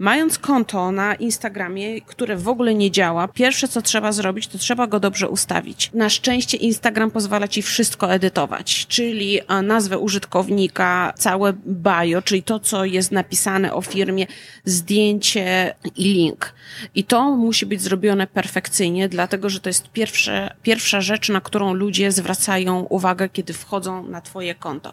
Mając 0.00 0.38
konto 0.38 0.92
na 0.92 1.14
Instagramie, 1.14 2.00
które 2.00 2.36
w 2.36 2.48
ogóle 2.48 2.74
nie 2.74 2.90
działa, 2.90 3.28
pierwsze 3.28 3.68
co 3.68 3.82
trzeba 3.82 4.12
zrobić, 4.12 4.46
to 4.46 4.58
trzeba 4.58 4.86
go 4.86 5.00
dobrze 5.00 5.28
ustawić. 5.28 5.90
Na 5.94 6.10
szczęście 6.10 6.56
Instagram 6.56 7.10
pozwala 7.10 7.48
ci 7.48 7.62
wszystko 7.62 8.12
edytować, 8.12 8.86
czyli 8.86 9.40
nazwę 9.62 9.98
użytkownika, 9.98 11.12
całe 11.16 11.52
bio, 11.66 12.22
czyli 12.22 12.42
to, 12.42 12.60
co 12.60 12.84
jest 12.84 13.12
napisane 13.12 13.74
o 13.74 13.82
firmie, 13.82 14.26
zdjęcie 14.64 15.74
i 15.96 16.04
link. 16.04 16.54
I 16.94 17.04
to 17.04 17.36
musi 17.36 17.66
być 17.66 17.82
zrobione 17.82 18.26
perfekcyjnie, 18.26 19.08
dlatego 19.08 19.50
że 19.50 19.60
to 19.60 19.68
jest 19.68 19.88
pierwsze, 19.88 20.54
pierwsza 20.62 21.00
rzecz, 21.00 21.28
na 21.28 21.40
którą 21.40 21.74
ludzie 21.74 22.12
zwracają 22.12 22.80
uwagę, 22.80 23.28
kiedy 23.28 23.52
wchodzą 23.52 24.02
na 24.02 24.20
Twoje 24.20 24.54
konto. 24.54 24.92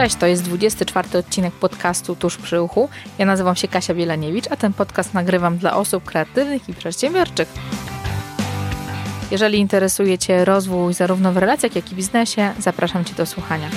Cześć, 0.00 0.16
to 0.16 0.26
jest 0.26 0.42
24 0.42 1.18
odcinek 1.18 1.54
podcastu 1.54 2.16
Tuż 2.16 2.36
przy 2.36 2.62
uchu. 2.62 2.88
Ja 3.18 3.26
nazywam 3.26 3.56
się 3.56 3.68
Kasia 3.68 3.94
Bielaniewicz, 3.94 4.44
a 4.50 4.56
ten 4.56 4.72
podcast 4.72 5.14
nagrywam 5.14 5.58
dla 5.58 5.76
osób 5.76 6.04
kreatywnych 6.04 6.68
i 6.68 6.74
przedsiębiorczych. 6.74 7.48
Jeżeli 9.30 9.58
interesuje 9.58 10.18
Cię 10.18 10.44
rozwój 10.44 10.94
zarówno 10.94 11.32
w 11.32 11.36
relacjach, 11.36 11.76
jak 11.76 11.92
i 11.92 11.94
biznesie, 11.94 12.52
zapraszam 12.58 13.04
Cię 13.04 13.14
do 13.14 13.26
słuchania. 13.26 13.68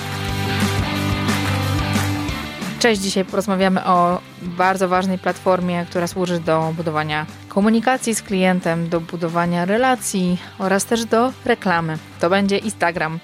Cześć, 2.80 3.02
dzisiaj 3.02 3.26
porozmawiamy 3.26 3.86
o 3.86 4.22
bardzo 4.42 4.88
ważnej 4.88 5.18
platformie, 5.18 5.86
która 5.90 6.08
służy 6.08 6.40
do 6.40 6.74
budowania 6.78 7.26
komunikacji 7.48 8.16
z 8.16 8.22
klientem, 8.22 8.90
do 8.90 9.02
budowania 9.02 9.66
relacji 9.66 10.38
oraz 10.60 10.86
też 10.86 11.06
do 11.06 11.34
reklamy. 11.46 11.98
To 12.20 12.30
będzie 12.30 12.58
Instagram. 12.58 13.20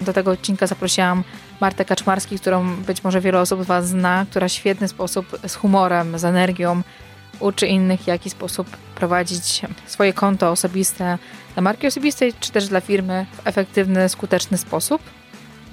Do 0.00 0.12
tego 0.12 0.30
odcinka 0.30 0.66
zaprosiłam 0.66 1.24
Martę 1.60 1.84
Kaczmarski, 1.84 2.38
którą 2.38 2.76
być 2.76 3.04
może 3.04 3.20
wiele 3.20 3.40
osób 3.40 3.62
Was 3.62 3.88
zna, 3.88 4.26
która 4.30 4.48
w 4.48 4.52
świetny 4.52 4.88
sposób, 4.88 5.38
z 5.46 5.54
humorem, 5.54 6.18
z 6.18 6.24
energią 6.24 6.82
uczy 7.40 7.66
innych, 7.66 8.00
w 8.00 8.06
jaki 8.06 8.30
sposób 8.30 8.76
prowadzić 8.94 9.62
swoje 9.86 10.12
konto 10.12 10.50
osobiste 10.50 11.18
dla 11.54 11.62
marki 11.62 11.86
osobistej, 11.86 12.32
czy 12.40 12.52
też 12.52 12.68
dla 12.68 12.80
firmy 12.80 13.26
w 13.32 13.46
efektywny, 13.46 14.08
skuteczny 14.08 14.58
sposób. 14.58 15.02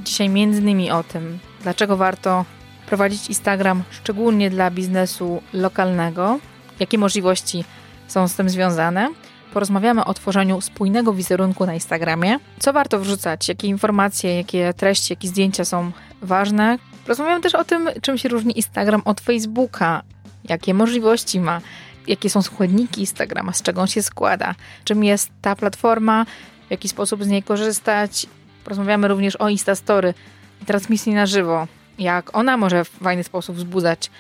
Dzisiaj 0.04 0.30
między 0.30 0.62
innymi 0.62 0.92
o 0.92 1.04
tym, 1.04 1.40
dlaczego 1.62 1.98
warto 1.98 2.46
prowadzić 2.86 3.28
Instagram 3.28 3.84
szczególnie 3.92 4.50
dla 4.50 4.72
biznesu 4.72 5.42
lokalnego, 5.54 6.40
jakie 6.80 6.98
możliwości 6.98 7.64
są 8.08 8.28
z 8.28 8.36
tym 8.36 8.50
związane, 8.50 9.10
porozmawiamy 9.56 10.06
o 10.06 10.14
tworzeniu 10.14 10.62
spójnego 10.62 11.14
wizerunku 11.14 11.66
na 11.66 11.74
Instagramie, 11.74 12.40
co 12.60 12.74
warto 12.74 13.00
wrzucać, 13.00 13.50
jakie 13.50 13.68
informacje, 13.68 14.36
jakie 14.36 14.74
treści, 14.74 15.14
jakie 15.14 15.28
zdjęcia 15.28 15.66
są 15.66 15.92
ważne. 16.22 16.78
Porozmawiamy 17.04 17.42
też 17.42 17.56
o 17.56 17.64
tym, 17.64 17.90
czym 18.02 18.18
się 18.18 18.30
różni 18.30 18.58
Instagram 18.58 19.02
od 19.06 19.22
Facebooka, 19.22 20.02
jakie 20.50 20.74
możliwości 20.74 21.40
ma, 21.40 21.62
jakie 22.08 22.30
są 22.30 22.42
składniki 22.42 23.02
Instagrama, 23.02 23.54
z 23.54 23.62
czego 23.62 23.82
on 23.82 23.88
się 23.88 24.04
składa, 24.04 24.56
czym 24.84 25.04
jest 25.04 25.30
ta 25.42 25.56
platforma, 25.56 26.26
w 26.68 26.72
jaki 26.72 26.90
sposób 26.90 27.24
z 27.24 27.28
niej 27.28 27.44
korzystać. 27.44 28.26
Porozmawiamy 28.64 29.08
również 29.08 29.36
o 29.36 29.50
Instastory. 29.50 30.14
I 30.62 30.66
transmisji 30.66 31.14
na 31.14 31.26
żywo, 31.26 31.68
jak 32.00 32.38
ona 32.38 32.58
może 32.58 32.86
w 32.86 32.90
fajny 32.90 33.24
sposób 33.24 33.56
wzbudzać, 33.56 34.12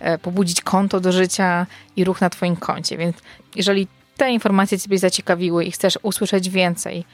e, 0.00 0.18
pobudzić 0.18 0.60
konto 0.60 1.00
do 1.00 1.12
życia 1.12 1.66
i 1.96 2.04
ruch 2.04 2.20
na 2.20 2.30
Twoim 2.30 2.56
koncie. 2.56 2.96
Więc 2.96 3.16
jeżeli 3.56 3.88
te 4.16 4.30
informacje 4.30 4.78
Ciebie 4.78 4.98
zaciekawiły 4.98 5.64
i 5.64 5.70
chcesz 5.70 5.98
usłyszeć 6.02 6.50
więcej, 6.50 7.04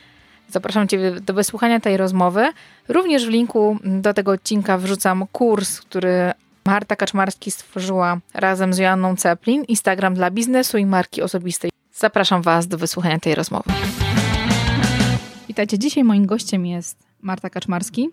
zapraszam 0.49 0.89
Cię 0.89 1.21
do 1.21 1.35
wysłuchania 1.35 1.81
tej 1.81 1.97
rozmowy. 1.97 2.53
Również 2.89 3.27
w 3.27 3.29
linku 3.29 3.79
do 3.85 4.15
tego 4.15 4.33
odcinka 4.33 4.79
wrzucam 4.79 5.27
kurs, 5.33 5.81
który 5.81 6.33
Marta 6.67 6.97
Kaczmarski 6.97 7.51
stworzyła 7.51 8.19
razem 8.35 8.75
z 8.75 8.79
Joanną 8.79 9.17
Ceplin, 9.17 9.65
Instagram 9.65 10.15
dla 10.15 10.31
biznesu 10.31 10.79
i 10.79 10.87
marki 10.87 11.23
osobistej. 11.23 11.71
Zapraszam 11.95 12.43
Was 12.43 12.67
do 12.67 12.79
wysłuchania 12.79 13.19
tej 13.19 13.35
rozmowy. 13.35 13.73
Witajcie, 15.49 15.79
dzisiaj 15.79 16.05
moim 16.05 16.27
gościem 16.27 16.67
jest 16.67 16.99
Marta 17.23 17.51
Kaczmarski. 17.51 18.09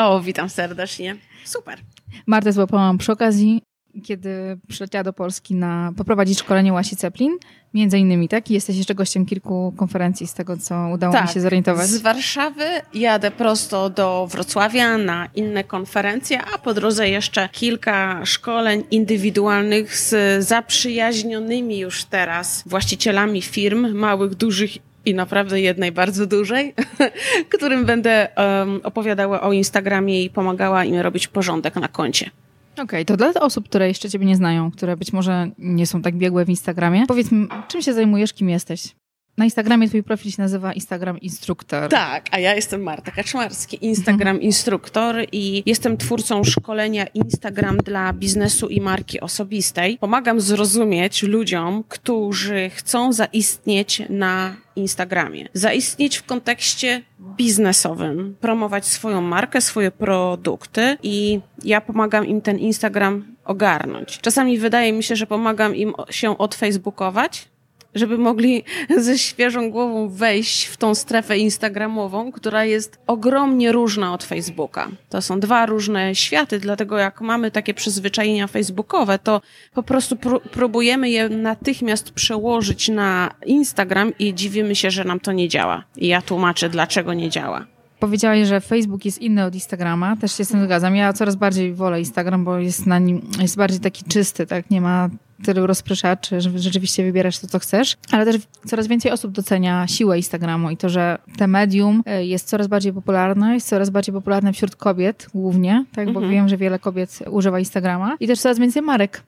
O, 0.00 0.20
witam 0.20 0.48
serdecznie. 0.48 1.16
Super. 1.44 1.78
Martę 2.26 2.52
złapałam 2.52 2.98
przy 2.98 3.12
okazji 3.12 3.62
kiedy 4.04 4.58
przyleciała 4.68 5.04
do 5.04 5.12
Polski 5.12 5.54
na 5.54 5.92
poprowadzić 5.96 6.38
szkolenie 6.38 6.72
Łasi 6.72 6.96
Ceplin, 6.96 7.36
między 7.74 7.98
innymi, 7.98 8.28
tak? 8.28 8.50
I 8.50 8.54
jesteś 8.54 8.76
jeszcze 8.76 8.94
gościem 8.94 9.26
kilku 9.26 9.74
konferencji 9.76 10.26
z 10.26 10.34
tego, 10.34 10.56
co 10.56 10.88
udało 10.94 11.12
tak, 11.12 11.26
mi 11.26 11.34
się 11.34 11.40
zorientować. 11.40 11.86
z 11.86 11.98
Warszawy 11.98 12.64
jadę 12.94 13.30
prosto 13.30 13.90
do 13.90 14.28
Wrocławia 14.30 14.98
na 14.98 15.28
inne 15.34 15.64
konferencje, 15.64 16.40
a 16.54 16.58
po 16.58 16.74
drodze 16.74 17.08
jeszcze 17.08 17.48
kilka 17.52 18.26
szkoleń 18.26 18.84
indywidualnych 18.90 19.96
z 19.96 20.44
zaprzyjaźnionymi 20.44 21.78
już 21.78 22.04
teraz 22.04 22.62
właścicielami 22.66 23.42
firm, 23.42 23.94
małych, 23.94 24.34
dużych 24.34 24.70
i 25.04 25.14
naprawdę 25.14 25.60
jednej 25.60 25.92
bardzo 25.92 26.26
dużej, 26.26 26.74
którym 27.54 27.84
będę 27.84 28.28
um, 28.36 28.80
opowiadała 28.82 29.40
o 29.40 29.52
Instagramie 29.52 30.24
i 30.24 30.30
pomagała 30.30 30.84
im 30.84 30.96
robić 30.96 31.28
porządek 31.28 31.76
na 31.76 31.88
koncie. 31.88 32.30
Okej, 32.78 33.02
okay, 33.02 33.04
to 33.04 33.16
dla 33.16 33.40
osób, 33.40 33.68
które 33.68 33.88
jeszcze 33.88 34.10
Ciebie 34.10 34.26
nie 34.26 34.36
znają, 34.36 34.70
które 34.70 34.96
być 34.96 35.12
może 35.12 35.50
nie 35.58 35.86
są 35.86 36.02
tak 36.02 36.16
biegłe 36.16 36.44
w 36.44 36.48
Instagramie, 36.48 37.06
powiedz 37.06 37.32
mi, 37.32 37.48
czym 37.68 37.82
się 37.82 37.94
zajmujesz, 37.94 38.32
kim 38.32 38.48
jesteś? 38.48 38.94
Na 39.38 39.44
Instagramie 39.44 39.88
twój 39.88 40.02
profil 40.02 40.32
się 40.32 40.42
nazywa 40.42 40.72
Instagram 40.72 41.20
Instruktor. 41.20 41.90
Tak, 41.90 42.26
a 42.30 42.38
ja 42.38 42.54
jestem 42.54 42.82
Marta 42.82 43.10
Kaczmarski, 43.10 43.86
Instagram 43.86 44.28
mhm. 44.28 44.42
Instruktor 44.42 45.16
i 45.32 45.62
jestem 45.66 45.96
twórcą 45.96 46.44
szkolenia 46.44 47.06
Instagram 47.06 47.76
dla 47.76 48.12
biznesu 48.12 48.68
i 48.68 48.80
marki 48.80 49.20
osobistej. 49.20 49.98
Pomagam 49.98 50.40
zrozumieć 50.40 51.22
ludziom, 51.22 51.84
którzy 51.88 52.70
chcą 52.70 53.12
zaistnieć 53.12 54.02
na 54.08 54.56
Instagramie. 54.76 55.48
Zaistnieć 55.52 56.16
w 56.16 56.24
kontekście 56.24 57.02
biznesowym, 57.20 58.36
promować 58.40 58.86
swoją 58.86 59.20
markę, 59.20 59.60
swoje 59.60 59.90
produkty 59.90 60.96
i 61.02 61.40
ja 61.64 61.80
pomagam 61.80 62.26
im 62.26 62.40
ten 62.40 62.58
Instagram 62.58 63.36
ogarnąć. 63.44 64.18
Czasami 64.20 64.58
wydaje 64.58 64.92
mi 64.92 65.02
się, 65.02 65.16
że 65.16 65.26
pomagam 65.26 65.76
im 65.76 65.92
się 66.10 66.38
odfacebookować, 66.38 67.48
żeby 67.94 68.18
mogli 68.18 68.64
ze 68.96 69.18
świeżą 69.18 69.70
głową 69.70 70.08
wejść 70.08 70.64
w 70.64 70.76
tą 70.76 70.94
strefę 70.94 71.38
instagramową, 71.38 72.32
która 72.32 72.64
jest 72.64 72.98
ogromnie 73.06 73.72
różna 73.72 74.12
od 74.12 74.24
Facebooka. 74.24 74.88
To 75.08 75.22
są 75.22 75.40
dwa 75.40 75.66
różne 75.66 76.14
światy, 76.14 76.58
dlatego 76.58 76.98
jak 76.98 77.20
mamy 77.20 77.50
takie 77.50 77.74
przyzwyczajenia 77.74 78.46
facebookowe, 78.46 79.18
to 79.18 79.40
po 79.74 79.82
prostu 79.82 80.16
pró 80.16 80.40
próbujemy 80.40 81.10
je 81.10 81.28
natychmiast 81.28 82.10
przełożyć 82.10 82.88
na 82.88 83.34
Instagram 83.46 84.12
i 84.18 84.34
dziwimy 84.34 84.74
się, 84.74 84.90
że 84.90 85.04
nam 85.04 85.20
to 85.20 85.32
nie 85.32 85.48
działa. 85.48 85.84
I 85.96 86.08
ja 86.08 86.22
tłumaczę, 86.22 86.68
dlaczego 86.68 87.14
nie 87.14 87.30
działa. 87.30 87.66
Powiedziałaś, 88.00 88.48
że 88.48 88.60
Facebook 88.60 89.04
jest 89.04 89.18
inny 89.18 89.44
od 89.44 89.54
Instagrama, 89.54 90.16
też 90.16 90.36
się 90.36 90.44
z 90.44 90.48
tym 90.48 90.64
zgadzam. 90.64 90.96
Ja 90.96 91.12
coraz 91.12 91.36
bardziej 91.36 91.74
wolę 91.74 91.98
Instagram, 91.98 92.44
bo 92.44 92.58
jest 92.58 92.86
na 92.86 92.98
nim, 92.98 93.20
jest 93.40 93.56
bardziej 93.56 93.80
taki 93.80 94.04
czysty, 94.04 94.46
tak? 94.46 94.70
Nie 94.70 94.80
ma 94.80 95.08
tylu 95.44 95.66
rozpraszaczy, 95.66 96.40
że 96.40 96.58
rzeczywiście 96.58 97.04
wybierasz 97.04 97.38
to, 97.38 97.46
co 97.46 97.58
chcesz, 97.58 97.96
ale 98.10 98.24
też 98.24 98.36
coraz 98.66 98.86
więcej 98.86 99.12
osób 99.12 99.32
docenia 99.32 99.86
siłę 99.86 100.16
Instagramu 100.16 100.70
i 100.70 100.76
to, 100.76 100.88
że 100.88 101.18
te 101.36 101.46
medium 101.46 102.02
e, 102.06 102.24
jest 102.24 102.48
coraz 102.48 102.66
bardziej 102.66 102.92
popularne, 102.92 103.54
jest 103.54 103.68
coraz 103.68 103.90
bardziej 103.90 104.12
popularne 104.12 104.52
wśród 104.52 104.76
kobiet 104.76 105.26
głównie, 105.34 105.84
tak? 105.94 106.06
Bo 106.06 106.20
mhm. 106.20 106.30
wiem, 106.30 106.48
że 106.48 106.56
wiele 106.56 106.78
kobiet 106.78 107.18
używa 107.30 107.58
Instagrama 107.58 108.16
i 108.20 108.26
też 108.26 108.40
coraz 108.40 108.58
więcej 108.58 108.82
marek 108.82 109.22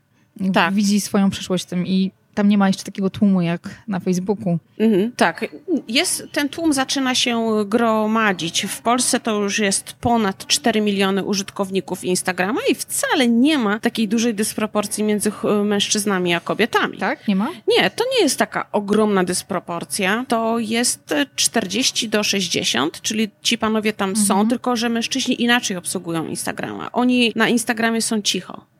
tak. 0.52 0.74
widzi 0.74 1.00
swoją 1.00 1.30
przyszłość 1.30 1.64
w 1.64 1.66
tym 1.66 1.86
i 1.86 2.10
tam 2.34 2.48
nie 2.48 2.58
ma 2.58 2.68
jeszcze 2.68 2.84
takiego 2.84 3.10
tłumu 3.10 3.40
jak 3.42 3.68
na 3.88 4.00
Facebooku. 4.00 4.58
Mhm, 4.78 5.12
tak, 5.16 5.46
jest, 5.88 6.26
ten 6.32 6.48
tłum 6.48 6.72
zaczyna 6.72 7.14
się 7.14 7.64
gromadzić. 7.66 8.66
W 8.66 8.82
Polsce 8.82 9.20
to 9.20 9.42
już 9.42 9.58
jest 9.58 9.92
ponad 9.92 10.46
4 10.46 10.80
miliony 10.80 11.24
użytkowników 11.24 12.04
Instagrama 12.04 12.60
i 12.70 12.74
wcale 12.74 13.28
nie 13.28 13.58
ma 13.58 13.78
takiej 13.78 14.08
dużej 14.08 14.34
dysproporcji 14.34 15.04
między 15.04 15.32
mężczyznami 15.64 16.34
a 16.34 16.40
kobietami. 16.40 16.98
Tak? 16.98 17.28
Nie 17.28 17.36
ma? 17.36 17.48
Nie, 17.68 17.90
to 17.90 18.04
nie 18.14 18.22
jest 18.22 18.38
taka 18.38 18.66
ogromna 18.72 19.24
dysproporcja. 19.24 20.24
To 20.28 20.58
jest 20.58 21.14
40 21.36 22.08
do 22.08 22.22
60, 22.22 23.00
czyli 23.00 23.30
ci 23.42 23.58
panowie 23.58 23.92
tam 23.92 24.10
mhm. 24.10 24.26
są, 24.26 24.48
tylko 24.48 24.76
że 24.76 24.88
mężczyźni 24.88 25.42
inaczej 25.42 25.76
obsługują 25.76 26.26
Instagrama. 26.26 26.92
Oni 26.92 27.32
na 27.36 27.48
Instagramie 27.48 28.02
są 28.02 28.22
cicho 28.22 28.70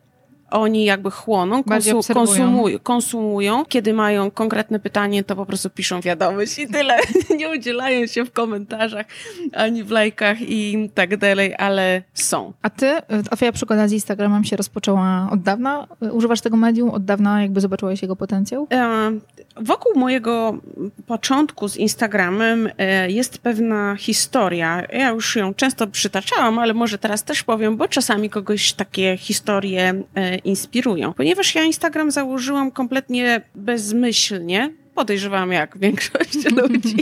oni 0.51 0.85
jakby 0.85 1.11
chłoną, 1.11 1.65
konsu 1.65 2.01
konsumują, 2.15 2.79
konsumują. 2.79 3.65
Kiedy 3.65 3.93
mają 3.93 4.31
konkretne 4.31 4.81
pytanie, 4.81 5.25
to 5.25 5.37
po 5.37 5.47
prostu 5.47 5.71
piszą 5.71 6.01
wiadomość 6.01 6.59
i 6.59 6.69
tyle. 6.69 6.97
Nie 7.39 7.49
udzielają 7.49 8.07
się 8.07 8.25
w 8.25 8.33
komentarzach, 8.33 9.07
ani 9.53 9.85
w 9.85 9.91
lajkach 9.91 10.37
i 10.41 10.91
tak 10.95 11.17
dalej, 11.17 11.55
ale 11.59 12.03
są. 12.15 12.53
A 12.63 12.71
ty, 12.71 12.93
a 13.31 13.37
twoja 13.37 13.53
przygoda 13.53 13.89
z 13.89 13.93
Instagramem 13.93 14.45
się 14.45 14.57
rozpoczęła 14.57 15.29
od 15.33 15.43
dawna? 15.43 15.87
Używasz 16.13 16.41
tego 16.41 16.57
medium? 16.57 16.91
Od 16.91 17.05
dawna 17.05 17.43
jakby 17.43 17.61
zobaczyłaś 17.61 18.03
jego 18.03 18.17
potencjał? 18.17 18.67
E, 18.73 19.11
wokół 19.57 19.93
mojego 19.99 20.59
początku 21.07 21.69
z 21.69 21.77
Instagramem 21.77 22.69
e, 22.79 23.11
jest 23.11 23.39
pewna 23.39 23.97
historia. 23.97 24.83
Ja 24.93 25.09
już 25.09 25.37
ją 25.37 25.55
często 25.55 25.87
przytaczałam, 25.87 26.59
ale 26.59 26.75
może 26.75 26.99
teraz 26.99 27.25
też 27.25 27.43
powiem, 27.43 27.77
bo 27.77 27.89
czasami 27.89 28.31
kogoś 28.31 28.73
takie 28.73 29.17
historie 29.17 30.03
e, 30.15 30.40
inspirują. 30.45 31.13
Ponieważ 31.13 31.55
ja 31.55 31.63
Instagram 31.63 32.11
założyłam 32.11 32.71
kompletnie 32.71 33.43
bezmyślnie, 33.55 34.71
podejrzewam 34.95 35.53
jak 35.53 35.79
większość 35.79 36.45
ludzi, 36.63 36.97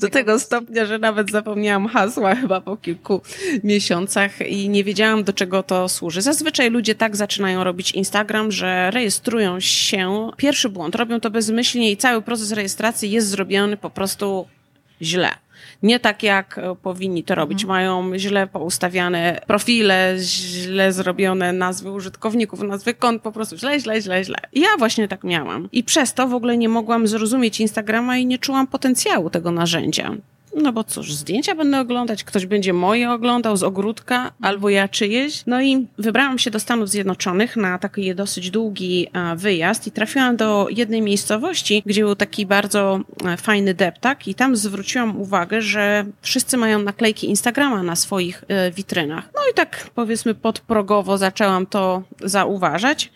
do 0.00 0.08
tego 0.08 0.38
stopnia, 0.38 0.86
że 0.86 0.98
nawet 0.98 1.30
zapomniałam 1.30 1.86
hasła 1.86 2.34
chyba 2.34 2.60
po 2.60 2.76
kilku 2.76 3.20
miesiącach 3.64 4.48
i 4.48 4.68
nie 4.68 4.84
wiedziałam, 4.84 5.24
do 5.24 5.32
czego 5.32 5.62
to 5.62 5.88
służy. 5.88 6.22
Zazwyczaj 6.22 6.70
ludzie 6.70 6.94
tak 6.94 7.16
zaczynają 7.16 7.64
robić 7.64 7.92
Instagram, 7.92 8.52
że 8.52 8.90
rejestrują 8.90 9.60
się. 9.60 10.30
Pierwszy 10.36 10.68
błąd, 10.68 10.94
robią 10.94 11.20
to 11.20 11.30
bezmyślnie 11.30 11.90
i 11.90 11.96
cały 11.96 12.22
proces 12.22 12.52
rejestracji 12.52 13.10
jest 13.10 13.28
zrobiony 13.28 13.76
po 13.76 13.90
prostu 13.90 14.46
źle 15.02 15.43
nie 15.84 16.00
tak, 16.00 16.22
jak 16.22 16.58
e, 16.58 16.74
powinni 16.82 17.24
to 17.24 17.34
robić. 17.34 17.62
Mhm. 17.62 17.68
Mają 17.68 18.18
źle 18.18 18.46
poustawiane 18.46 19.40
profile, 19.46 20.14
źle 20.18 20.92
zrobione 20.92 21.52
nazwy 21.52 21.90
użytkowników, 21.90 22.62
nazwy 22.62 22.94
kont, 22.94 23.22
po 23.22 23.32
prostu 23.32 23.56
źle, 23.56 23.80
źle, 23.80 24.02
źle, 24.02 24.24
źle. 24.24 24.38
I 24.52 24.60
ja 24.60 24.68
właśnie 24.78 25.08
tak 25.08 25.24
miałam. 25.24 25.68
I 25.72 25.84
przez 25.84 26.14
to 26.14 26.28
w 26.28 26.34
ogóle 26.34 26.56
nie 26.56 26.68
mogłam 26.68 27.06
zrozumieć 27.06 27.60
Instagrama 27.60 28.16
i 28.16 28.26
nie 28.26 28.38
czułam 28.38 28.66
potencjału 28.66 29.30
tego 29.30 29.50
narzędzia. 29.50 30.14
No 30.54 30.72
bo 30.72 30.84
cóż, 30.84 31.14
zdjęcia 31.14 31.54
będę 31.54 31.80
oglądać, 31.80 32.24
ktoś 32.24 32.46
będzie 32.46 32.72
moje 32.72 33.10
oglądał 33.10 33.56
z 33.56 33.62
ogródka, 33.62 34.32
albo 34.40 34.70
ja 34.70 34.88
czyjeś. 34.88 35.42
No 35.46 35.62
i 35.62 35.86
wybrałam 35.98 36.38
się 36.38 36.50
do 36.50 36.60
Stanów 36.60 36.88
Zjednoczonych 36.88 37.56
na 37.56 37.78
taki 37.78 38.14
dosyć 38.14 38.50
długi 38.50 39.06
e, 39.12 39.36
wyjazd 39.36 39.86
i 39.86 39.90
trafiłam 39.90 40.36
do 40.36 40.66
jednej 40.70 41.02
miejscowości, 41.02 41.82
gdzie 41.86 42.04
był 42.04 42.16
taki 42.16 42.46
bardzo 42.46 43.00
e, 43.24 43.36
fajny 43.36 43.74
deptak 43.74 44.28
i 44.28 44.34
tam 44.34 44.56
zwróciłam 44.56 45.20
uwagę, 45.20 45.62
że 45.62 46.04
wszyscy 46.22 46.56
mają 46.56 46.78
naklejki 46.78 47.28
Instagrama 47.28 47.82
na 47.82 47.96
swoich 47.96 48.44
e, 48.48 48.70
witrynach. 48.70 49.28
No 49.34 49.40
i 49.50 49.54
tak 49.54 49.90
powiedzmy 49.94 50.34
podprogowo 50.34 51.18
zaczęłam 51.18 51.66
to 51.66 52.02
zauważać. 52.20 53.10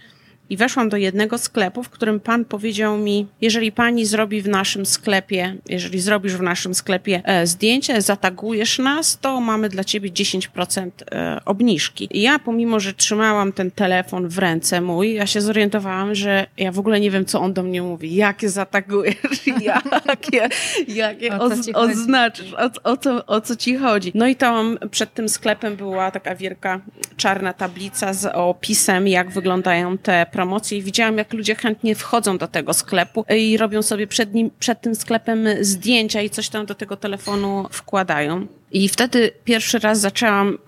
I 0.50 0.56
weszłam 0.56 0.88
do 0.88 0.96
jednego 0.96 1.38
sklepu, 1.38 1.82
w 1.82 1.90
którym 1.90 2.20
pan 2.20 2.44
powiedział 2.44 2.98
mi, 2.98 3.26
jeżeli 3.40 3.72
pani 3.72 4.06
zrobi 4.06 4.42
w 4.42 4.48
naszym 4.48 4.86
sklepie, 4.86 5.56
jeżeli 5.68 6.00
zrobisz 6.00 6.34
w 6.34 6.42
naszym 6.42 6.74
sklepie 6.74 7.22
e, 7.24 7.46
zdjęcie, 7.46 8.02
zatagujesz 8.02 8.78
nas, 8.78 9.18
to 9.18 9.40
mamy 9.40 9.68
dla 9.68 9.84
ciebie 9.84 10.10
10% 10.10 10.90
e, 11.12 11.40
obniżki. 11.44 12.08
I 12.10 12.22
ja, 12.22 12.38
pomimo, 12.38 12.80
że 12.80 12.92
trzymałam 12.92 13.52
ten 13.52 13.70
telefon 13.70 14.28
w 14.28 14.38
ręce 14.38 14.80
mój, 14.80 15.14
ja 15.14 15.26
się 15.26 15.40
zorientowałam, 15.40 16.14
że 16.14 16.46
ja 16.56 16.72
w 16.72 16.78
ogóle 16.78 17.00
nie 17.00 17.10
wiem, 17.10 17.24
co 17.24 17.40
on 17.40 17.52
do 17.52 17.62
mnie 17.62 17.82
mówi. 17.82 18.14
Jakie 18.14 18.48
zatagujesz? 18.48 19.16
jakie, 20.06 20.48
jakie 20.88 21.38
o 21.38 21.50
oznaczysz? 21.74 22.54
O, 22.54 22.90
o, 22.90 22.96
co, 22.96 23.26
o 23.26 23.40
co 23.40 23.56
ci 23.56 23.76
chodzi? 23.76 24.12
No 24.14 24.26
i 24.26 24.36
tam 24.36 24.78
przed 24.90 25.14
tym 25.14 25.28
sklepem 25.28 25.76
była 25.76 26.10
taka 26.10 26.34
wielka 26.34 26.80
czarna 27.16 27.52
tablica 27.52 28.12
z 28.12 28.26
opisem, 28.34 29.08
jak 29.08 29.30
wyglądają 29.30 29.98
te 29.98 30.26
promocje 30.38 30.78
i 30.78 30.82
widziałam, 30.82 31.18
jak 31.18 31.32
ludzie 31.32 31.54
chętnie 31.54 31.94
wchodzą 31.94 32.38
do 32.38 32.48
tego 32.48 32.74
sklepu 32.74 33.24
i 33.36 33.56
robią 33.56 33.82
sobie 33.82 34.06
przed, 34.06 34.34
nim, 34.34 34.50
przed 34.58 34.80
tym 34.80 34.94
sklepem 34.94 35.48
zdjęcia 35.60 36.22
i 36.22 36.30
coś 36.30 36.48
tam 36.48 36.66
do 36.66 36.74
tego 36.74 36.96
telefonu 36.96 37.66
wkładają. 37.70 38.46
I 38.72 38.88
wtedy 38.88 39.30
pierwszy 39.44 39.78
raz 39.78 40.00
zaczęłam, 40.00 40.58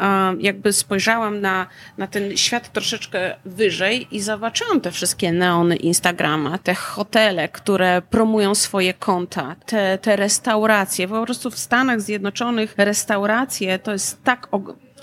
jakby 0.40 0.72
spojrzałam 0.72 1.40
na, 1.40 1.66
na 1.98 2.06
ten 2.06 2.36
świat 2.36 2.72
troszeczkę 2.72 3.36
wyżej 3.44 4.06
i 4.10 4.20
zobaczyłam 4.20 4.80
te 4.80 4.90
wszystkie 4.90 5.32
neony 5.32 5.76
Instagrama, 5.76 6.58
te 6.58 6.74
hotele, 6.74 7.48
które 7.48 8.02
promują 8.02 8.54
swoje 8.54 8.94
konta, 8.94 9.56
te, 9.66 9.98
te 9.98 10.16
restauracje. 10.16 11.08
Po 11.08 11.24
prostu 11.24 11.50
w 11.50 11.58
Stanach 11.58 12.00
Zjednoczonych 12.00 12.74
restauracje 12.76 13.78
to 13.78 13.92
jest 13.92 14.24
tak 14.24 14.48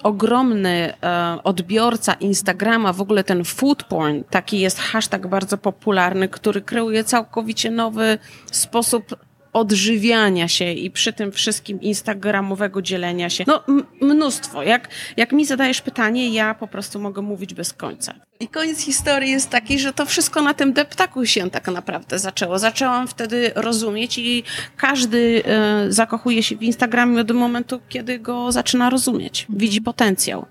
ogromny 0.08 0.94
e, 1.04 1.38
odbiorca 1.44 2.14
Instagrama, 2.14 2.94
w 2.94 3.02
ogóle 3.02 3.24
ten 3.24 3.46
food 3.46 3.84
porn, 3.84 4.24
taki 4.30 4.60
jest 4.60 4.80
hashtag 4.80 5.28
bardzo 5.28 5.58
popularny, 5.58 6.30
który 6.30 6.62
kreuje 6.62 7.04
całkowicie 7.04 7.72
nowy 7.72 8.18
sposób 8.52 9.16
odżywiania 9.60 10.48
się 10.48 10.72
i 10.72 10.92
przy 10.92 11.14
tym 11.14 11.32
wszystkim 11.32 11.82
instagramowego 11.82 12.82
dzielenia 12.82 13.30
się. 13.30 13.44
No, 13.48 13.64
mnóstwo. 14.02 14.64
Jak, 14.64 14.90
jak 15.18 15.32
mi 15.32 15.46
zadajesz 15.46 15.82
pytanie, 15.82 16.30
ja 16.30 16.56
po 16.56 16.68
prostu 16.68 17.00
mogę 17.00 17.22
mówić 17.22 17.54
bez 17.54 17.74
końca. 17.74 18.14
I 18.40 18.48
koniec 18.48 18.80
historii 18.80 19.32
jest 19.32 19.50
taki, 19.50 19.80
że 19.80 19.94
to 19.94 20.06
wszystko 20.06 20.42
na 20.42 20.54
tym 20.54 20.74
deptaku 20.74 21.26
się 21.26 21.50
tak 21.50 21.68
naprawdę 21.68 22.20
zaczęło. 22.20 22.60
Zaczęłam 22.60 23.08
wtedy 23.08 23.52
rozumieć 23.56 24.18
i 24.18 24.44
każdy 24.78 25.44
e, 25.46 25.86
zakochuje 25.92 26.44
się 26.44 26.58
w 26.58 26.64
Instagramie 26.64 27.22
od 27.22 27.32
momentu, 27.32 27.80
kiedy 27.90 28.20
go 28.20 28.52
zaczyna 28.52 28.90
rozumieć. 28.90 29.46
Widzi 29.50 29.82
potencjał. 29.82 30.46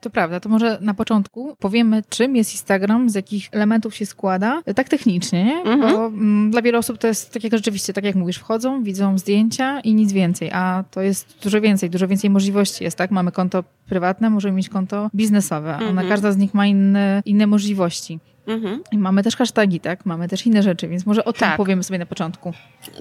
To 0.00 0.10
prawda, 0.10 0.40
to 0.40 0.48
może 0.48 0.78
na 0.80 0.94
początku 0.94 1.56
powiemy, 1.58 2.02
czym 2.08 2.36
jest 2.36 2.52
Instagram, 2.52 3.10
z 3.10 3.14
jakich 3.14 3.48
elementów 3.52 3.94
się 3.94 4.06
składa, 4.06 4.62
tak 4.76 4.88
technicznie, 4.88 5.44
nie? 5.44 5.56
Mhm. 5.56 5.80
Bo 5.80 6.06
mm, 6.06 6.50
dla 6.50 6.62
wielu 6.62 6.78
osób 6.78 6.98
to 6.98 7.06
jest 7.06 7.32
tak 7.32 7.44
jak 7.44 7.52
rzeczywiście, 7.52 7.92
tak 7.92 8.04
jak 8.04 8.14
mówisz, 8.14 8.36
wchodzą, 8.36 8.82
widzą 8.82 9.18
zdjęcia 9.18 9.80
i 9.80 9.94
nic 9.94 10.12
więcej, 10.12 10.50
a 10.52 10.84
to 10.90 11.00
jest 11.00 11.34
dużo 11.42 11.60
więcej, 11.60 11.90
dużo 11.90 12.08
więcej 12.08 12.30
możliwości 12.30 12.84
jest, 12.84 12.98
tak? 12.98 13.10
Mamy 13.10 13.32
konto 13.32 13.64
prywatne, 13.86 14.30
możemy 14.30 14.56
mieć 14.56 14.68
konto 14.68 15.10
biznesowe, 15.14 15.72
mhm. 15.72 15.90
ona 15.90 16.08
każda 16.08 16.32
z 16.32 16.36
nich 16.36 16.54
ma 16.54 16.66
inne, 16.66 17.22
inne 17.24 17.46
możliwości. 17.46 18.18
Mhm. 18.50 18.82
I 18.92 18.98
mamy 18.98 19.22
też 19.22 19.36
hashtagi, 19.36 19.80
tak? 19.80 20.06
Mamy 20.06 20.28
też 20.28 20.46
inne 20.46 20.62
rzeczy, 20.62 20.88
więc 20.88 21.06
może 21.06 21.24
o 21.24 21.32
tym 21.32 21.40
tak. 21.40 21.56
powiemy 21.56 21.82
sobie 21.82 21.98
na 21.98 22.06
początku. 22.06 22.52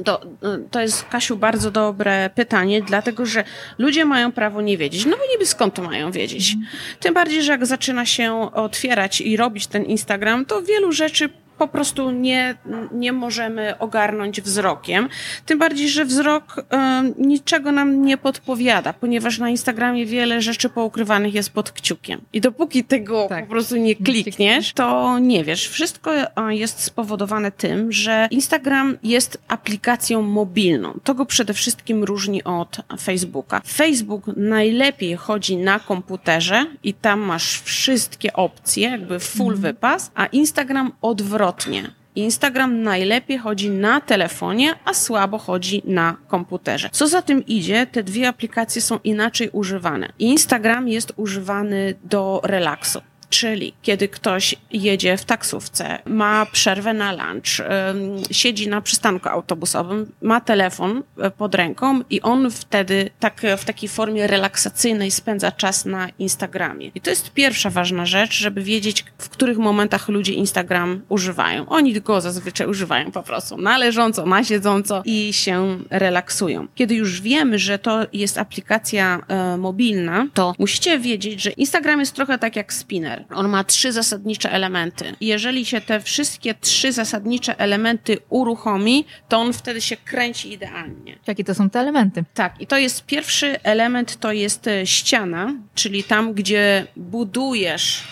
To, 0.05 0.21
to 0.71 0.81
jest, 0.81 1.05
Kasiu, 1.05 1.37
bardzo 1.37 1.71
dobre 1.71 2.29
pytanie, 2.35 2.81
dlatego 2.81 3.25
że 3.25 3.43
ludzie 3.77 4.05
mają 4.05 4.31
prawo 4.31 4.61
nie 4.61 4.77
wiedzieć. 4.77 5.05
No 5.05 5.17
bo 5.17 5.23
niby 5.31 5.45
skąd 5.45 5.73
to 5.73 5.81
mają 5.81 6.11
wiedzieć? 6.11 6.53
Mhm. 6.53 6.71
Tym 6.99 7.13
bardziej, 7.13 7.43
że 7.43 7.51
jak 7.51 7.65
zaczyna 7.65 8.05
się 8.05 8.51
otwierać 8.53 9.21
i 9.21 9.37
robić 9.37 9.67
ten 9.67 9.85
Instagram, 9.85 10.45
to 10.45 10.61
wielu 10.61 10.91
rzeczy 10.91 11.29
po 11.67 12.11
nie, 12.11 12.55
nie 12.91 13.13
możemy 13.13 13.77
ogarnąć 13.79 14.41
wzrokiem. 14.41 15.09
Tym 15.45 15.59
bardziej, 15.59 15.89
że 15.89 16.05
wzrok 16.05 16.65
niczego 17.17 17.71
nam 17.71 18.05
nie 18.05 18.17
podpowiada, 18.17 18.93
ponieważ 18.93 19.39
na 19.39 19.49
Instagramie 19.49 20.05
wiele 20.05 20.41
rzeczy 20.41 20.69
poukrywanych 20.69 21.33
jest 21.33 21.49
pod 21.49 21.71
kciukiem. 21.71 22.21
I 22.33 22.41
dopóki 22.41 22.83
tego 22.83 23.25
tak. 23.29 23.43
po 23.45 23.51
prostu 23.51 23.75
nie 23.75 23.95
klikniesz, 23.95 24.73
to 24.73 25.19
nie 25.19 25.43
wiesz. 25.43 25.67
Wszystko 25.67 26.11
jest 26.49 26.83
spowodowane 26.83 27.51
tym, 27.51 27.91
że 27.91 28.27
Instagram 28.31 28.97
jest 29.03 29.41
aplikacją 29.47 30.21
mobilną. 30.21 30.99
To 31.03 31.15
go 31.15 31.25
przede 31.25 31.53
wszystkim 31.53 32.03
różni 32.03 32.43
od 32.43 32.77
Facebooka. 33.01 33.61
Facebook 33.67 34.27
najlepiej 34.27 35.15
chodzi 35.15 35.57
na 35.57 35.79
komputerze 35.79 36.65
i 36.83 36.93
tam 36.93 37.19
masz 37.19 37.61
wszystkie 37.61 38.33
opcje, 38.33 38.89
jakby 38.89 39.19
full 39.19 39.53
mm. 39.53 39.61
wypas, 39.61 40.11
a 40.15 40.25
Instagram 40.25 40.91
odwrotnie 41.01 41.48
odwrotnie. 41.49 41.91
Instagram 42.15 42.81
najlepiej 42.83 43.37
chodzi 43.37 43.69
na 43.69 44.01
telefonie, 44.01 44.75
a 44.85 44.93
słabo 44.93 45.37
chodzi 45.37 45.81
na 45.85 46.15
komputerze. 46.27 46.89
Co 46.91 47.07
za 47.07 47.21
tym 47.21 47.45
idzie, 47.45 47.87
te 47.87 48.03
dwie 48.03 48.27
aplikacje 48.27 48.81
są 48.81 48.99
inaczej 49.03 49.49
używane. 49.49 50.09
Instagram 50.19 50.87
jest 50.87 51.13
używany 51.15 51.93
do 52.03 52.41
relaksu. 52.43 53.01
Czyli 53.29 53.73
kiedy 53.81 54.07
ktoś 54.07 54.55
jedzie 54.71 55.17
w 55.17 55.25
taksówce, 55.25 55.99
ma 56.05 56.45
przerwę 56.45 56.93
na 56.93 57.11
lunch, 57.11 57.67
siedzi 58.31 58.67
na 58.67 58.81
przystanku 58.81 59.29
autobusowym, 59.29 60.11
ma 60.21 60.41
telefon 60.41 61.03
e, 61.17 61.31
pod 61.31 61.55
ręką 61.55 62.01
i 62.09 62.21
on 62.21 62.51
wtedy 62.51 63.09
tak, 63.19 63.41
w 63.57 63.65
takiej 63.65 63.89
formie 63.89 64.27
relaksacyjnej 64.27 65.11
spędza 65.11 65.51
czas 65.51 65.85
na 65.85 66.09
Instagramie. 66.19 66.91
I 66.95 67.01
to 67.01 67.09
jest 67.09 67.33
pierwsza 67.33 67.69
ważna 67.69 68.05
rzecz, 68.05 68.33
żeby 68.33 68.63
wiedzieć, 68.63 69.05
w 69.17 69.29
których 69.29 69.57
momentach 69.57 70.09
ludzie 70.09 70.33
Instagram 70.33 71.01
używają. 71.09 71.69
Oni 71.69 72.01
go 72.01 72.21
zazwyczaj 72.21 72.67
używają 72.67 73.11
po 73.11 73.23
prostu 73.23 73.57
na 73.57 73.77
leżąco, 73.77 74.25
na 74.25 74.43
siedząco 74.43 75.01
i 75.05 75.33
się 75.33 75.79
relaksują. 75.89 76.67
Kiedy 76.75 76.95
już 76.95 77.21
wiemy, 77.21 77.59
że 77.59 77.79
to 77.79 77.99
jest 78.13 78.37
aplikacja 78.37 79.21
e, 79.27 79.57
mobilna, 79.57 80.27
to 80.33 80.53
musicie 80.59 80.99
wiedzieć, 80.99 81.41
że 81.41 81.49
Instagram 81.49 81.99
jest 81.99 82.15
trochę 82.15 82.37
tak 82.37 82.55
jak 82.55 82.73
spinner. 82.73 83.18
On 83.33 83.49
ma 83.49 83.63
trzy 83.63 83.91
zasadnicze 83.91 84.51
elementy. 84.51 85.15
Jeżeli 85.21 85.65
się 85.65 85.81
te 85.81 85.99
wszystkie 85.99 86.53
trzy 86.53 86.91
zasadnicze 86.91 87.59
elementy 87.59 88.17
uruchomi, 88.29 89.05
to 89.29 89.37
on 89.37 89.53
wtedy 89.53 89.81
się 89.81 89.97
kręci 89.97 90.53
idealnie. 90.53 91.19
Jakie 91.27 91.43
to 91.43 91.55
są 91.55 91.69
te 91.69 91.79
elementy? 91.79 92.23
Tak, 92.33 92.61
i 92.61 92.67
to 92.67 92.77
jest 92.77 93.05
pierwszy 93.05 93.61
element, 93.63 94.19
to 94.19 94.31
jest 94.31 94.67
e, 94.67 94.87
ściana, 94.87 95.53
czyli 95.75 96.03
tam, 96.03 96.33
gdzie 96.33 96.87
budujesz 96.95 98.03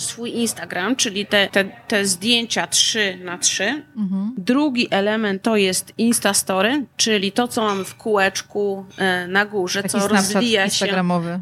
swój 0.00 0.30
Instagram, 0.34 0.96
czyli 0.96 1.26
te, 1.26 1.48
te, 1.48 1.64
te 1.64 2.06
zdjęcia 2.06 2.66
3 2.66 3.18
na 3.24 3.38
3. 3.38 3.82
Mhm. 3.96 4.34
Drugi 4.38 4.88
element 4.90 5.42
to 5.42 5.56
jest 5.56 5.92
Instastory, 5.98 6.84
czyli 6.96 7.32
to, 7.32 7.48
co 7.48 7.62
mamy 7.64 7.84
w 7.84 7.94
kółeczku 7.94 8.86
e, 8.98 9.26
na 9.28 9.46
górze, 9.46 9.82
Taki 9.82 9.92
co 9.92 10.08
rozwija 10.08 10.70
się. 10.70 10.86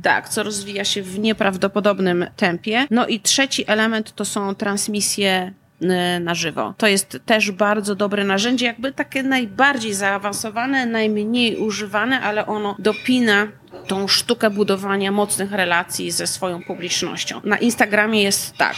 Tak, 0.02 0.28
co 0.28 0.42
rozwija 0.42 0.84
się 0.84 1.02
w 1.02 1.18
nieprawdopodobnym 1.18 2.26
tempie. 2.37 2.87
No 2.90 3.06
i 3.06 3.20
trzeci 3.20 3.64
element 3.66 4.14
to 4.14 4.25
są 4.25 4.54
transmisje 4.54 5.52
e, 5.82 6.20
na 6.20 6.34
żywo. 6.34 6.75
To 6.78 6.87
jest 6.87 7.18
też 7.26 7.50
bardzo 7.50 7.94
dobre 7.94 8.25
narzędzie, 8.25 8.66
jakby 8.66 8.92
takie 8.92 9.23
najbardziej 9.23 9.94
zaawansowane, 9.94 10.87
najmniej 10.87 11.56
używane, 11.56 12.20
ale 12.20 12.46
ono 12.46 12.76
dopina 12.78 13.49
tą 13.87 14.09
sztukę 14.09 14.50
budowania 14.50 15.12
mocnych 15.12 15.52
relacji 15.52 16.11
ze 16.11 16.26
swoją 16.26 16.62
publicznością. 16.62 17.40
Na 17.45 17.59
Instagramie 17.59 18.23
jest 18.23 18.57
tak. 18.57 18.76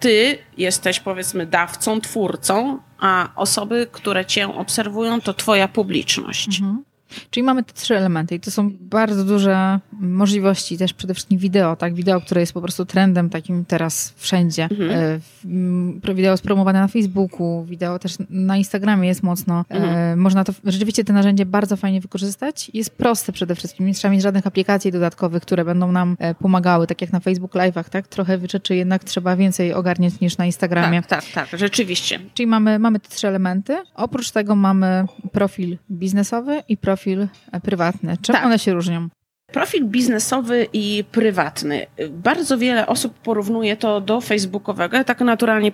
Ty 0.00 0.38
jesteś 0.58 1.00
powiedzmy 1.00 1.46
dawcą, 1.46 2.00
twórcą, 2.00 2.78
a 2.98 3.28
osoby, 3.36 3.86
które 3.92 4.26
cię 4.26 4.54
obserwują, 4.54 5.20
to 5.20 5.34
twoja 5.34 5.68
publiczność. 5.68 6.60
Mhm. 6.60 6.84
Czyli 7.30 7.44
mamy 7.44 7.62
te 7.62 7.72
trzy 7.72 7.96
elementy 7.96 8.34
i 8.34 8.40
to 8.40 8.50
są 8.50 8.70
bardzo 8.80 9.24
duże 9.24 9.80
możliwości, 9.92 10.78
też 10.78 10.94
przede 10.94 11.14
wszystkim 11.14 11.38
wideo, 11.38 11.76
tak? 11.76 11.94
Wideo, 11.94 12.20
które 12.20 12.40
jest 12.40 12.52
po 12.52 12.60
prostu 12.60 12.84
trendem 12.84 13.30
takim 13.30 13.64
teraz 13.64 14.14
wszędzie. 14.16 14.68
Mhm. 14.70 15.20
E, 16.10 16.14
wideo 16.14 16.36
spromowane 16.36 16.80
na 16.80 16.88
Facebooku, 16.88 17.64
wideo 17.64 17.98
też 17.98 18.16
na 18.30 18.56
Instagramie 18.56 19.08
jest 19.08 19.22
mocno. 19.22 19.64
E, 19.70 19.74
mhm. 19.74 20.20
Można 20.20 20.44
to, 20.44 20.52
rzeczywiście 20.64 21.04
te 21.04 21.12
narzędzie 21.12 21.46
bardzo 21.46 21.76
fajnie 21.76 22.00
wykorzystać. 22.00 22.70
Jest 22.74 22.90
proste 22.90 23.32
przede 23.32 23.54
wszystkim, 23.54 23.86
nie 23.86 23.94
trzeba 23.94 24.12
mieć 24.12 24.22
żadnych 24.22 24.46
aplikacji 24.46 24.92
dodatkowych, 24.92 25.42
które 25.42 25.64
będą 25.64 25.92
nam 25.92 26.16
e, 26.18 26.34
pomagały, 26.34 26.86
tak 26.86 27.00
jak 27.00 27.12
na 27.12 27.20
Facebook 27.20 27.54
Live'ach, 27.54 27.88
tak? 27.88 28.08
Trochę 28.08 28.38
wyczyczy, 28.38 28.76
jednak 28.76 29.04
trzeba 29.04 29.36
więcej 29.36 29.74
ogarniać 29.74 30.20
niż 30.20 30.38
na 30.38 30.46
Instagramie. 30.46 31.02
Tak, 31.02 31.24
tak, 31.24 31.50
tak, 31.50 31.60
rzeczywiście. 31.60 32.20
Czyli 32.34 32.46
mamy, 32.46 32.78
mamy 32.78 33.00
te 33.00 33.08
trzy 33.08 33.28
elementy. 33.28 33.76
Oprócz 33.94 34.30
tego 34.30 34.56
mamy 34.56 35.04
profil 35.32 35.78
biznesowy 35.90 36.62
i 36.68 36.76
profil 36.76 37.03
profil 37.04 37.28
prywatny. 37.62 38.16
Czym 38.16 38.34
tak. 38.34 38.44
one 38.44 38.58
się 38.58 38.72
różnią? 38.72 39.08
Profil 39.54 39.84
biznesowy 39.84 40.66
i 40.72 41.04
prywatny. 41.12 41.86
Bardzo 42.10 42.58
wiele 42.58 42.86
osób 42.86 43.14
porównuje 43.14 43.76
to 43.76 44.00
do 44.00 44.20
facebookowego. 44.20 44.96
Ja 44.96 45.04
tak 45.04 45.20
naturalnie 45.20 45.72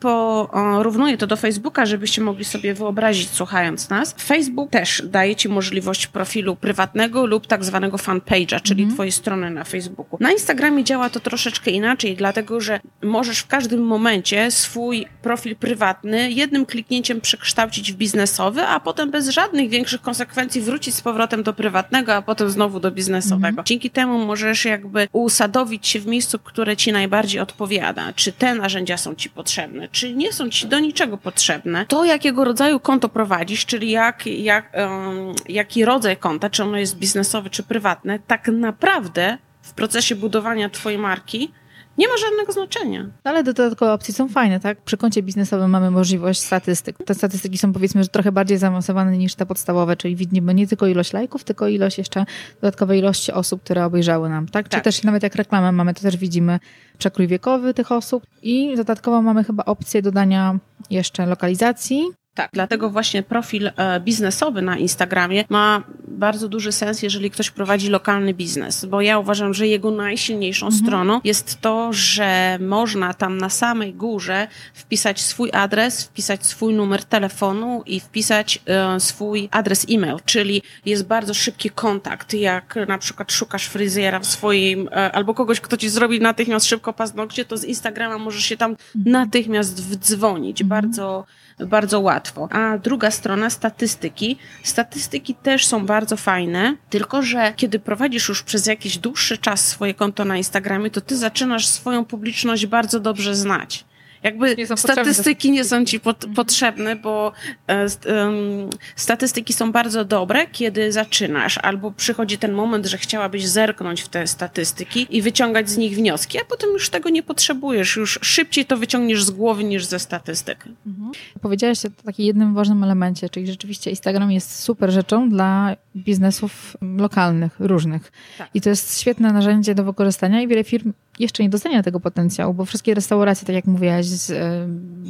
porównuję 0.00 1.16
to 1.16 1.26
do 1.26 1.36
Facebooka, 1.36 1.86
żebyście 1.86 2.22
mogli 2.22 2.44
sobie 2.44 2.74
wyobrazić, 2.74 3.30
słuchając 3.30 3.90
nas. 3.90 4.14
Facebook 4.18 4.70
też 4.70 5.02
daje 5.06 5.36
Ci 5.36 5.48
możliwość 5.48 6.06
profilu 6.06 6.56
prywatnego 6.56 7.26
lub 7.26 7.46
tak 7.46 7.64
zwanego 7.64 7.96
fanpage'a, 7.96 8.62
czyli 8.62 8.82
mm. 8.82 8.94
Twojej 8.94 9.12
strony 9.12 9.50
na 9.50 9.64
Facebooku. 9.64 10.18
Na 10.20 10.32
Instagramie 10.32 10.84
działa 10.84 11.10
to 11.10 11.20
troszeczkę 11.20 11.70
inaczej, 11.70 12.16
dlatego 12.16 12.60
że 12.60 12.80
możesz 13.02 13.38
w 13.38 13.46
każdym 13.46 13.82
momencie 13.82 14.50
swój 14.50 15.06
profil 15.22 15.56
prywatny 15.56 16.30
jednym 16.30 16.66
kliknięciem 16.66 17.20
przekształcić 17.20 17.92
w 17.92 17.96
biznesowy, 17.96 18.62
a 18.62 18.80
potem 18.80 19.10
bez 19.10 19.28
żadnych 19.28 19.70
większych 19.70 20.00
konsekwencji 20.00 20.60
wrócić 20.60 20.94
z 20.94 21.00
powrotem 21.00 21.42
do 21.42 21.52
prywatnego, 21.52 22.14
a 22.14 22.22
potem 22.22 22.50
znowu 22.50 22.80
do 22.80 22.90
biznesowego 22.90 23.19
biznesowego. 23.20 23.48
Mhm. 23.48 23.64
Dzięki 23.66 23.90
temu 23.90 24.26
możesz 24.26 24.64
jakby 24.64 25.08
usadowić 25.12 25.88
się 25.88 26.00
w 26.00 26.06
miejscu, 26.06 26.38
które 26.38 26.76
ci 26.76 26.92
najbardziej 26.92 27.40
odpowiada. 27.40 28.12
Czy 28.12 28.32
te 28.32 28.54
narzędzia 28.54 28.96
są 28.96 29.14
ci 29.14 29.30
potrzebne, 29.30 29.88
czy 29.88 30.14
nie 30.14 30.32
są 30.32 30.50
ci 30.50 30.66
do 30.66 30.78
niczego 30.78 31.18
potrzebne. 31.18 31.86
To, 31.86 32.04
jakiego 32.04 32.44
rodzaju 32.44 32.80
konto 32.80 33.08
prowadzisz, 33.08 33.66
czyli 33.66 33.90
jak, 33.90 34.26
jak, 34.26 34.72
um, 34.74 35.34
jaki 35.48 35.84
rodzaj 35.84 36.16
konta, 36.16 36.50
czy 36.50 36.62
ono 36.62 36.76
jest 36.76 36.98
biznesowe, 36.98 37.50
czy 37.50 37.62
prywatne, 37.62 38.18
tak 38.18 38.48
naprawdę 38.48 39.38
w 39.62 39.72
procesie 39.72 40.14
budowania 40.14 40.68
twojej 40.68 40.98
marki 40.98 41.52
nie 42.00 42.08
ma 42.08 42.16
żadnego 42.16 42.52
znaczenia. 42.52 43.06
Ale 43.24 43.44
dodatkowe 43.44 43.92
opcje 43.92 44.14
są 44.14 44.28
fajne, 44.28 44.60
tak? 44.60 44.82
Przy 44.82 44.96
koncie 44.96 45.22
biznesowym 45.22 45.70
mamy 45.70 45.90
możliwość 45.90 46.40
statystyk. 46.40 46.96
Te 47.06 47.14
statystyki 47.14 47.58
są 47.58 47.72
powiedzmy, 47.72 48.02
że 48.02 48.08
trochę 48.08 48.32
bardziej 48.32 48.58
zaawansowane 48.58 49.18
niż 49.18 49.34
te 49.34 49.46
podstawowe, 49.46 49.96
czyli 49.96 50.16
widzimy 50.16 50.54
nie 50.54 50.66
tylko 50.66 50.86
ilość 50.86 51.12
lajków, 51.12 51.44
tylko 51.44 51.68
ilość 51.68 51.98
jeszcze 51.98 52.24
dodatkowej 52.60 52.98
ilości 52.98 53.32
osób, 53.32 53.62
które 53.62 53.84
obejrzały 53.84 54.28
nam, 54.28 54.48
tak? 54.48 54.68
tak. 54.68 54.80
Czy 54.80 54.84
też 54.84 55.02
nawet 55.02 55.22
jak 55.22 55.34
reklamę 55.34 55.72
mamy, 55.72 55.94
to 55.94 56.00
też 56.00 56.16
widzimy 56.16 56.58
przekrój 56.98 57.26
wiekowy 57.26 57.74
tych 57.74 57.92
osób 57.92 58.22
i 58.42 58.76
dodatkowo 58.76 59.22
mamy 59.22 59.44
chyba 59.44 59.64
opcję 59.64 60.02
dodania 60.02 60.58
jeszcze 60.90 61.26
lokalizacji, 61.26 62.02
tak, 62.40 62.50
dlatego 62.52 62.90
właśnie 62.90 63.22
profil 63.22 63.70
e, 63.76 64.00
biznesowy 64.00 64.62
na 64.62 64.76
Instagramie 64.76 65.44
ma 65.48 65.82
bardzo 66.08 66.48
duży 66.48 66.72
sens, 66.72 67.02
jeżeli 67.02 67.30
ktoś 67.30 67.50
prowadzi 67.50 67.88
lokalny 67.88 68.34
biznes, 68.34 68.84
bo 68.84 69.00
ja 69.00 69.18
uważam, 69.18 69.54
że 69.54 69.66
jego 69.66 69.90
najsilniejszą 69.90 70.66
mhm. 70.66 70.82
stroną 70.84 71.20
jest 71.24 71.60
to, 71.60 71.92
że 71.92 72.58
można 72.60 73.14
tam 73.14 73.38
na 73.38 73.48
samej 73.48 73.94
górze 73.94 74.48
wpisać 74.74 75.20
swój 75.20 75.50
adres, 75.52 76.04
wpisać 76.04 76.46
swój 76.46 76.74
numer 76.74 77.04
telefonu 77.04 77.82
i 77.86 78.00
wpisać 78.00 78.58
e, 78.66 79.00
swój 79.00 79.48
adres 79.50 79.86
e-mail, 79.90 80.16
czyli 80.24 80.62
jest 80.86 81.06
bardzo 81.06 81.34
szybki 81.34 81.70
kontakt, 81.70 82.34
jak 82.34 82.78
na 82.88 82.98
przykład 82.98 83.32
szukasz 83.32 83.66
fryzjera 83.66 84.18
w 84.18 84.26
swoim, 84.26 84.88
e, 84.88 85.12
albo 85.12 85.34
kogoś, 85.34 85.60
kto 85.60 85.76
ci 85.76 85.88
zrobi 85.88 86.20
natychmiast 86.20 86.66
szybko 86.66 86.92
paznokcie, 86.92 87.44
to 87.44 87.56
z 87.56 87.64
Instagrama 87.64 88.18
możesz 88.18 88.44
się 88.44 88.56
tam 88.56 88.70
mhm. 88.70 89.12
natychmiast 89.12 89.84
wdzwonić. 89.84 90.62
Mhm. 90.62 90.82
Bardzo 90.82 91.24
bardzo 91.66 92.00
łatwo. 92.00 92.48
A 92.52 92.78
druga 92.78 93.10
strona, 93.10 93.50
statystyki. 93.50 94.38
Statystyki 94.62 95.34
też 95.34 95.66
są 95.66 95.86
bardzo 95.86 96.16
fajne, 96.16 96.76
tylko 96.90 97.22
że 97.22 97.52
kiedy 97.56 97.78
prowadzisz 97.78 98.28
już 98.28 98.42
przez 98.42 98.66
jakiś 98.66 98.98
dłuższy 98.98 99.38
czas 99.38 99.66
swoje 99.68 99.94
konto 99.94 100.24
na 100.24 100.36
Instagramie, 100.36 100.90
to 100.90 101.00
ty 101.00 101.16
zaczynasz 101.16 101.66
swoją 101.66 102.04
publiczność 102.04 102.66
bardzo 102.66 103.00
dobrze 103.00 103.34
znać. 103.34 103.84
Jakby 104.22 104.56
nie 104.56 104.76
statystyki 104.76 105.50
nie 105.50 105.64
są 105.64 105.84
ci 105.84 106.00
pot, 106.00 106.26
potrzebne, 106.36 106.96
bo 106.96 107.32
um, 107.68 108.70
statystyki 108.96 109.52
są 109.52 109.72
bardzo 109.72 110.04
dobre, 110.04 110.46
kiedy 110.46 110.92
zaczynasz, 110.92 111.58
albo 111.58 111.90
przychodzi 111.90 112.38
ten 112.38 112.52
moment, 112.52 112.86
że 112.86 112.98
chciałabyś 112.98 113.46
zerknąć 113.46 114.00
w 114.00 114.08
te 114.08 114.26
statystyki 114.26 115.06
i 115.10 115.22
wyciągać 115.22 115.70
z 115.70 115.76
nich 115.76 115.96
wnioski, 115.96 116.38
a 116.38 116.44
potem 116.44 116.70
już 116.70 116.90
tego 116.90 117.08
nie 117.10 117.22
potrzebujesz, 117.22 117.96
już 117.96 118.18
szybciej 118.22 118.64
to 118.64 118.76
wyciągniesz 118.76 119.24
z 119.24 119.30
głowy 119.30 119.64
niż 119.64 119.84
ze 119.84 119.98
statystyk. 119.98 120.64
Mhm. 120.86 121.12
Powiedziałaś 121.40 121.86
o 121.86 121.90
takim 122.04 122.26
jednym 122.26 122.54
ważnym 122.54 122.84
elemencie, 122.84 123.28
czyli 123.28 123.46
rzeczywiście 123.46 123.90
Instagram 123.90 124.30
jest 124.30 124.62
super 124.62 124.90
rzeczą 124.90 125.30
dla 125.30 125.76
biznesów 125.96 126.76
lokalnych, 126.96 127.56
różnych. 127.58 128.12
Tak. 128.38 128.50
I 128.54 128.60
to 128.60 128.68
jest 128.68 129.00
świetne 129.00 129.32
narzędzie 129.32 129.74
do 129.74 129.84
wykorzystania 129.84 130.42
i 130.42 130.48
wiele 130.48 130.64
firm 130.64 130.92
jeszcze 131.18 131.42
nie 131.42 131.48
docenia 131.48 131.82
tego 131.82 132.00
potencjału, 132.00 132.54
bo 132.54 132.64
wszystkie 132.64 132.94
restauracje, 132.94 133.46
tak 133.46 133.56
jak 133.56 133.64
mówiłaś, 133.64 134.06
z, 134.10 134.26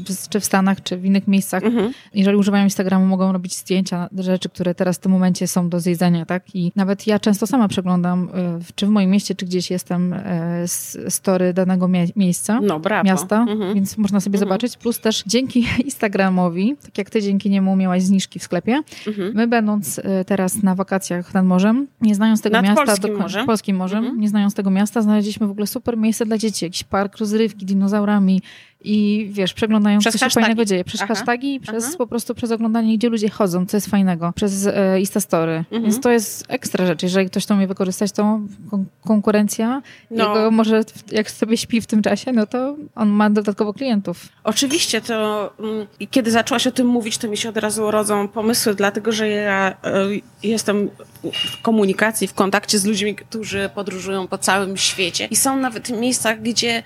z, 0.08 0.28
czy 0.28 0.40
w 0.40 0.44
Stanach, 0.44 0.82
czy 0.82 0.96
w 0.96 1.04
innych 1.04 1.28
miejscach, 1.28 1.64
mhm. 1.64 1.92
jeżeli 2.14 2.36
używają 2.36 2.64
Instagramu, 2.64 3.06
mogą 3.06 3.32
robić 3.32 3.56
zdjęcia 3.56 4.08
rzeczy, 4.18 4.48
które 4.48 4.74
teraz 4.74 4.96
w 4.96 5.00
tym 5.00 5.12
momencie 5.12 5.46
są 5.46 5.68
do 5.68 5.80
zjedzenia, 5.80 6.26
tak? 6.26 6.54
I 6.54 6.72
nawet 6.76 7.06
ja 7.06 7.18
często 7.18 7.46
sama 7.46 7.68
przeglądam, 7.68 8.28
e, 8.34 8.58
czy 8.74 8.86
w 8.86 8.88
moim 8.88 9.10
mieście, 9.10 9.34
czy 9.34 9.46
gdzieś 9.46 9.70
jestem, 9.70 10.12
e, 10.12 10.64
story 11.08 11.52
danego 11.52 11.88
mie 11.88 12.06
miejsca, 12.16 12.60
no, 12.60 12.80
miasta, 13.04 13.46
mhm. 13.48 13.74
więc 13.74 13.98
można 13.98 14.20
sobie 14.20 14.36
mhm. 14.36 14.48
zobaczyć. 14.48 14.76
Plus 14.76 15.00
też 15.00 15.22
dzięki 15.26 15.66
Instagramowi, 15.84 16.76
tak 16.82 16.98
jak 16.98 17.10
ty 17.10 17.22
dzięki 17.22 17.50
niemu 17.50 17.76
miałaś 17.76 18.02
zniżki 18.02 18.38
w 18.38 18.42
sklepie, 18.42 18.82
mhm. 19.06 19.32
my 19.34 19.46
będąc 19.46 19.98
e, 19.98 20.24
teraz 20.24 20.62
na 20.62 20.74
wakacjach 20.74 21.34
nad 21.34 21.44
morzem, 21.44 21.86
nie 22.00 22.14
znając 22.14 22.42
tego 22.42 22.56
nad 22.56 22.64
miasta, 22.64 22.84
polskim 22.84 23.16
morzem, 23.16 23.46
polskim 23.46 23.76
morzem 23.76 23.98
mhm. 23.98 24.20
nie 24.20 24.28
znając 24.28 24.54
tego 24.54 24.70
miasta, 24.70 25.02
znaleźliśmy 25.02 25.46
w 25.46 25.50
ogóle 25.50 25.66
super 25.66 25.96
miejsce 25.96 26.26
dla 26.26 26.38
dzieci, 26.38 26.64
jakiś 26.64 26.84
park 26.84 27.16
rozrywki, 27.16 27.66
dinozaurami, 27.66 28.42
i 28.80 29.28
wiesz, 29.32 29.54
przeglądają, 29.54 29.98
przez 29.98 30.12
co 30.12 30.18
się 30.18 30.24
hashtagi. 30.24 30.44
fajnego 30.44 30.64
dzieje. 30.64 30.84
Przez 30.84 31.02
Aha. 31.02 31.14
hashtagi 31.14 31.54
i 31.54 31.60
przez 31.60 31.84
Aha. 31.84 31.94
po 31.98 32.06
prostu 32.06 32.34
przez 32.34 32.50
oglądanie, 32.50 32.98
gdzie 32.98 33.08
ludzie 33.08 33.28
chodzą, 33.28 33.66
co 33.66 33.76
jest 33.76 33.86
fajnego. 33.86 34.32
Przez 34.36 34.66
e, 34.66 35.00
Instastory. 35.00 35.52
Mhm. 35.52 35.82
Więc 35.82 36.00
to 36.00 36.10
jest 36.10 36.44
ekstra 36.48 36.86
rzecz. 36.86 37.02
Jeżeli 37.02 37.26
ktoś 37.26 37.46
to 37.46 37.54
umie 37.54 37.66
wykorzystać, 37.66 38.12
to 38.12 38.40
kon 38.70 38.84
konkurencja 39.04 39.82
no. 40.10 40.28
jego 40.28 40.50
może, 40.50 40.84
jak 41.12 41.30
sobie 41.30 41.56
śpi 41.56 41.80
w 41.80 41.86
tym 41.86 42.02
czasie, 42.02 42.32
no 42.32 42.46
to 42.46 42.76
on 42.94 43.08
ma 43.08 43.30
dodatkowo 43.30 43.72
klientów. 43.72 44.28
Oczywiście, 44.44 45.00
to 45.00 45.50
mm, 45.60 45.86
kiedy 46.10 46.30
zaczęłaś 46.30 46.66
o 46.66 46.70
tym 46.70 46.86
mówić, 46.86 47.18
to 47.18 47.28
mi 47.28 47.36
się 47.36 47.48
od 47.48 47.56
razu 47.56 47.90
rodzą 47.90 48.28
pomysły, 48.28 48.74
dlatego, 48.74 49.12
że 49.12 49.28
ja 49.28 49.70
y, 49.70 50.20
jestem 50.42 50.90
w 51.32 51.62
komunikacji, 51.62 52.28
w 52.28 52.34
kontakcie 52.34 52.78
z 52.78 52.84
ludźmi, 52.84 53.14
którzy 53.14 53.70
podróżują 53.74 54.28
po 54.28 54.38
całym 54.38 54.76
świecie 54.76 55.28
i 55.30 55.36
są 55.36 55.56
nawet 55.56 56.00
miejsca, 56.00 56.36
gdzie 56.36 56.82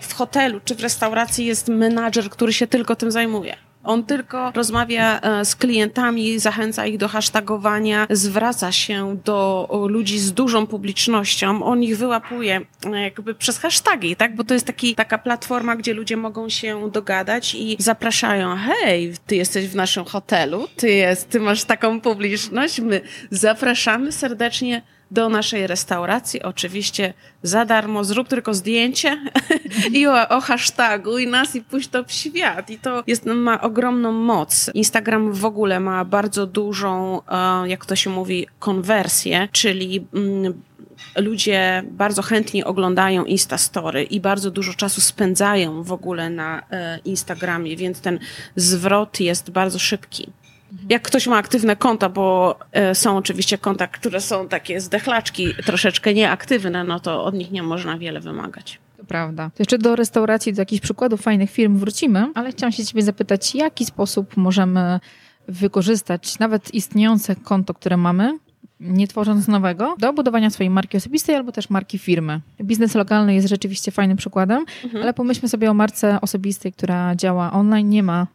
w 0.00 0.14
hotelu 0.14 0.60
czy 0.64 0.74
w 0.74 0.80
restauracji 0.80 1.46
jest 1.46 1.68
menadżer, 1.68 2.30
który 2.30 2.52
się 2.52 2.66
tylko 2.66 2.96
tym 2.96 3.10
zajmuje. 3.10 3.56
On 3.84 4.04
tylko 4.04 4.50
rozmawia 4.50 5.20
e, 5.20 5.44
z 5.44 5.56
klientami, 5.56 6.38
zachęca 6.38 6.86
ich 6.86 6.98
do 6.98 7.08
hashtagowania, 7.08 8.06
zwraca 8.10 8.72
się 8.72 9.16
do 9.24 9.68
ludzi 9.90 10.18
z 10.18 10.32
dużą 10.32 10.66
publicznością, 10.66 11.62
on 11.62 11.82
ich 11.82 11.98
wyłapuje 11.98 12.60
e, 12.86 13.02
jakby 13.02 13.34
przez 13.34 13.58
hashtagi, 13.58 14.16
tak? 14.16 14.36
Bo 14.36 14.44
to 14.44 14.54
jest 14.54 14.66
taki, 14.66 14.94
taka 14.94 15.18
platforma, 15.18 15.76
gdzie 15.76 15.94
ludzie 15.94 16.16
mogą 16.16 16.48
się 16.48 16.90
dogadać 16.90 17.54
i 17.54 17.76
zapraszają, 17.78 18.56
hej, 18.56 19.14
ty 19.26 19.36
jesteś 19.36 19.68
w 19.68 19.74
naszym 19.76 20.04
hotelu, 20.04 20.68
ty, 20.76 20.90
jest, 20.90 21.28
ty 21.28 21.40
masz 21.40 21.64
taką 21.64 22.00
publiczność, 22.00 22.80
my 22.80 23.00
zapraszamy 23.30 24.12
serdecznie 24.12 24.82
do 25.10 25.28
naszej 25.28 25.66
restauracji, 25.66 26.42
oczywiście 26.42 27.14
za 27.42 27.64
darmo, 27.64 28.04
zrób 28.04 28.28
tylko 28.28 28.54
zdjęcie 28.54 29.20
i 29.98 30.06
o, 30.06 30.28
o 30.28 30.40
hashtagu 30.40 31.18
i 31.18 31.26
nas 31.26 31.56
i 31.56 31.62
puść 31.62 31.88
to 31.88 32.04
w 32.04 32.12
świat. 32.12 32.70
I 32.70 32.78
to 32.78 33.04
jest, 33.06 33.26
ma 33.26 33.60
ogromną 33.60 34.12
moc. 34.12 34.70
Instagram 34.74 35.32
w 35.32 35.44
ogóle 35.44 35.80
ma 35.80 36.04
bardzo 36.04 36.46
dużą, 36.46 37.20
e, 37.28 37.68
jak 37.68 37.86
to 37.86 37.96
się 37.96 38.10
mówi, 38.10 38.46
konwersję, 38.58 39.48
czyli 39.52 40.06
mm, 40.14 40.62
ludzie 41.16 41.82
bardzo 41.90 42.22
chętnie 42.22 42.64
oglądają 42.64 43.24
Instastory 43.24 44.02
i 44.02 44.20
bardzo 44.20 44.50
dużo 44.50 44.74
czasu 44.74 45.00
spędzają 45.00 45.82
w 45.82 45.92
ogóle 45.92 46.30
na 46.30 46.62
e, 46.70 46.98
Instagramie, 47.04 47.76
więc 47.76 48.00
ten 48.00 48.18
zwrot 48.56 49.20
jest 49.20 49.50
bardzo 49.50 49.78
szybki. 49.78 50.32
Jak 50.90 51.02
ktoś 51.02 51.26
ma 51.26 51.36
aktywne 51.36 51.76
konta, 51.76 52.08
bo 52.08 52.58
e, 52.72 52.94
są 52.94 53.16
oczywiście 53.16 53.58
konta, 53.58 53.86
które 53.86 54.20
są 54.20 54.48
takie 54.48 54.80
zdechlaczki, 54.80 55.54
troszeczkę 55.66 56.14
nieaktywne, 56.14 56.84
no 56.84 57.00
to 57.00 57.24
od 57.24 57.34
nich 57.34 57.50
nie 57.50 57.62
można 57.62 57.98
wiele 57.98 58.20
wymagać. 58.20 58.78
To 58.96 59.04
prawda. 59.04 59.50
Jeszcze 59.58 59.78
do 59.78 59.96
restauracji, 59.96 60.52
do 60.52 60.62
jakichś 60.62 60.80
przykładów 60.80 61.20
fajnych 61.20 61.50
firm 61.50 61.78
wrócimy, 61.78 62.32
ale 62.34 62.52
chciałam 62.52 62.72
się 62.72 62.84
ciebie 62.84 63.02
zapytać, 63.02 63.50
w 63.52 63.54
jaki 63.54 63.84
sposób 63.84 64.36
możemy 64.36 65.00
wykorzystać 65.48 66.38
nawet 66.38 66.74
istniejące 66.74 67.36
konto, 67.36 67.74
które 67.74 67.96
mamy, 67.96 68.38
nie 68.80 69.08
tworząc 69.08 69.48
nowego, 69.48 69.94
do 69.98 70.12
budowania 70.12 70.50
swojej 70.50 70.70
marki 70.70 70.96
osobistej 70.96 71.36
albo 71.36 71.52
też 71.52 71.70
marki 71.70 71.98
firmy. 71.98 72.40
Biznes 72.62 72.94
lokalny 72.94 73.34
jest 73.34 73.48
rzeczywiście 73.48 73.92
fajnym 73.92 74.16
przykładem, 74.16 74.64
mhm. 74.84 75.02
ale 75.02 75.14
pomyślmy 75.14 75.48
sobie 75.48 75.70
o 75.70 75.74
marce 75.74 76.20
osobistej, 76.20 76.72
która 76.72 77.16
działa 77.16 77.52
online, 77.52 77.88
nie 77.88 78.02
ma 78.02 78.26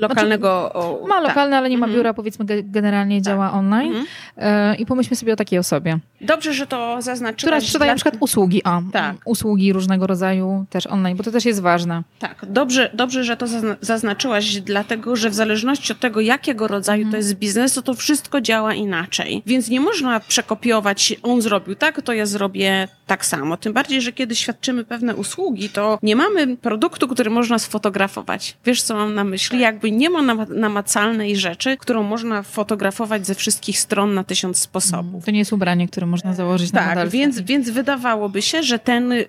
lokalnego. 0.00 0.70
Znaczy, 0.74 1.08
ma 1.08 1.14
tak. 1.14 1.28
lokalne, 1.28 1.58
ale 1.58 1.70
nie 1.70 1.78
ma 1.78 1.86
mhm. 1.86 1.98
biura, 1.98 2.14
powiedzmy, 2.14 2.44
generalnie 2.62 3.16
tak. 3.16 3.24
działa 3.24 3.52
online. 3.52 3.92
Mhm. 3.96 4.06
E, 4.36 4.74
I 4.74 4.86
pomyślmy 4.86 5.16
sobie 5.16 5.32
o 5.32 5.36
takiej 5.36 5.58
osobie. 5.58 5.98
Dobrze, 6.20 6.54
że 6.54 6.66
to 6.66 7.02
zaznaczyłaś. 7.02 7.42
Która 7.42 7.60
sprzedaje 7.60 7.88
dla... 7.88 7.92
na 7.92 7.96
przykład 7.96 8.16
usługi, 8.20 8.60
a 8.64 8.80
tak. 8.92 9.16
usługi 9.24 9.72
różnego 9.72 10.06
rodzaju 10.06 10.64
też 10.70 10.86
online, 10.86 11.16
bo 11.16 11.24
to 11.24 11.30
też 11.30 11.44
jest 11.44 11.60
ważne. 11.60 12.02
Tak, 12.18 12.46
dobrze, 12.48 12.90
dobrze 12.94 13.24
że 13.24 13.36
to 13.36 13.46
zaznaczyłaś, 13.80 14.60
dlatego 14.60 15.16
że 15.16 15.30
w 15.30 15.34
zależności 15.34 15.92
od 15.92 16.00
tego, 16.00 16.20
jakiego 16.20 16.68
rodzaju 16.68 17.02
mhm. 17.02 17.10
to 17.10 17.16
jest 17.16 17.34
biznes, 17.34 17.74
to 17.74 17.82
to 17.82 17.94
wszystko 17.94 18.40
działa 18.40 18.74
inaczej. 18.74 19.42
Więc 19.46 19.68
nie 19.68 19.80
można 19.80 20.20
przekopiować, 20.20 21.14
on 21.22 21.42
zrobił 21.42 21.74
tak, 21.74 22.02
to 22.02 22.12
ja 22.12 22.26
zrobię 22.26 22.88
tak 23.06 23.26
samo. 23.26 23.56
Tym 23.56 23.72
bardziej, 23.72 24.00
że 24.02 24.12
kiedy 24.12 24.34
świadczymy 24.34 24.84
pewne 24.84 25.16
usługi, 25.16 25.68
to 25.68 25.98
nie 26.02 26.16
mamy 26.16 26.56
produktu, 26.56 27.08
który 27.08 27.30
można 27.30 27.58
sfotografować. 27.58 28.56
Wiesz, 28.64 28.82
co 28.82 28.94
mam 28.94 29.14
na 29.14 29.24
myśli? 29.24 29.31
Jakby 29.58 29.90
nie 29.90 30.10
ma 30.10 30.34
namacalnej 30.48 31.36
rzeczy, 31.36 31.76
którą 31.76 32.02
można 32.02 32.42
fotografować 32.42 33.26
ze 33.26 33.34
wszystkich 33.34 33.78
stron 33.78 34.14
na 34.14 34.24
tysiąc 34.24 34.58
sposobów. 34.58 35.24
To 35.24 35.30
nie 35.30 35.38
jest 35.38 35.52
ubranie, 35.52 35.88
które 35.88 36.06
można 36.06 36.34
założyć 36.34 36.70
tak, 36.70 36.86
na 36.86 36.94
Tak, 36.94 37.08
więc, 37.08 37.40
więc 37.40 37.70
wydawałoby 37.70 38.42
się, 38.42 38.62
że 38.62 38.78
ten 38.78 39.12
y, 39.12 39.26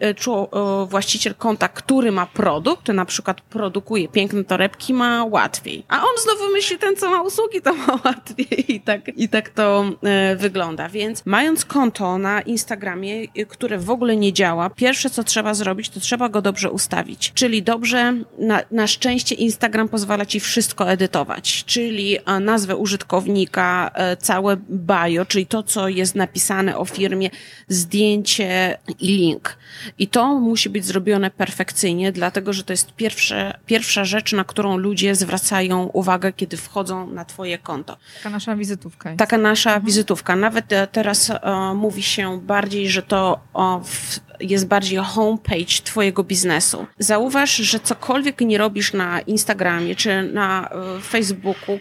właściciel 0.88 1.36
konta, 1.36 1.68
który 1.68 2.12
ma 2.12 2.26
produkt, 2.26 2.88
na 2.88 3.06
przykład 3.06 3.42
produkuje 3.42 4.08
piękne 4.08 4.44
torebki, 4.44 4.94
ma 4.94 5.26
łatwiej. 5.26 5.84
A 5.88 6.02
on 6.02 6.12
znowu 6.24 6.54
myśli, 6.54 6.78
ten 6.78 6.96
co 6.96 7.10
ma 7.10 7.22
usługi, 7.22 7.62
to 7.62 7.74
ma 7.74 8.00
łatwiej. 8.06 8.76
I 8.76 8.82
tak, 8.82 9.02
i 9.08 9.30
tak 9.30 9.50
to 9.50 9.86
y, 10.34 10.36
wygląda. 10.36 10.90
Więc 10.90 11.26
mając 11.26 11.66
konto 11.66 12.18
na 12.18 12.42
Instagramie, 12.42 13.28
które 13.48 13.74
które 13.74 13.86
w 13.86 13.90
ogóle 13.90 14.16
nie 14.16 14.34
działa, 14.34 14.70
pierwsze 14.70 15.10
co 15.10 15.24
trzeba 15.24 15.54
zrobić, 15.54 15.90
to 15.90 16.00
trzeba 16.00 16.30
go 16.30 16.42
dobrze 16.42 16.72
ustawić. 16.72 17.32
Czyli 17.34 17.64
dobrze, 17.64 18.14
na, 18.40 18.62
na 18.72 18.88
szczęście 18.88 19.36
Instagram 19.36 19.83
pozwala 19.88 20.26
ci 20.26 20.40
wszystko 20.40 20.92
edytować, 20.92 21.66
czyli 21.66 22.18
e, 22.18 22.40
nazwę 22.40 22.76
użytkownika, 22.76 23.92
e, 23.94 24.18
całe 24.18 24.58
bio, 24.70 25.26
czyli 25.26 25.46
to, 25.46 25.64
co 25.64 25.88
jest 25.88 26.16
napisane 26.16 26.78
o 26.78 26.86
firmie, 26.86 27.30
zdjęcie 27.68 28.78
i 29.00 29.08
link. 29.08 29.58
I 30.00 30.08
to 30.08 30.40
musi 30.40 30.70
być 30.70 30.86
zrobione 30.86 31.32
perfekcyjnie, 31.32 32.12
dlatego 32.12 32.54
że 32.54 32.64
to 32.64 32.74
jest 32.74 32.94
pierwsze, 32.96 33.60
pierwsza 33.66 34.06
rzecz, 34.06 34.34
na 34.34 34.44
którą 34.44 34.78
ludzie 34.78 35.16
zwracają 35.16 35.84
uwagę, 35.84 36.34
kiedy 36.34 36.58
wchodzą 36.58 37.08
na 37.08 37.26
Twoje 37.26 37.58
konto. 37.58 37.98
Taka 38.18 38.30
nasza 38.30 38.56
wizytówka. 38.56 39.10
Jest. 39.10 39.20
Taka 39.20 39.38
nasza 39.38 39.70
mhm. 39.70 39.86
wizytówka. 39.86 40.36
Nawet 40.36 40.74
e, 40.74 40.88
teraz 40.88 41.30
uh, 41.30 41.38
mówi 41.76 42.04
się 42.04 42.42
bardziej, 42.42 42.90
że 42.90 43.02
to 43.02 43.40
o, 43.54 43.80
w, 43.80 44.20
jest 44.40 44.68
bardziej 44.68 45.00
homepage 45.04 45.82
Twojego 45.84 46.24
biznesu. 46.24 46.86
Zauważ, 47.00 47.56
że 47.56 47.80
cokolwiek 47.80 48.42
nie 48.42 48.58
robisz 48.58 48.94
na 48.94 49.22
Instagramie 49.22 49.96
czy 49.96 50.24
na 50.34 50.70
y, 50.98 51.02
Facebooku, 51.02 51.80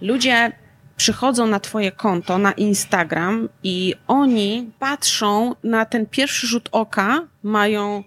ludzie 0.00 0.52
przychodzą 0.96 1.46
na 1.46 1.60
Twoje 1.60 1.92
konto, 1.92 2.38
na 2.38 2.52
Instagram 2.52 3.48
i 3.62 3.94
oni 4.06 4.70
patrzą 4.78 5.54
na 5.64 5.84
ten 5.84 6.06
pierwszy 6.06 6.46
rzut 6.46 6.68
oka, 6.72 7.26
mają 7.42 8.04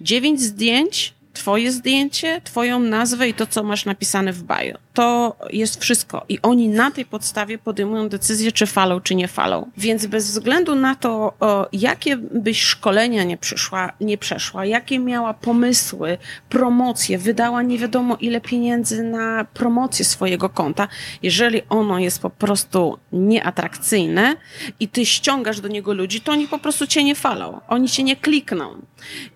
dziewięć 0.00 0.40
zdjęć, 0.40 1.14
Twoje 1.38 1.72
zdjęcie, 1.72 2.40
Twoją 2.44 2.78
nazwę 2.78 3.28
i 3.28 3.34
to, 3.34 3.46
co 3.46 3.62
masz 3.62 3.84
napisane 3.84 4.32
w 4.32 4.42
bio 4.42 4.78
to 4.98 5.36
jest 5.50 5.80
wszystko. 5.80 6.24
I 6.28 6.38
oni 6.42 6.68
na 6.68 6.90
tej 6.90 7.04
podstawie 7.04 7.58
podejmują 7.58 8.08
decyzję, 8.08 8.52
czy 8.52 8.66
falą, 8.66 9.00
czy 9.00 9.14
nie 9.14 9.28
falą. 9.28 9.70
Więc 9.76 10.06
bez 10.06 10.30
względu 10.30 10.74
na 10.74 10.94
to, 10.94 11.32
jakie 11.72 12.16
byś 12.16 12.62
szkolenia 12.62 13.24
nie 13.24 13.36
przyszła, 13.36 13.92
nie 14.00 14.18
przeszła, 14.18 14.64
jakie 14.64 14.98
miała 14.98 15.34
pomysły, 15.34 16.18
promocje, 16.48 17.18
wydała 17.18 17.62
nie 17.62 17.78
wiadomo 17.78 18.16
ile 18.20 18.40
pieniędzy 18.40 19.02
na 19.02 19.44
promocję 19.44 20.04
swojego 20.04 20.48
konta, 20.48 20.88
jeżeli 21.22 21.62
ono 21.68 21.98
jest 21.98 22.22
po 22.22 22.30
prostu 22.30 22.98
nieatrakcyjne 23.12 24.36
i 24.80 24.88
ty 24.88 25.06
ściągasz 25.06 25.60
do 25.60 25.68
niego 25.68 25.92
ludzi, 25.92 26.20
to 26.20 26.32
oni 26.32 26.48
po 26.48 26.58
prostu 26.58 26.86
cię 26.86 27.04
nie 27.04 27.14
falą. 27.14 27.60
Oni 27.68 27.88
cię 27.88 28.02
nie 28.02 28.16
klikną. 28.16 28.74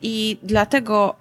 I 0.03 0.37
dlatego 0.43 1.17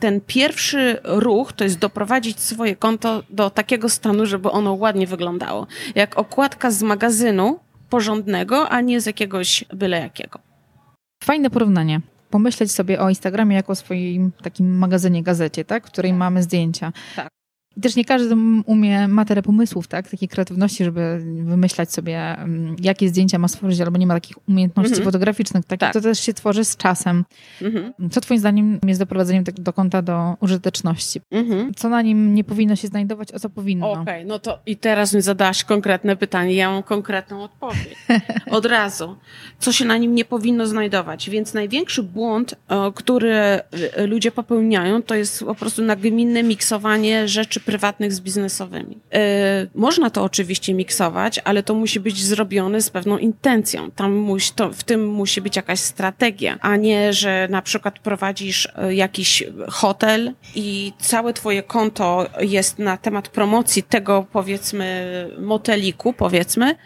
ten 0.00 0.20
pierwszy 0.26 0.98
ruch 1.04 1.52
to 1.52 1.64
jest 1.64 1.78
doprowadzić 1.78 2.40
swoje 2.40 2.76
konto 2.76 3.22
do 3.30 3.50
takiego 3.50 3.88
stanu, 3.88 4.26
żeby 4.26 4.50
ono 4.50 4.72
ładnie 4.74 5.06
wyglądało. 5.06 5.66
Jak 5.94 6.18
okładka 6.18 6.70
z 6.70 6.82
magazynu 6.82 7.60
porządnego, 7.90 8.68
a 8.68 8.80
nie 8.80 9.00
z 9.00 9.06
jakiegoś 9.06 9.64
byle 9.72 10.00
jakiego. 10.00 10.38
Fajne 11.24 11.50
porównanie. 11.50 12.00
Pomyśleć 12.30 12.72
sobie 12.72 13.00
o 13.00 13.08
Instagramie 13.08 13.56
jako 13.56 13.72
o 13.72 13.74
swoim 13.74 14.32
takim 14.42 14.78
magazynie, 14.78 15.22
gazecie, 15.22 15.64
tak? 15.64 15.86
w 15.86 15.90
której 15.90 16.12
mamy 16.12 16.42
zdjęcia. 16.42 16.92
Tak. 17.16 17.33
I 17.76 17.80
też 17.80 17.96
nie 17.96 18.04
każdy 18.04 18.36
umie, 18.66 19.08
ma 19.08 19.24
tyle 19.24 19.42
pomysłów, 19.42 19.88
tak? 19.88 20.10
Takiej 20.10 20.28
kreatywności, 20.28 20.84
żeby 20.84 21.20
wymyślać 21.44 21.92
sobie, 21.92 22.38
mm, 22.38 22.76
jakie 22.82 23.08
zdjęcia 23.08 23.38
ma 23.38 23.48
stworzyć, 23.48 23.80
albo 23.80 23.98
nie 23.98 24.06
ma 24.06 24.14
takich 24.14 24.36
umiejętności 24.48 24.90
mhm. 24.90 25.04
fotograficznych. 25.04 25.64
Tak? 25.64 25.80
tak? 25.80 25.92
To 25.92 26.00
też 26.00 26.20
się 26.20 26.34
tworzy 26.34 26.64
z 26.64 26.76
czasem. 26.76 27.24
Mhm. 27.62 27.92
Co 28.10 28.20
twoim 28.20 28.40
zdaniem 28.40 28.78
jest 28.86 29.00
doprowadzeniem 29.00 29.44
do 29.54 29.72
konta 29.72 30.02
do 30.02 30.36
użyteczności? 30.40 31.20
Mhm. 31.30 31.74
Co 31.74 31.88
na 31.88 32.02
nim 32.02 32.34
nie 32.34 32.44
powinno 32.44 32.76
się 32.76 32.88
znajdować, 32.88 33.28
a 33.34 33.38
co 33.38 33.50
powinno? 33.50 33.90
Okej, 33.90 34.02
okay, 34.02 34.24
no 34.24 34.38
to 34.38 34.58
i 34.66 34.76
teraz 34.76 35.14
mi 35.14 35.22
zadałaś 35.22 35.64
konkretne 35.64 36.16
pytanie. 36.16 36.54
Ja 36.54 36.70
mam 36.70 36.82
konkretną 36.82 37.42
odpowiedź. 37.42 37.96
Od 38.50 38.66
razu. 38.66 39.16
Co 39.58 39.72
się 39.72 39.84
na 39.84 39.96
nim 39.96 40.14
nie 40.14 40.24
powinno 40.24 40.66
znajdować? 40.66 41.30
Więc 41.30 41.54
największy 41.54 42.02
błąd, 42.02 42.54
e, 42.68 42.92
który 42.94 43.32
e, 43.32 43.62
ludzie 44.06 44.30
popełniają, 44.30 45.02
to 45.02 45.14
jest 45.14 45.44
po 45.44 45.54
prostu 45.54 45.82
nagminne 45.82 46.42
miksowanie 46.42 47.28
rzeczy 47.28 47.60
prywatnych 47.64 48.12
z 48.12 48.20
biznesowymi. 48.20 48.98
Yy, 49.12 49.20
można 49.74 50.10
to 50.10 50.22
oczywiście 50.22 50.74
miksować, 50.74 51.40
ale 51.44 51.62
to 51.62 51.74
musi 51.74 52.00
być 52.00 52.24
zrobione 52.24 52.80
z 52.80 52.90
pewną 52.90 53.18
intencją. 53.18 53.90
Tam 53.90 54.12
musi, 54.12 54.52
to, 54.54 54.70
w 54.70 54.84
tym 54.84 55.06
musi 55.06 55.40
być 55.40 55.56
jakaś 55.56 55.80
strategia, 55.80 56.58
a 56.60 56.76
nie, 56.76 57.12
że 57.12 57.48
na 57.50 57.62
przykład 57.62 57.98
prowadzisz 57.98 58.68
e, 58.76 58.94
jakiś 58.94 59.44
hotel 59.68 60.32
i 60.54 60.92
całe 60.98 61.32
twoje 61.32 61.62
konto 61.62 62.26
jest 62.40 62.78
na 62.78 62.96
temat 62.96 63.28
promocji 63.28 63.82
tego, 63.82 64.26
powiedzmy, 64.32 65.04
moteliku, 65.38 66.12
powiedzmy, 66.12 66.76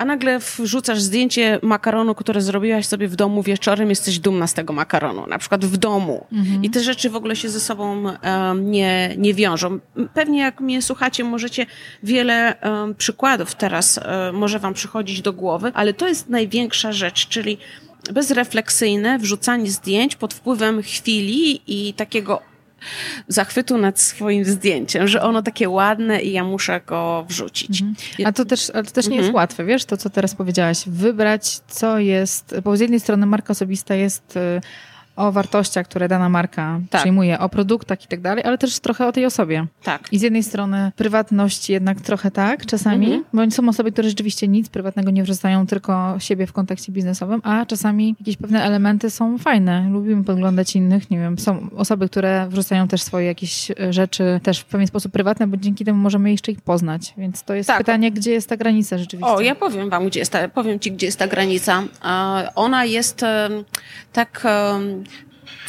a 0.00 0.04
nagle 0.04 0.38
wrzucasz 0.38 1.00
zdjęcie 1.00 1.58
makaronu, 1.62 2.14
które 2.14 2.40
zrobiłaś 2.40 2.86
sobie 2.86 3.08
w 3.08 3.16
domu 3.16 3.42
wieczorem, 3.42 3.90
jesteś 3.90 4.18
dumna 4.18 4.46
z 4.46 4.54
tego 4.54 4.72
makaronu, 4.72 5.26
na 5.26 5.38
przykład 5.38 5.64
w 5.64 5.76
domu. 5.76 6.26
Mhm. 6.32 6.64
I 6.64 6.70
te 6.70 6.80
rzeczy 6.80 7.10
w 7.10 7.16
ogóle 7.16 7.36
się 7.36 7.48
ze 7.48 7.60
sobą 7.60 8.04
um, 8.04 8.70
nie, 8.70 9.14
nie 9.18 9.34
wiążą. 9.34 9.78
Pewnie 10.14 10.40
jak 10.40 10.60
mnie 10.60 10.82
słuchacie, 10.82 11.24
możecie 11.24 11.66
wiele 12.02 12.56
um, 12.62 12.94
przykładów 12.94 13.54
teraz 13.54 13.98
um, 13.98 14.36
może 14.36 14.58
wam 14.58 14.74
przychodzić 14.74 15.22
do 15.22 15.32
głowy, 15.32 15.72
ale 15.74 15.94
to 15.94 16.08
jest 16.08 16.28
największa 16.28 16.92
rzecz, 16.92 17.28
czyli 17.28 17.58
bezrefleksyjne 18.12 19.18
wrzucanie 19.18 19.70
zdjęć 19.70 20.16
pod 20.16 20.34
wpływem 20.34 20.82
chwili 20.82 21.62
i 21.66 21.94
takiego 21.94 22.49
zachwytu 23.28 23.78
nad 23.78 24.00
swoim 24.00 24.44
zdjęciem, 24.44 25.08
że 25.08 25.22
ono 25.22 25.42
takie 25.42 25.68
ładne 25.68 26.22
i 26.22 26.32
ja 26.32 26.44
muszę 26.44 26.80
go 26.86 27.26
wrzucić. 27.28 27.82
Mhm. 27.82 27.96
A 28.24 28.32
to 28.32 28.44
też, 28.44 28.70
ale 28.74 28.84
to 28.84 28.90
też 28.90 29.06
nie 29.06 29.12
mhm. 29.12 29.22
jest 29.24 29.34
łatwe, 29.34 29.64
wiesz, 29.64 29.84
to 29.84 29.96
co 29.96 30.10
teraz 30.10 30.34
powiedziałaś, 30.34 30.82
wybrać 30.86 31.60
co 31.68 31.98
jest, 31.98 32.54
bo 32.64 32.76
z 32.76 32.80
jednej 32.80 33.00
strony 33.00 33.26
marka 33.26 33.50
osobista 33.52 33.94
jest 33.94 34.36
y, 34.36 34.60
o 35.20 35.32
wartościach, 35.32 35.86
które 35.86 36.08
dana 36.08 36.28
marka 36.28 36.80
tak. 36.90 37.00
przyjmuje, 37.00 37.38
o 37.38 37.48
produktach 37.48 38.04
i 38.04 38.08
tak 38.08 38.20
dalej, 38.20 38.44
ale 38.44 38.58
też 38.58 38.80
trochę 38.80 39.06
o 39.06 39.12
tej 39.12 39.26
osobie. 39.26 39.66
Tak. 39.82 40.12
I 40.12 40.18
z 40.18 40.22
jednej 40.22 40.42
strony 40.42 40.92
prywatność 40.96 41.70
jednak 41.70 42.00
trochę 42.00 42.30
tak, 42.30 42.66
czasami, 42.66 43.06
mhm. 43.06 43.24
bądź 43.32 43.54
są 43.54 43.68
osoby, 43.68 43.92
które 43.92 44.08
rzeczywiście 44.08 44.48
nic 44.48 44.68
prywatnego 44.68 45.10
nie 45.10 45.22
wrzucają, 45.22 45.66
tylko 45.66 46.14
siebie 46.18 46.46
w 46.46 46.52
kontekście 46.52 46.92
biznesowym, 46.92 47.40
a 47.44 47.66
czasami 47.66 48.16
jakieś 48.20 48.36
pewne 48.36 48.62
elementy 48.62 49.10
są 49.10 49.38
fajne. 49.38 49.88
Lubimy 49.90 50.24
podglądać 50.24 50.76
innych, 50.76 51.10
nie 51.10 51.18
wiem, 51.18 51.38
są 51.38 51.70
osoby, 51.76 52.08
które 52.08 52.46
wrzucają 52.48 52.88
też 52.88 53.02
swoje 53.02 53.26
jakieś 53.26 53.70
e, 53.70 53.92
rzeczy 53.92 54.40
też 54.42 54.60
w 54.60 54.64
pewien 54.64 54.86
sposób 54.86 55.12
prywatne, 55.12 55.46
bo 55.46 55.56
dzięki 55.56 55.84
temu 55.84 55.98
możemy 55.98 56.30
jeszcze 56.30 56.52
ich 56.52 56.60
poznać. 56.60 57.14
Więc 57.18 57.42
to 57.42 57.54
jest 57.54 57.66
tak. 57.66 57.78
pytanie, 57.78 58.12
gdzie 58.12 58.30
jest 58.30 58.48
ta 58.48 58.56
granica 58.56 58.98
rzeczywiście. 58.98 59.34
O, 59.34 59.40
ja 59.40 59.54
powiem 59.54 59.90
wam, 59.90 60.06
gdzie 60.06 60.20
jest 60.20 60.32
ta, 60.32 60.48
powiem 60.48 60.80
ci, 60.80 60.92
gdzie 60.92 61.06
jest 61.06 61.18
ta 61.18 61.26
granica. 61.26 61.82
Ona 62.54 62.84
jest 62.84 63.24
tak 64.12 64.46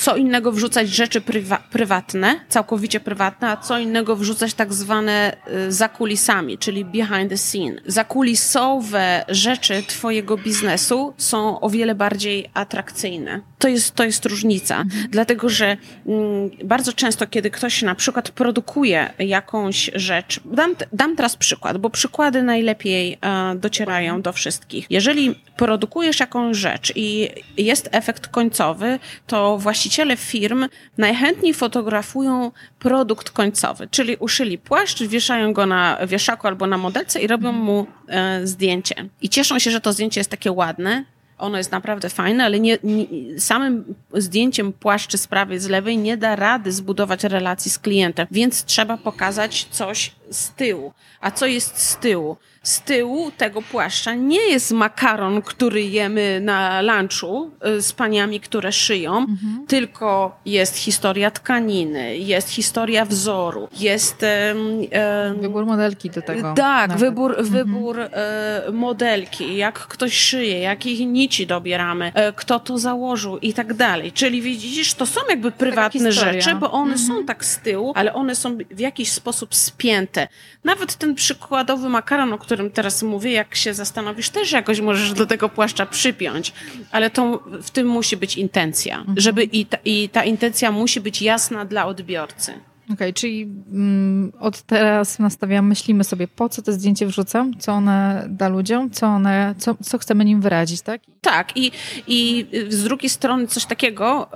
co 0.02 0.16
innego 0.16 0.52
wrzucać 0.52 0.90
rzeczy 0.90 1.22
prywa 1.22 1.58
prywatne, 1.72 2.40
całkowicie 2.50 3.00
prywatne, 3.00 3.50
a 3.50 3.58
co 3.58 3.80
innego 3.80 4.16
wrzucać 4.16 4.54
tak 4.54 4.74
zwane 4.74 5.38
y, 5.68 5.72
za 5.72 5.90
kulisami, 5.90 6.58
czyli 6.58 6.86
behind 6.86 7.30
the 7.30 7.38
scene. 7.38 7.82
Zakulisowe 7.86 9.26
rzeczy 9.28 9.84
twojego 9.88 10.38
biznesu 10.38 11.14
są 11.18 11.60
o 11.60 11.70
wiele 11.70 11.96
bardziej 11.96 12.50
atrakcyjne. 12.54 13.42
To 13.62 13.68
jest, 13.68 13.96
to 13.96 14.04
jest 14.04 14.26
różnica, 14.26 14.82
mhm. 14.82 15.08
dlatego 15.10 15.50
że 15.50 15.78
mm, 16.08 16.50
bardzo 16.64 16.94
często, 16.94 17.28
kiedy 17.28 17.52
ktoś 17.52 17.82
na 17.82 17.96
przykład 17.96 18.32
produkuje 18.32 19.14
jakąś 19.20 19.92
rzecz, 19.96 20.40
dam, 20.46 20.76
dam 20.94 21.16
teraz 21.16 21.36
przykład, 21.36 21.78
bo 21.78 21.90
przykłady 21.90 22.44
najlepiej 22.44 23.18
e, 23.22 23.56
docierają 23.56 24.22
do 24.22 24.34
wszystkich. 24.34 24.86
Jeżeli 24.90 25.36
produkujesz 25.58 26.20
jakąś 26.20 26.58
rzecz 26.58 26.94
i 26.96 27.30
jest 27.58 27.90
efekt 27.92 28.28
końcowy, 28.28 29.00
to 29.28 29.58
właściciele 29.58 30.18
firm 30.18 30.68
najchętniej 30.98 31.54
fotografują 31.54 32.52
produkt 32.80 33.30
końcowy, 33.30 33.88
czyli 33.92 34.16
uszyli 34.16 34.58
płaszcz, 34.58 35.04
wieszają 35.04 35.54
go 35.54 35.66
na 35.66 35.98
wieszaku 36.08 36.48
albo 36.48 36.68
na 36.68 36.78
modelce 36.78 37.22
i 37.22 37.28
robią 37.28 37.52
mu 37.52 37.88
e, 38.08 38.48
zdjęcie. 38.48 38.96
I 39.22 39.30
cieszą 39.30 39.60
się, 39.60 39.72
że 39.72 39.82
to 39.82 39.94
zdjęcie 39.94 40.20
jest 40.20 40.32
takie 40.32 40.52
ładne, 40.52 41.06
ono 41.42 41.58
jest 41.58 41.72
naprawdę 41.72 42.10
fajne, 42.10 42.46
ale 42.46 42.60
nie, 42.60 42.78
nie, 42.84 43.06
samym 43.40 43.96
zdjęciem 44.14 44.74
płaszczy 44.74 45.18
z 45.18 45.28
prawej, 45.28 45.60
z 45.60 45.70
lewej 45.70 45.98
nie 45.98 46.18
da 46.18 46.36
rady 46.36 46.72
zbudować 46.72 47.24
relacji 47.24 47.72
z 47.72 47.80
klientem, 47.80 48.28
więc 48.32 48.66
trzeba 48.66 48.98
pokazać 48.98 49.68
coś 49.72 50.12
z 50.32 50.52
tyłu. 50.52 50.94
A 51.22 51.32
co 51.32 51.46
jest 51.46 51.78
z 51.78 51.98
tyłu? 51.98 52.38
z 52.64 52.82
tyłu 52.82 53.32
tego 53.32 53.62
płaszcza 53.62 54.16
nie 54.16 54.50
jest 54.50 54.72
makaron, 54.72 55.42
który 55.42 55.82
jemy 55.82 56.40
na 56.42 56.82
lunchu 56.82 57.52
y, 57.78 57.82
z 57.82 57.94
paniami, 57.94 58.40
które 58.40 58.72
szyją, 58.72 59.18
mhm. 59.18 59.66
tylko 59.68 60.40
jest 60.46 60.78
historia 60.78 61.32
tkaniny, 61.32 62.18
jest 62.18 62.50
historia 62.50 63.06
wzoru, 63.06 63.68
jest... 63.80 64.26
Um, 65.32 65.42
wybór 65.42 65.66
modelki 65.66 66.10
do 66.10 66.22
tego. 66.22 66.54
Tak, 66.54 66.90
nawet. 66.90 67.04
wybór, 67.04 67.32
mhm. 67.32 67.50
wybór 67.50 68.00
e, 68.00 68.64
modelki, 68.72 69.58
jak 69.58 69.80
ktoś 69.80 70.14
szyje, 70.14 70.60
jakich 70.60 71.00
nici 71.08 71.48
dobieramy, 71.48 72.12
e, 72.14 72.34
kto 72.34 72.60
to 72.60 72.78
założył 72.78 73.38
i 73.38 73.54
tak 73.54 73.74
dalej. 73.74 74.12
Czyli 74.12 74.42
widzisz, 74.42 74.94
to 74.94 75.06
są 75.06 75.22
jakby 75.30 75.52
prywatne 75.52 76.12
rzeczy, 76.12 76.56
bo 76.56 76.72
one 76.72 76.94
mhm. 76.94 77.08
są 77.08 77.26
tak 77.26 77.46
z 77.46 77.58
tyłu, 77.58 77.94
ale 77.96 78.14
one 78.14 78.36
są 78.36 78.58
w 78.72 78.80
jakiś 78.80 79.12
sposób 79.12 79.56
spięte. 79.56 80.21
Nawet 80.64 80.96
ten 80.96 81.16
przykładowy 81.16 81.90
makaron, 81.90 82.34
o 82.34 82.38
którym 82.38 82.72
teraz 82.72 83.04
mówię, 83.04 83.32
jak 83.32 83.56
się 83.56 83.74
zastanowisz, 83.74 84.30
też 84.30 84.52
jakoś 84.52 84.80
możesz 84.80 85.14
do 85.14 85.26
tego 85.26 85.50
płaszcza 85.50 85.86
przypiąć, 85.86 86.54
ale 86.92 87.10
to 87.10 87.44
w 87.62 87.70
tym 87.70 87.88
musi 87.88 88.18
być 88.18 88.38
intencja, 88.38 88.98
mhm. 88.98 89.20
żeby 89.20 89.44
i 89.44 89.66
ta, 89.66 89.78
i 89.86 90.10
ta 90.10 90.24
intencja 90.24 90.72
musi 90.72 91.02
być 91.02 91.22
jasna 91.22 91.66
dla 91.66 91.86
odbiorcy. 91.86 92.54
Okej, 92.84 92.96
okay, 92.96 93.14
czyli 93.14 93.42
mm, 93.72 94.32
od 94.40 94.62
teraz 94.62 95.20
nastawiamy, 95.20 95.70
myślimy 95.70 96.04
sobie, 96.04 96.28
po 96.28 96.50
co 96.50 96.62
te 96.62 96.74
zdjęcie 96.74 97.08
wrzucam, 97.08 97.60
co 97.60 97.72
one 97.72 98.26
da 98.30 98.50
ludziom, 98.50 98.92
co, 98.92 99.08
one, 99.08 99.56
co, 99.58 99.76
co 99.84 99.98
chcemy 99.98 100.26
nim 100.26 100.42
wyrazić, 100.42 100.82
tak? 100.82 101.02
Tak, 101.22 101.58
i, 101.58 101.72
i 102.08 102.48
z 102.70 102.84
drugiej 102.84 103.10
strony 103.10 103.48
coś 103.48 103.66
takiego 103.66 104.30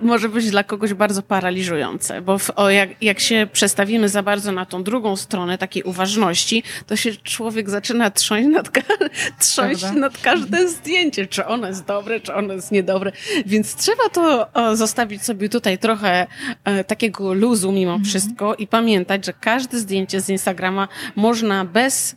y, 0.00 0.04
może 0.04 0.28
być 0.28 0.50
dla 0.50 0.64
kogoś 0.64 0.94
bardzo 0.94 1.22
paraliżujące, 1.22 2.20
bo 2.20 2.38
w, 2.38 2.50
o, 2.56 2.70
jak, 2.70 3.02
jak 3.02 3.20
się 3.20 3.46
przestawimy 3.52 4.08
za 4.08 4.22
bardzo 4.22 4.52
na 4.52 4.66
tą 4.66 4.82
drugą 4.82 5.16
stronę 5.16 5.58
takiej 5.58 5.82
uważności, 5.82 6.62
to 6.86 6.96
się 6.96 7.16
człowiek 7.16 7.70
zaczyna 7.70 8.10
trząść 8.10 8.48
nad, 8.48 8.70
trząść 9.40 9.84
nad 9.94 10.18
każde 10.18 10.68
zdjęcie, 10.68 11.26
czy 11.26 11.46
ono 11.46 11.66
jest 11.66 11.84
dobre, 11.84 12.20
czy 12.20 12.34
ono 12.34 12.54
jest 12.54 12.72
niedobre, 12.72 13.12
więc 13.46 13.74
trzeba 13.74 14.08
to 14.12 14.52
o, 14.52 14.76
zostawić 14.76 15.22
sobie 15.22 15.48
tutaj 15.48 15.78
trochę 15.78 16.26
e, 16.64 16.84
takiego 16.84 17.34
luzu 17.34 17.72
mimo 17.72 17.99
mhm. 18.00 18.04
wszystko 18.04 18.54
i 18.54 18.66
pamiętać, 18.66 19.26
że 19.26 19.32
każde 19.32 19.78
zdjęcie 19.78 20.20
z 20.20 20.28
Instagrama 20.28 20.88
można 21.16 21.64
bez 21.64 22.16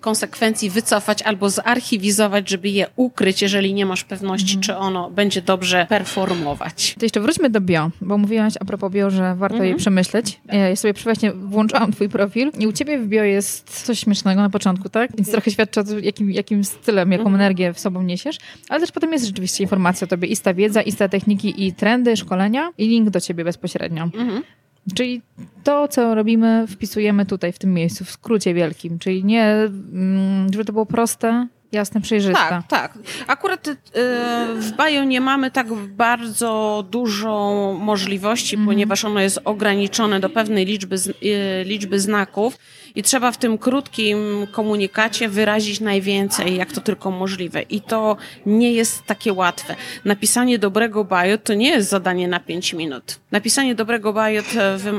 konsekwencji 0.00 0.70
wycofać 0.70 1.22
albo 1.22 1.50
zarchiwizować, 1.50 2.50
żeby 2.50 2.68
je 2.68 2.86
ukryć, 2.96 3.42
jeżeli 3.42 3.74
nie 3.74 3.86
masz 3.86 4.04
pewności, 4.04 4.56
mhm. 4.56 4.62
czy 4.62 4.76
ono 4.76 5.10
będzie 5.10 5.42
dobrze 5.42 5.86
performować. 5.88 6.94
To 6.98 7.04
jeszcze 7.04 7.20
wróćmy 7.20 7.50
do 7.50 7.60
bio, 7.60 7.90
bo 8.00 8.18
mówiłaś 8.18 8.54
a 8.60 8.64
propos 8.64 8.92
bio, 8.92 9.10
że 9.10 9.34
warto 9.34 9.56
mhm. 9.56 9.70
je 9.70 9.76
przemyśleć. 9.76 10.40
Ja 10.52 10.76
sobie 10.76 10.94
właśnie 11.04 11.32
włączałam 11.32 11.92
twój 11.92 12.08
profil 12.08 12.50
i 12.58 12.66
u 12.66 12.72
ciebie 12.72 12.98
w 12.98 13.06
bio 13.06 13.24
jest 13.24 13.84
coś 13.84 13.98
śmiesznego 13.98 14.42
na 14.42 14.50
początku, 14.50 14.88
tak? 14.88 15.16
Więc 15.16 15.30
trochę 15.30 15.50
świadczy 15.50 15.80
o 15.80 15.84
tym, 15.84 16.04
jakim, 16.04 16.30
jakim 16.30 16.64
stylem, 16.64 17.12
jaką 17.12 17.22
mhm. 17.22 17.34
energię 17.34 17.72
w 17.72 17.80
sobą 17.80 18.02
niesiesz, 18.02 18.38
ale 18.68 18.80
też 18.80 18.92
potem 18.92 19.12
jest 19.12 19.26
rzeczywiście 19.26 19.64
informacja 19.64 20.04
o 20.04 20.08
tobie, 20.08 20.28
i 20.28 20.36
wiedza, 20.54 20.82
i 20.82 20.92
techniki, 20.92 21.66
i 21.66 21.72
trendy, 21.72 22.16
szkolenia 22.16 22.70
i 22.78 22.88
link 22.88 23.10
do 23.10 23.20
ciebie 23.20 23.44
bezpośrednio. 23.44 24.08
Czyli 24.94 25.22
to, 25.64 25.88
co 25.88 26.14
robimy, 26.14 26.66
wpisujemy 26.66 27.26
tutaj, 27.26 27.52
w 27.52 27.58
tym 27.58 27.74
miejscu, 27.74 28.04
w 28.04 28.10
skrócie 28.10 28.54
wielkim. 28.54 28.98
Czyli 28.98 29.24
nie, 29.24 29.44
mm, 29.44 30.52
żeby 30.52 30.64
to 30.64 30.72
było 30.72 30.86
proste, 30.86 31.48
jasne, 31.72 32.00
przejrzyste. 32.00 32.48
Tak, 32.48 32.66
tak. 32.66 32.98
Akurat 33.26 33.68
y, 33.68 33.74
w 34.54 34.72
Bio 34.76 35.04
nie 35.04 35.20
mamy 35.20 35.50
tak 35.50 35.72
bardzo 35.74 36.84
dużo 36.90 37.74
możliwości, 37.80 38.54
mm. 38.56 38.66
ponieważ 38.66 39.04
ono 39.04 39.20
jest 39.20 39.40
ograniczone 39.44 40.20
do 40.20 40.30
pewnej 40.30 40.66
liczby, 40.66 40.96
y, 40.96 41.64
liczby 41.64 42.00
znaków 42.00 42.58
i 42.96 43.02
trzeba 43.02 43.32
w 43.32 43.36
tym 43.36 43.58
krótkim 43.58 44.46
komunikacie 44.52 45.28
wyrazić 45.28 45.80
najwięcej, 45.80 46.56
jak 46.56 46.72
to 46.72 46.80
tylko 46.80 47.10
możliwe. 47.10 47.62
I 47.62 47.80
to 47.80 48.16
nie 48.46 48.72
jest 48.72 49.02
takie 49.06 49.32
łatwe. 49.32 49.76
Napisanie 50.04 50.58
dobrego 50.58 51.04
bio 51.04 51.38
to 51.38 51.54
nie 51.54 51.68
jest 51.68 51.88
zadanie 51.88 52.28
na 52.28 52.40
5 52.40 52.72
minut. 52.72 53.18
Napisanie 53.30 53.74
dobrego 53.74 54.12
bio 54.12 54.42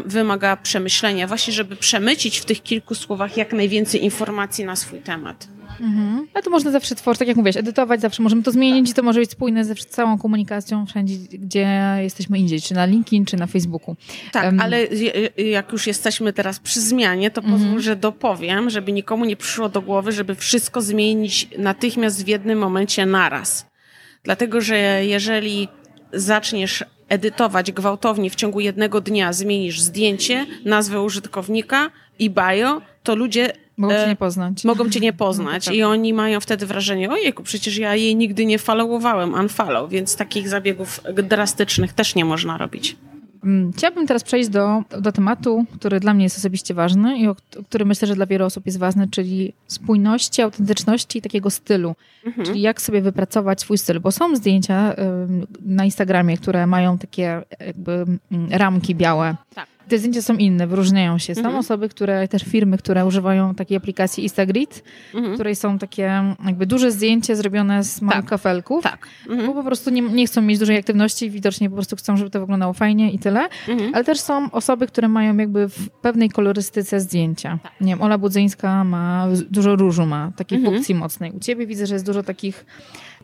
wymaga 0.06 0.58
przemyślenia, 0.58 1.28
właśnie 1.28 1.54
żeby 1.54 1.76
przemycić 1.76 2.40
w 2.40 2.46
tych 2.46 2.64
kilku 2.64 2.96
słowach 2.96 3.38
jak 3.38 3.54
najwięcej 3.54 4.04
informacji 4.04 4.66
na 4.66 4.76
swój 4.76 5.00
temat. 5.00 5.57
Mhm. 5.82 6.28
Ale 6.34 6.44
to 6.44 6.50
można 6.50 6.72
zawsze 6.72 6.96
tworzyć, 6.96 7.20
tak 7.20 7.28
jak 7.28 7.38
mówisz, 7.38 7.56
edytować, 7.56 8.02
zawsze 8.02 8.24
możemy 8.24 8.44
to 8.44 8.52
zmienić 8.52 8.90
i 8.90 8.94
to 8.94 9.04
może 9.04 9.20
być 9.20 9.32
spójne 9.32 9.66
ze 9.66 9.76
całą 9.76 10.18
komunikacją 10.18 10.86
wszędzie, 10.86 11.16
gdzie 11.32 11.98
jesteśmy 12.02 12.40
indziej, 12.40 12.62
czy 12.62 12.74
na 12.74 12.86
LinkedIn, 12.86 13.26
czy 13.26 13.38
na 13.38 13.48
Facebooku. 13.48 13.96
Tak, 14.32 14.46
um, 14.46 14.60
ale 14.60 14.88
jak 15.38 15.72
już 15.72 15.88
jesteśmy 15.88 16.34
teraz 16.34 16.60
przy 16.60 16.82
zmianie, 16.82 17.32
to 17.32 17.42
mhm. 17.42 17.60
pozwól, 17.60 17.82
że 17.82 17.96
dopowiem, 17.96 18.70
żeby 18.70 18.92
nikomu 18.92 19.26
nie 19.26 19.36
przyszło 19.36 19.70
do 19.70 19.82
głowy, 19.82 20.12
żeby 20.12 20.36
wszystko 20.36 20.82
zmienić 20.82 21.50
natychmiast 21.58 22.26
w 22.26 22.28
jednym 22.28 22.60
momencie 22.60 23.06
naraz. 23.06 23.66
Dlatego, 24.24 24.62
że 24.62 25.06
jeżeli 25.06 25.68
zaczniesz 26.14 26.84
edytować 27.10 27.72
gwałtownie 27.72 28.30
w 28.30 28.36
ciągu 28.36 28.60
jednego 28.60 29.02
dnia, 29.02 29.34
zmienisz 29.34 29.82
zdjęcie, 29.82 30.46
nazwę 30.66 31.02
użytkownika 31.02 31.92
i 32.20 32.30
bio, 32.30 32.82
to 33.04 33.16
ludzie 33.16 33.54
Mogą 33.78 33.94
cię 33.94 34.06
e, 34.06 34.10
nie 34.10 34.16
poznać. 34.16 34.64
Mogą 34.64 34.90
cię 34.90 35.00
nie 35.00 35.14
poznać 35.24 35.68
no 35.68 35.74
i 35.74 35.84
oni 35.84 36.14
mają 36.14 36.40
wtedy 36.40 36.66
wrażenie, 36.66 37.10
ojejku, 37.10 37.44
przecież 37.44 37.78
ja 37.78 37.96
jej 37.96 38.16
nigdy 38.16 38.46
nie 38.46 38.60
followowałem, 38.60 39.34
unfollow, 39.34 39.90
więc 39.90 40.16
takich 40.16 40.50
zabiegów 40.50 41.02
drastycznych 41.24 41.94
też 41.94 42.16
nie 42.16 42.26
można 42.26 42.58
robić. 42.58 42.96
Mm, 43.44 43.74
chciałabym 43.74 44.08
teraz 44.08 44.24
przejść 44.24 44.50
do, 44.50 44.84
do 45.02 45.12
tematu, 45.12 45.66
który 45.76 46.00
dla 46.00 46.14
mnie 46.14 46.24
jest 46.24 46.38
osobiście 46.38 46.74
ważny 46.74 47.18
i 47.18 47.28
o, 47.28 47.36
który 47.70 47.86
myślę, 47.86 48.08
że 48.08 48.16
dla 48.16 48.26
wielu 48.26 48.46
osób 48.46 48.66
jest 48.66 48.78
ważny, 48.78 49.08
czyli 49.12 49.54
spójności, 49.68 50.42
autentyczności 50.42 51.20
i 51.20 51.22
takiego 51.22 51.50
stylu. 51.50 51.96
Mhm. 52.26 52.48
Czyli 52.48 52.62
jak 52.62 52.82
sobie 52.82 53.02
wypracować 53.02 53.62
swój 53.62 53.78
styl, 53.78 54.00
bo 54.00 54.12
są 54.12 54.36
zdjęcia 54.36 54.96
na 55.62 55.86
Instagramie, 55.86 56.38
które 56.38 56.68
mają 56.68 56.98
takie 56.98 57.42
jakby 57.60 57.92
mm, 57.92 58.52
ramki 58.52 58.96
białe. 58.96 59.36
Tak 59.56 59.77
te 59.88 59.98
zdjęcia 59.98 60.22
są 60.22 60.36
inne, 60.36 60.68
wyróżniają 60.68 61.18
się. 61.18 61.36
Są 61.36 61.42
mhm. 61.42 61.58
osoby, 61.58 61.90
które, 61.90 62.28
też 62.28 62.44
firmy, 62.44 62.78
które 62.78 63.06
używają 63.06 63.56
takiej 63.56 63.78
aplikacji 63.78 64.24
Instagrid, 64.24 64.84
mhm. 65.14 65.34
w 65.34 65.36
której 65.36 65.56
są 65.56 65.78
takie 65.78 66.24
jakby 66.46 66.66
duże 66.66 66.92
zdjęcie 66.92 67.36
zrobione 67.36 67.84
z 67.84 68.02
małych 68.02 68.16
tak. 68.16 68.30
kafelków, 68.30 68.84
tak. 68.84 69.08
Mhm. 69.30 69.48
bo 69.48 69.54
po 69.54 69.64
prostu 69.64 69.90
nie, 69.90 70.02
nie, 70.02 70.26
chcą 70.28 70.42
mieć 70.42 70.60
dużej 70.60 70.78
aktywności 70.78 71.30
widocznie 71.30 71.70
po 71.70 71.76
prostu 71.76 71.96
chcą, 71.96 72.18
żeby 72.18 72.30
to 72.30 72.40
wyglądało 72.40 72.74
fajnie 72.74 73.12
i 73.12 73.20
tyle. 73.20 73.50
Mhm. 73.68 73.96
Ale 73.96 74.04
też 74.04 74.20
są 74.20 74.52
osoby, 74.52 74.88
które 74.88 75.08
mają 75.08 75.38
jakby 75.38 75.70
w 75.70 75.90
pewnej 75.90 76.30
kolorystyce 76.30 77.00
zdjęcia. 77.00 77.60
Tak. 77.64 77.72
Nie 77.82 77.88
wiem, 77.88 78.02
Ola 78.02 78.18
Budzyńska 78.18 78.84
ma 78.84 79.28
dużo 79.50 79.76
różu, 79.76 80.06
ma 80.06 80.32
takiej 80.36 80.58
mhm. 80.58 80.76
funkcji 80.76 80.96
mocnej. 80.96 81.32
U 81.32 81.40
ciebie 81.40 81.68
widzę, 81.68 81.88
że 81.88 81.96
jest 81.96 82.06
dużo 82.06 82.24
takich 82.24 82.66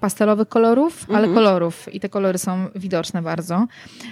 pastelowych 0.03 0.49
kolorów, 0.49 1.05
ale 1.09 1.27
mhm. 1.27 1.33
kolorów 1.35 1.93
i 1.93 1.99
te 1.99 2.09
kolory 2.09 2.37
są 2.37 2.67
widoczne 2.75 3.21
bardzo. 3.21 3.67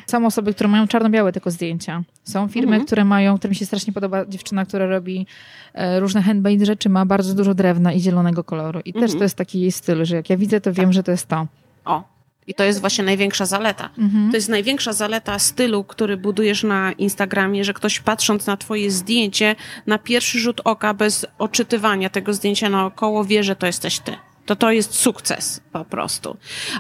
Są 0.08 0.26
osoby, 0.26 0.54
które 0.54 0.70
mają 0.70 0.88
czarno-białe 0.88 1.32
tylko 1.32 1.52
zdjęcia. 1.52 2.04
Są 2.24 2.48
firmy, 2.48 2.72
mhm. 2.72 2.86
które 2.86 3.06
mają, 3.06 3.38
którym 3.38 3.54
się 3.54 3.66
strasznie 3.66 3.94
podoba 3.94 4.26
dziewczyna, 4.26 4.66
która 4.66 4.86
robi 4.86 5.28
e, 5.74 6.00
różne 6.00 6.22
handmade 6.22 6.66
rzeczy, 6.66 6.90
ma 6.90 7.06
bardzo 7.06 7.34
dużo 7.34 7.54
drewna 7.54 7.94
i 7.94 8.00
zielonego 8.00 8.44
koloru. 8.44 8.80
I 8.86 8.94
też 8.94 9.04
mhm. 9.04 9.20
to 9.20 9.24
jest 9.24 9.36
taki 9.36 9.62
jej 9.62 9.72
styl, 9.72 10.06
że 10.06 10.16
jak 10.16 10.30
ja 10.30 10.38
widzę, 10.38 10.62
to 10.62 10.74
wiem, 10.74 10.94
że 10.94 11.04
to 11.04 11.12
jest 11.12 11.28
to. 11.28 11.48
O, 11.86 12.04
i 12.48 12.54
to 12.54 12.64
jest 12.64 12.82
właśnie 12.82 13.04
największa 13.04 13.46
zaleta. 13.46 13.90
Mhm. 13.98 14.32
To 14.32 14.38
jest 14.38 14.50
największa 14.50 14.94
zaleta 14.94 15.40
stylu, 15.40 15.84
który 15.84 16.18
budujesz 16.18 16.64
na 16.64 16.92
Instagramie, 16.92 17.64
że 17.64 17.74
ktoś 17.74 18.00
patrząc 18.00 18.48
na 18.48 18.58
twoje 18.58 18.92
zdjęcie, 18.92 19.56
na 19.88 19.98
pierwszy 19.98 20.40
rzut 20.40 20.62
oka, 20.64 20.94
bez 20.94 21.26
oczytywania 21.40 22.10
tego 22.10 22.34
zdjęcia 22.34 22.70
naokoło, 22.70 23.26
wie, 23.26 23.44
że 23.44 23.56
to 23.56 23.66
jesteś 23.66 24.00
ty. 24.00 24.16
To 24.46 24.56
to 24.56 24.72
jest 24.72 24.94
sukces 24.94 25.62
po 25.72 25.86
prostu. 25.86 26.38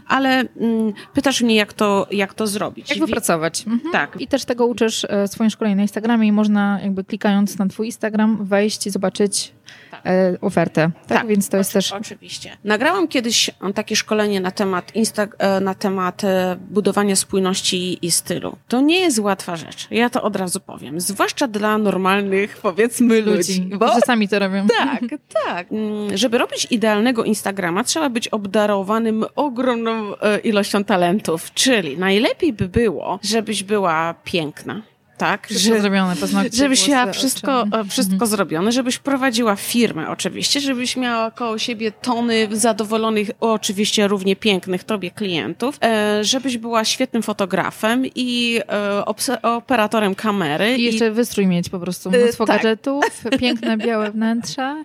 Ale 0.07 0.29
mm, 0.29 0.93
pytasz 1.13 1.41
mnie, 1.41 1.55
jak 1.55 1.73
to, 1.73 2.07
jak 2.11 2.33
to 2.33 2.47
zrobić. 2.47 2.89
Jak 2.89 2.99
wypracować. 2.99 3.67
Mhm. 3.67 3.91
Tak. 3.91 4.15
I 4.19 4.27
też 4.27 4.45
tego 4.45 4.65
uczysz 4.65 5.05
e, 5.09 5.27
w 5.27 5.31
swoim 5.31 5.49
szkoleniu 5.49 5.75
na 5.75 5.81
Instagramie 5.81 6.27
i 6.27 6.31
można 6.31 6.79
jakby 6.83 7.03
klikając 7.03 7.57
na 7.57 7.67
twój 7.67 7.85
Instagram 7.85 8.45
wejść 8.45 8.87
i 8.87 8.89
zobaczyć 8.89 9.53
tak. 9.91 10.01
E, 10.05 10.37
ofertę. 10.41 10.91
Tak? 11.07 11.17
tak? 11.17 11.27
Więc 11.27 11.49
to 11.49 11.57
jest 11.57 11.73
też... 11.73 11.91
Oczywiście. 11.91 12.57
Nagrałam 12.63 13.07
kiedyś 13.07 13.51
takie 13.75 13.95
szkolenie 13.95 14.41
na 14.41 14.51
temat, 14.51 14.95
Insta, 14.95 15.27
e, 15.37 15.59
na 15.59 15.75
temat 15.75 16.23
e, 16.23 16.57
budowania 16.69 17.15
spójności 17.15 18.05
i 18.05 18.11
stylu. 18.11 18.57
To 18.67 18.81
nie 18.81 18.99
jest 18.99 19.19
łatwa 19.19 19.55
rzecz. 19.55 19.87
Ja 19.91 20.09
to 20.09 20.21
od 20.21 20.35
razu 20.35 20.59
powiem. 20.59 21.01
Zwłaszcza 21.01 21.47
dla 21.47 21.77
normalnych, 21.77 22.57
powiedzmy, 22.57 23.21
ludzi. 23.21 23.61
Bo... 23.61 23.87
Że 23.93 23.99
sami 24.05 24.27
to 24.27 24.39
robią. 24.39 24.67
Tak, 24.67 25.01
tak. 25.45 25.71
Mm, 25.71 26.17
żeby 26.17 26.37
robić 26.37 26.67
idealnego 26.69 27.23
Instagrama, 27.23 27.83
trzeba 27.83 28.09
być 28.09 28.27
obdarowanym 28.27 29.25
ogromną 29.35 30.13
ilością 30.43 30.83
talentów. 30.83 31.53
Czyli 31.53 31.97
najlepiej 31.97 32.53
by 32.53 32.67
było, 32.69 33.19
żebyś 33.23 33.63
była 33.63 34.15
piękna 34.23 34.81
tak? 35.21 35.47
Wszystko 35.47 35.75
że, 35.75 35.81
zrobione, 35.81 36.15
paznokcie, 36.15 36.57
Żebyś 36.57 36.87
miała 36.87 37.11
wszystko, 37.11 37.61
e, 37.61 37.83
wszystko 37.83 38.13
mhm. 38.13 38.31
zrobione, 38.31 38.71
żebyś 38.71 38.97
prowadziła 38.97 39.55
firmę 39.55 40.09
oczywiście, 40.09 40.59
żebyś 40.59 40.97
miała 40.97 41.31
koło 41.31 41.57
siebie 41.57 41.91
tony 41.91 42.47
zadowolonych, 42.51 43.29
oczywiście 43.39 44.07
równie 44.07 44.35
pięknych 44.35 44.83
tobie 44.83 45.11
klientów, 45.11 45.77
e, 45.83 46.23
żebyś 46.23 46.57
była 46.57 46.85
świetnym 46.85 47.23
fotografem 47.23 48.05
i 48.15 48.59
e, 48.69 49.05
operatorem 49.41 50.15
kamery. 50.15 50.75
I 50.77 50.83
jeszcze 50.83 51.07
i... 51.07 51.11
wystrój 51.11 51.47
mieć 51.47 51.69
po 51.69 51.79
prostu, 51.79 52.11
mnóstwo 52.11 52.45
tak. 52.45 52.57
gadżetów, 52.57 53.03
piękne 53.41 53.77
białe 53.77 54.11
wnętrza. 54.11 54.83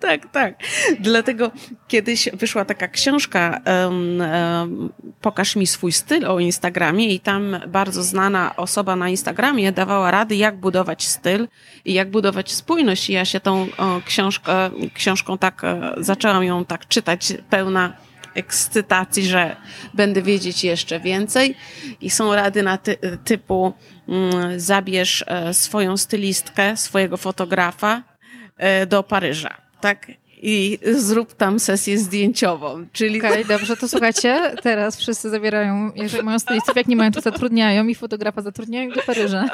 tak, 0.00 0.32
tak. 0.32 0.54
Dlatego 1.00 1.50
kiedyś 1.88 2.28
wyszła 2.32 2.64
taka 2.64 2.88
książka 2.88 3.60
Pokaż 5.20 5.56
mi 5.56 5.66
swój 5.66 5.92
styl 5.92 6.26
o 6.26 6.40
Instagramie 6.40 7.14
i 7.14 7.20
tam 7.20 7.56
bardzo 7.68 8.02
znana 8.02 8.56
osoba 8.56 8.96
na 8.96 9.08
Instagramie 9.08 9.51
Instagramie 9.52 9.72
dawała 9.72 10.10
rady, 10.10 10.36
jak 10.36 10.56
budować 10.56 11.06
styl 11.06 11.48
i 11.84 11.92
jak 11.92 12.10
budować 12.10 12.52
spójność. 12.52 13.10
I 13.10 13.12
ja 13.12 13.24
się 13.24 13.40
tą 13.40 13.66
o, 13.78 14.00
książkę, 14.06 14.70
książką 14.94 15.38
tak, 15.38 15.64
e, 15.64 15.94
zaczęłam 15.96 16.44
ją 16.44 16.64
tak 16.64 16.88
czytać, 16.88 17.32
pełna 17.50 17.96
ekscytacji, 18.34 19.26
że 19.26 19.56
będę 19.94 20.22
wiedzieć 20.22 20.64
jeszcze 20.64 21.00
więcej. 21.00 21.54
I 22.00 22.10
są 22.10 22.34
rady 22.34 22.62
na 22.62 22.78
ty, 22.78 22.96
typu 23.24 23.72
mm, 24.08 24.60
zabierz 24.60 25.24
e, 25.26 25.54
swoją 25.54 25.96
stylistkę, 25.96 26.76
swojego 26.76 27.16
fotografa 27.16 28.02
e, 28.56 28.86
do 28.86 29.02
Paryża. 29.02 29.56
Tak? 29.80 30.06
I 30.42 30.78
zrób 30.94 31.34
tam 31.34 31.60
sesję 31.60 31.98
zdjęciową. 31.98 32.86
Czyli... 32.92 33.18
Okej, 33.18 33.30
okay, 33.30 33.44
dobrze, 33.44 33.76
to 33.76 33.88
słuchajcie, 33.88 34.54
teraz 34.62 34.96
wszyscy 34.96 35.30
zabierają, 35.30 35.92
jeżeli 35.94 36.22
mają 36.22 36.38
stylistów, 36.38 36.76
jak 36.76 36.86
nie 36.86 36.96
mają, 36.96 37.10
to 37.10 37.20
zatrudniają 37.20 37.86
i 37.86 37.94
fotografa 37.94 38.42
zatrudniają 38.42 38.90
do 38.90 39.02
Paryża. 39.02 39.44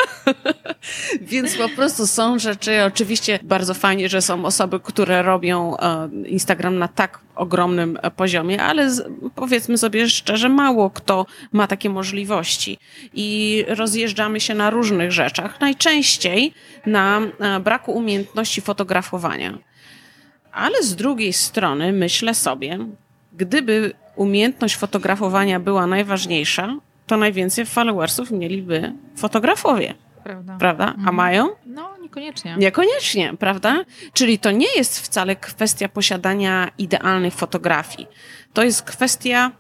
Więc 1.21 1.57
po 1.57 1.69
prostu 1.69 2.07
są 2.07 2.39
rzeczy, 2.39 2.83
oczywiście 2.85 3.39
bardzo 3.43 3.75
fajnie, 3.75 4.09
że 4.09 4.23
są 4.23 4.45
osoby, 4.45 4.81
które 4.81 5.23
robią 5.23 5.77
e, 5.77 6.09
Instagram 6.27 6.79
na 6.79 6.89
tak 6.89 7.21
ogromnym 7.35 7.99
poziomie, 8.17 8.63
ale 8.63 8.91
powiedzmy 9.35 9.79
sobie 9.79 10.09
szczerze, 10.09 10.49
mało 10.49 10.91
kto 10.91 11.27
ma 11.53 11.67
takie 11.67 11.91
możliwości. 11.91 12.79
I 13.15 13.65
rozjeżdżamy 13.69 14.41
się 14.41 14.55
na 14.55 14.71
różnych 14.71 15.13
rzeczach. 15.13 15.61
Najczęściej 15.61 16.53
na 16.87 17.21
e, 17.41 17.61
braku 17.61 17.93
umiejętności 17.93 18.61
fotografowania. 18.61 19.59
Ale 20.59 20.83
z 20.83 20.97
drugiej 20.97 21.33
strony 21.33 21.93
myślę 21.93 22.35
sobie, 22.35 22.79
gdyby 23.33 23.93
umiejętność 24.17 24.77
fotografowania 24.77 25.61
była 25.61 25.87
najważniejsza, 25.87 26.77
to 27.07 27.17
najwięcej 27.17 27.67
followersów 27.67 28.31
mieliby 28.31 28.93
fotografowie. 29.17 29.95
Prawda. 30.25 30.57
Prawda? 30.59 30.85
A 30.85 30.95
mhm. 30.95 31.15
mają? 31.15 31.49
No, 31.67 31.95
niekoniecznie. 32.03 32.57
Niekoniecznie, 32.59 33.35
prawda? 33.39 33.85
Czyli 34.13 34.39
to 34.39 34.51
nie 34.51 34.67
jest 34.77 35.01
wcale 35.01 35.37
kwestia 35.37 35.89
posiadania 35.89 36.71
idealnych 36.79 37.35
fotografii. 37.35 38.09
To 38.53 38.63
jest 38.63 38.83
kwestia 38.83 39.53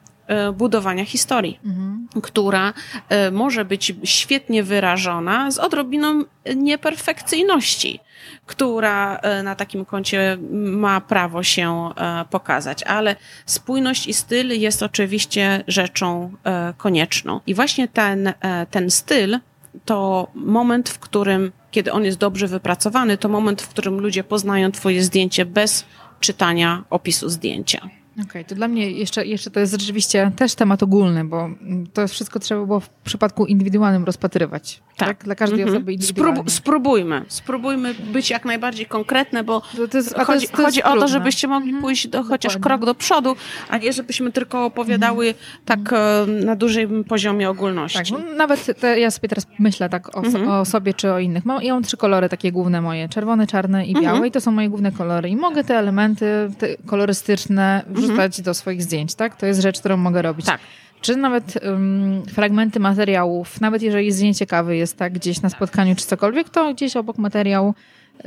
budowania 0.52 1.04
historii, 1.04 1.60
mhm. 1.64 2.08
która 2.22 2.72
e, 3.08 3.30
może 3.30 3.64
być 3.64 3.94
świetnie 4.04 4.62
wyrażona 4.62 5.50
z 5.50 5.58
odrobiną 5.58 6.24
nieperfekcyjności 6.56 8.00
która 8.46 9.16
e, 9.16 9.42
na 9.42 9.54
takim 9.54 9.84
koncie 9.84 10.38
ma 10.52 11.00
prawo 11.00 11.42
się 11.42 11.90
e, 11.96 12.24
pokazać, 12.30 12.82
ale 12.82 13.16
spójność 13.46 14.06
i 14.06 14.14
styl 14.14 14.60
jest 14.60 14.82
oczywiście 14.82 15.64
rzeczą 15.66 16.32
e, 16.44 16.74
konieczną. 16.76 17.40
I 17.46 17.54
właśnie 17.54 17.88
ten, 17.88 18.32
ten 18.70 18.90
styl 18.90 19.38
to 19.84 20.28
moment, 20.34 20.88
w 20.88 20.98
którym, 20.98 21.52
kiedy 21.70 21.92
on 21.92 22.04
jest 22.04 22.18
dobrze 22.18 22.46
wypracowany, 22.46 23.18
to 23.18 23.28
moment, 23.28 23.62
w 23.62 23.68
którym 23.68 24.00
ludzie 24.00 24.24
poznają 24.24 24.72
Twoje 24.72 25.02
zdjęcie 25.02 25.44
bez 25.44 25.84
czytania 26.20 26.84
opisu 26.90 27.28
zdjęcia. 27.28 27.88
Okej, 28.18 28.30
okay, 28.30 28.44
to 28.44 28.54
dla 28.54 28.68
mnie 28.68 28.90
jeszcze, 28.90 29.26
jeszcze 29.26 29.50
to 29.50 29.60
jest 29.60 29.72
rzeczywiście 29.72 30.32
też 30.36 30.54
temat 30.54 30.82
ogólny, 30.82 31.24
bo 31.24 31.50
to 31.92 32.08
wszystko 32.08 32.38
trzeba 32.38 32.66
było 32.66 32.80
w 32.80 32.88
przypadku 32.88 33.46
indywidualnym 33.46 34.04
rozpatrywać. 34.04 34.80
Tak. 34.96 35.08
tak? 35.08 35.24
Dla 35.24 35.34
każdej 35.34 35.60
mm 35.60 35.68
-hmm. 35.68 35.76
osoby 35.76 35.92
indywidualnie. 35.92 36.36
Sprób 36.36 36.50
spróbujmy. 36.50 37.24
Spróbujmy 37.28 37.94
być 37.94 38.30
jak 38.30 38.44
najbardziej 38.44 38.86
konkretne, 38.86 39.44
bo 39.44 39.60
to, 39.60 39.88
to 39.88 39.96
jest, 39.96 40.14
chodzi, 40.14 40.26
to 40.26 40.32
jest, 40.34 40.56
chodzi 40.56 40.82
o 40.82 40.96
to, 40.96 41.08
żebyście 41.08 41.48
mogli 41.48 41.70
mm 41.70 41.80
-hmm. 41.80 41.84
pójść 41.84 42.08
do, 42.08 42.22
chociaż 42.22 42.54
Dokładnie. 42.54 42.78
krok 42.78 42.86
do 42.86 42.94
przodu, 42.94 43.36
a 43.68 43.78
nie 43.78 43.92
żebyśmy 43.92 44.32
tylko 44.32 44.64
opowiadały 44.64 45.24
mm 45.24 45.36
-hmm. 45.36 45.64
tak 45.64 45.92
e, 45.92 46.26
na 46.44 46.56
dużym 46.56 47.04
poziomie 47.04 47.50
ogólności. 47.50 47.98
Tak, 47.98 48.10
no, 48.10 48.34
nawet 48.34 48.80
te, 48.80 49.00
ja 49.00 49.10
sobie 49.10 49.28
teraz 49.28 49.46
myślę 49.58 49.88
tak 49.88 50.16
o, 50.16 50.22
mhm. 50.22 50.48
o, 50.48 50.64
sobie 50.64 50.94
czy 50.94 51.12
o 51.12 51.18
innych. 51.18 51.44
Mam, 51.44 51.62
ja 51.62 51.74
mam 51.74 51.82
trzy 51.82 51.96
kolory 51.96 52.28
takie 52.28 52.52
główne 52.52 52.80
moje. 52.80 53.08
Czerwony, 53.08 53.46
czarny 53.46 53.86
i 53.86 53.94
biały 53.94 54.06
mhm. 54.06 54.26
i 54.26 54.30
to 54.30 54.40
są 54.40 54.50
moje 54.50 54.68
główne 54.68 54.92
kolory. 54.92 55.28
I 55.28 55.36
mogę 55.36 55.64
te 55.64 55.78
elementy 55.78 56.50
te 56.58 56.76
kolorystyczne 56.86 57.82
wrzucać 57.88 58.07
do 58.42 58.54
swoich 58.54 58.82
zdjęć, 58.82 59.14
tak? 59.14 59.36
To 59.36 59.46
jest 59.46 59.60
rzecz, 59.60 59.80
którą 59.80 59.96
mogę 59.96 60.22
robić. 60.22 60.46
Tak 60.46 60.60
czy 61.00 61.16
nawet 61.16 61.58
um, 61.62 62.22
fragmenty 62.26 62.80
materiałów, 62.80 63.60
nawet 63.60 63.82
jeżeli 63.82 64.12
zdjęcie 64.12 64.46
kawy 64.46 64.76
jest 64.76 64.96
tak 64.96 65.12
gdzieś 65.12 65.42
na 65.42 65.50
spotkaniu 65.50 65.96
czy 65.96 66.06
cokolwiek, 66.06 66.48
to 66.48 66.74
gdzieś 66.74 66.96
obok 66.96 67.18
materiału 67.18 67.74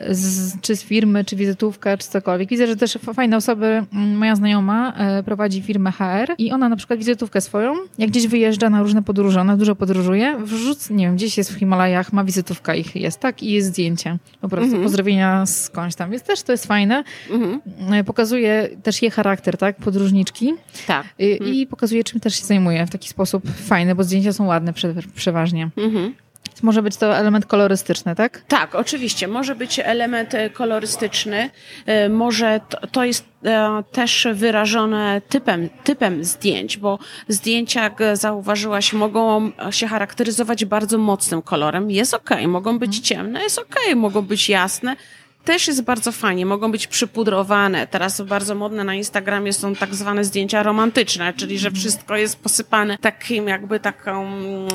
z, 0.10 0.62
czy 0.62 0.76
z 0.76 0.84
firmy, 0.84 1.26
czy 1.26 1.36
wizytówkę, 1.36 1.98
czy 1.98 2.08
cokolwiek. 2.08 2.50
Widzę, 2.50 2.68
że 2.68 2.76
też 2.76 2.98
fajne 3.14 3.38
osoby, 3.38 3.66
mm, 3.94 4.18
moja 4.18 4.36
znajoma 4.36 4.94
e, 4.94 5.24
prowadzi 5.24 5.62
firmę 5.62 5.92
HR 5.92 6.36
i 6.38 6.52
ona 6.52 6.70
na 6.70 6.76
przykład 6.76 7.00
wizytówkę 7.00 7.42
swoją, 7.42 7.74
jak 7.98 8.10
gdzieś 8.10 8.28
wyjeżdża 8.28 8.70
na 8.70 8.82
różne 8.82 9.04
podróże, 9.04 9.42
ona 9.42 9.58
dużo 9.58 9.76
podróżuje, 9.76 10.38
wrzuc, 10.40 10.90
nie 10.90 11.06
wiem, 11.06 11.16
gdzieś 11.16 11.38
jest 11.38 11.54
w 11.54 11.60
Himalajach, 11.60 12.14
ma 12.14 12.24
wizytówka 12.24 12.76
ich 12.76 12.96
jest, 12.96 13.20
tak? 13.20 13.44
I 13.44 13.52
jest 13.52 13.68
zdjęcie. 13.68 14.18
Po 14.42 14.50
prostu 14.50 14.66
mhm. 14.66 14.84
pozdrowienia 14.84 15.46
skądś 15.46 15.96
tam. 15.96 16.12
Więc 16.12 16.24
też 16.24 16.42
to 16.42 16.52
jest 16.52 16.66
fajne. 16.66 17.04
Mhm. 17.30 17.62
E, 17.94 18.04
pokazuje 18.04 18.70
też 18.84 19.02
jej 19.02 19.12
charakter, 19.12 19.58
tak? 19.58 19.76
Podróżniczki. 19.76 20.54
Tak. 20.88 21.06
I, 21.20 21.32
mhm. 21.32 21.54
I 21.54 21.68
pokazuje, 21.68 22.04
czym 22.04 22.20
też 22.20 22.36
się 22.36 22.46
zajmuje 22.46 22.86
w 22.86 22.90
taki 22.90 23.10
sposób 23.10 23.44
fajny, 23.66 23.96
bo 23.96 24.04
zdjęcia 24.04 24.34
są 24.34 24.46
ładne 24.46 24.74
prze, 24.74 24.94
przeważnie. 25.16 25.70
Mhm. 25.78 26.14
Może 26.62 26.82
być 26.82 26.98
to 26.98 27.18
element 27.18 27.46
kolorystyczny, 27.46 28.16
tak? 28.16 28.42
Tak, 28.48 28.76
oczywiście. 28.76 29.28
Może 29.28 29.56
być 29.56 29.80
element 29.80 30.34
e, 30.34 30.50
kolorystyczny. 30.50 31.50
E, 31.86 32.10
może 32.10 32.60
to, 32.70 32.88
to 32.88 33.04
jest 33.04 33.26
e, 33.46 33.84
też 33.92 34.28
wyrażone 34.34 35.22
typem, 35.30 35.70
typem 35.84 36.24
zdjęć, 36.24 36.78
bo 36.78 37.00
zdjęcia, 37.28 37.84
jak 37.84 38.00
zauważyłaś, 38.14 38.94
mogą 38.94 39.52
się 39.72 39.88
charakteryzować 39.88 40.66
bardzo 40.66 40.98
mocnym 40.98 41.42
kolorem. 41.42 41.92
Jest 41.92 42.14
ok, 42.14 42.30
mogą 42.48 42.80
być 42.80 43.00
ciemne, 43.00 43.44
jest 43.44 43.60
ok, 43.60 43.76
mogą 43.96 44.22
być 44.22 44.50
jasne 44.50 44.96
też 45.46 45.68
jest 45.68 45.84
bardzo 45.84 46.12
fajnie, 46.12 46.46
mogą 46.46 46.72
być 46.72 46.88
przypudrowane. 46.88 47.88
Teraz 47.88 48.22
bardzo 48.22 48.56
modne 48.56 48.84
na 48.84 48.96
Instagramie 48.96 49.54
są 49.54 49.76
tak 49.76 49.96
zwane 49.96 50.24
zdjęcia 50.24 50.64
romantyczne, 50.64 51.34
czyli 51.34 51.60
że 51.60 51.72
wszystko 51.72 52.16
jest 52.16 52.40
posypane 52.40 52.98
takim 52.98 53.48
jakby 53.48 53.80
taką, 53.80 54.28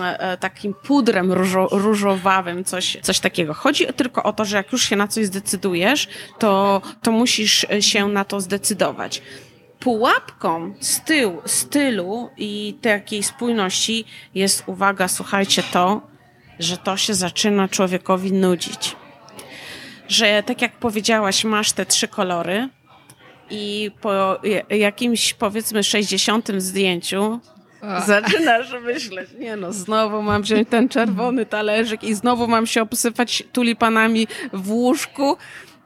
e, 0.02 0.36
takim 0.36 0.74
pudrem 0.74 1.32
różo, 1.32 1.68
różowawym, 1.70 2.64
coś, 2.64 2.98
coś 3.02 3.20
takiego. 3.20 3.54
Chodzi 3.54 3.86
tylko 3.86 4.22
o 4.22 4.32
to, 4.32 4.44
że 4.44 4.56
jak 4.56 4.72
już 4.72 4.82
się 4.82 4.96
na 4.96 5.08
coś 5.08 5.26
zdecydujesz, 5.26 6.08
to, 6.38 6.82
to 7.02 7.12
musisz 7.12 7.66
się 7.80 8.08
na 8.08 8.24
to 8.24 8.40
zdecydować 8.40 9.22
pułapką 9.80 10.74
styl, 10.80 11.30
stylu 11.44 12.30
i 12.36 12.78
takiej 12.82 13.22
spójności 13.22 14.04
jest, 14.34 14.62
uwaga, 14.66 15.08
słuchajcie, 15.08 15.62
to, 15.72 16.00
że 16.58 16.76
to 16.76 16.96
się 16.96 17.14
zaczyna 17.14 17.68
człowiekowi 17.68 18.32
nudzić. 18.32 18.96
Że 20.08 20.42
tak 20.42 20.62
jak 20.62 20.72
powiedziałaś, 20.72 21.44
masz 21.44 21.72
te 21.72 21.86
trzy 21.86 22.08
kolory 22.08 22.68
i 23.50 23.90
po 24.00 24.40
jakimś 24.70 25.34
powiedzmy 25.34 25.82
60 25.82 26.48
zdjęciu 26.58 27.40
Zaczynasz 28.06 28.72
myśleć, 28.82 29.30
nie 29.38 29.56
no, 29.56 29.72
znowu 29.72 30.22
mam 30.22 30.42
wziąć 30.42 30.68
ten 30.68 30.88
czerwony 30.88 31.46
talerzyk 31.46 32.04
i 32.04 32.14
znowu 32.14 32.48
mam 32.48 32.66
się 32.66 32.82
obsypać 32.82 33.42
tulipanami 33.52 34.26
w 34.52 34.70
łóżku. 34.70 35.36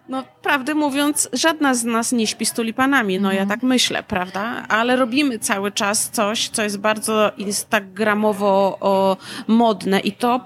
No, 0.09 0.25
prawdę 0.43 0.75
mówiąc, 0.75 1.29
żadna 1.33 1.75
z 1.75 1.85
nas 1.85 2.13
nie 2.13 2.27
śpi 2.27 2.47
z 2.47 2.53
tulipanami, 2.53 3.21
no 3.21 3.33
ja 3.33 3.43
mhm. 3.43 3.49
tak 3.61 3.69
myślę, 3.69 4.03
prawda? 4.03 4.67
Ale 4.69 4.97
robimy 4.97 5.39
cały 5.39 5.73
czas 5.73 6.11
coś, 6.11 6.49
co 6.49 6.63
jest 6.63 6.79
bardzo 6.79 7.33
instagramowo 7.37 8.79
o, 8.81 9.17
modne 9.47 10.01
i 10.01 10.13
to 10.13 10.41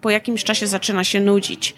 po 0.00 0.10
jakimś 0.10 0.44
czasie 0.44 0.66
zaczyna 0.66 1.04
się 1.04 1.20
nudzić. 1.20 1.74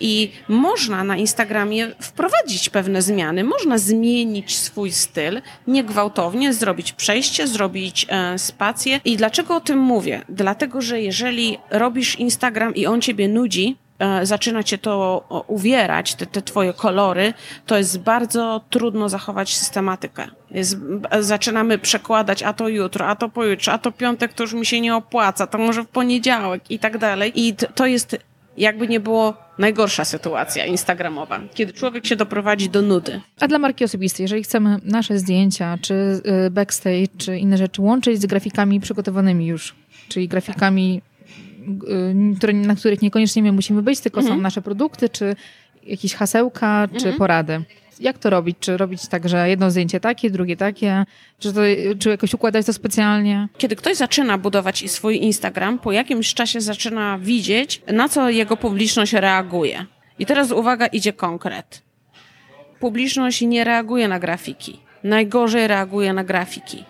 I 0.00 0.32
można 0.48 1.04
na 1.04 1.16
Instagramie 1.16 1.88
wprowadzić 2.00 2.68
pewne 2.68 3.02
zmiany, 3.02 3.44
można 3.44 3.78
zmienić 3.78 4.56
swój 4.56 4.92
styl, 4.92 5.42
niegwałtownie 5.66 6.52
zrobić 6.52 6.92
przejście, 6.92 7.46
zrobić 7.46 8.06
e, 8.08 8.38
spację. 8.38 9.00
I 9.04 9.16
dlaczego 9.16 9.56
o 9.56 9.60
tym 9.60 9.78
mówię? 9.78 10.22
Dlatego, 10.28 10.82
że 10.82 11.00
jeżeli 11.00 11.58
robisz 11.70 12.18
Instagram 12.18 12.74
i 12.74 12.86
on 12.86 13.00
ciebie 13.00 13.28
nudzi, 13.28 13.76
zaczyna 14.22 14.62
cię 14.62 14.78
to 14.78 15.24
uwierać, 15.46 16.14
te, 16.14 16.26
te 16.26 16.42
twoje 16.42 16.72
kolory, 16.72 17.34
to 17.66 17.78
jest 17.78 17.98
bardzo 17.98 18.60
trudno 18.70 19.08
zachować 19.08 19.56
systematykę. 19.56 20.26
Jest, 20.50 20.76
zaczynamy 21.20 21.78
przekładać, 21.78 22.42
a 22.42 22.52
to 22.52 22.68
jutro, 22.68 23.06
a 23.06 23.16
to 23.16 23.28
pojutrze, 23.28 23.72
a 23.72 23.78
to 23.78 23.92
piątek 23.92 24.32
to 24.32 24.42
już 24.42 24.52
mi 24.52 24.66
się 24.66 24.80
nie 24.80 24.96
opłaca, 24.96 25.46
to 25.46 25.58
może 25.58 25.82
w 25.82 25.88
poniedziałek 25.88 26.70
i 26.70 26.78
tak 26.78 26.98
dalej. 26.98 27.32
I 27.34 27.54
to 27.74 27.86
jest 27.86 28.16
jakby 28.56 28.88
nie 28.88 29.00
było 29.00 29.34
najgorsza 29.58 30.04
sytuacja 30.04 30.66
instagramowa, 30.66 31.40
kiedy 31.54 31.72
człowiek 31.72 32.06
się 32.06 32.16
doprowadzi 32.16 32.70
do 32.70 32.82
nudy. 32.82 33.20
A 33.40 33.48
dla 33.48 33.58
marki 33.58 33.84
osobistej, 33.84 34.24
jeżeli 34.24 34.42
chcemy 34.42 34.76
nasze 34.84 35.18
zdjęcia, 35.18 35.78
czy 35.82 35.94
y, 36.46 36.50
backstage, 36.50 37.08
czy 37.18 37.38
inne 37.38 37.58
rzeczy 37.58 37.82
łączyć 37.82 38.22
z 38.22 38.26
grafikami 38.26 38.80
przygotowanymi 38.80 39.46
już, 39.46 39.74
czyli 40.08 40.28
grafikami 40.28 41.02
na 42.54 42.74
których 42.74 43.02
niekoniecznie 43.02 43.42
my 43.42 43.52
musimy 43.52 43.82
być, 43.82 44.00
tylko 44.00 44.20
mhm. 44.20 44.38
są 44.38 44.42
nasze 44.42 44.62
produkty, 44.62 45.08
czy 45.08 45.36
jakieś 45.82 46.14
hasełka, 46.14 46.88
czy 46.88 46.96
mhm. 46.96 47.16
porady. 47.16 47.62
Jak 48.00 48.18
to 48.18 48.30
robić? 48.30 48.56
Czy 48.60 48.76
robić 48.76 49.08
tak, 49.08 49.28
że 49.28 49.48
jedno 49.48 49.70
zdjęcie 49.70 50.00
takie, 50.00 50.30
drugie 50.30 50.56
takie? 50.56 51.04
Czy, 51.38 51.52
to, 51.52 51.60
czy 51.98 52.08
jakoś 52.08 52.34
układać 52.34 52.66
to 52.66 52.72
specjalnie? 52.72 53.48
Kiedy 53.58 53.76
ktoś 53.76 53.96
zaczyna 53.96 54.38
budować 54.38 54.90
swój 54.90 55.16
Instagram, 55.22 55.78
po 55.78 55.92
jakimś 55.92 56.34
czasie 56.34 56.60
zaczyna 56.60 57.18
widzieć, 57.18 57.82
na 57.92 58.08
co 58.08 58.30
jego 58.30 58.56
publiczność 58.56 59.12
reaguje. 59.12 59.86
I 60.18 60.26
teraz 60.26 60.52
uwaga, 60.52 60.86
idzie 60.86 61.12
konkret. 61.12 61.82
Publiczność 62.80 63.40
nie 63.40 63.64
reaguje 63.64 64.08
na 64.08 64.18
grafiki. 64.18 64.80
Najgorzej 65.04 65.68
reaguje 65.68 66.12
na 66.12 66.24
grafiki. 66.24 66.84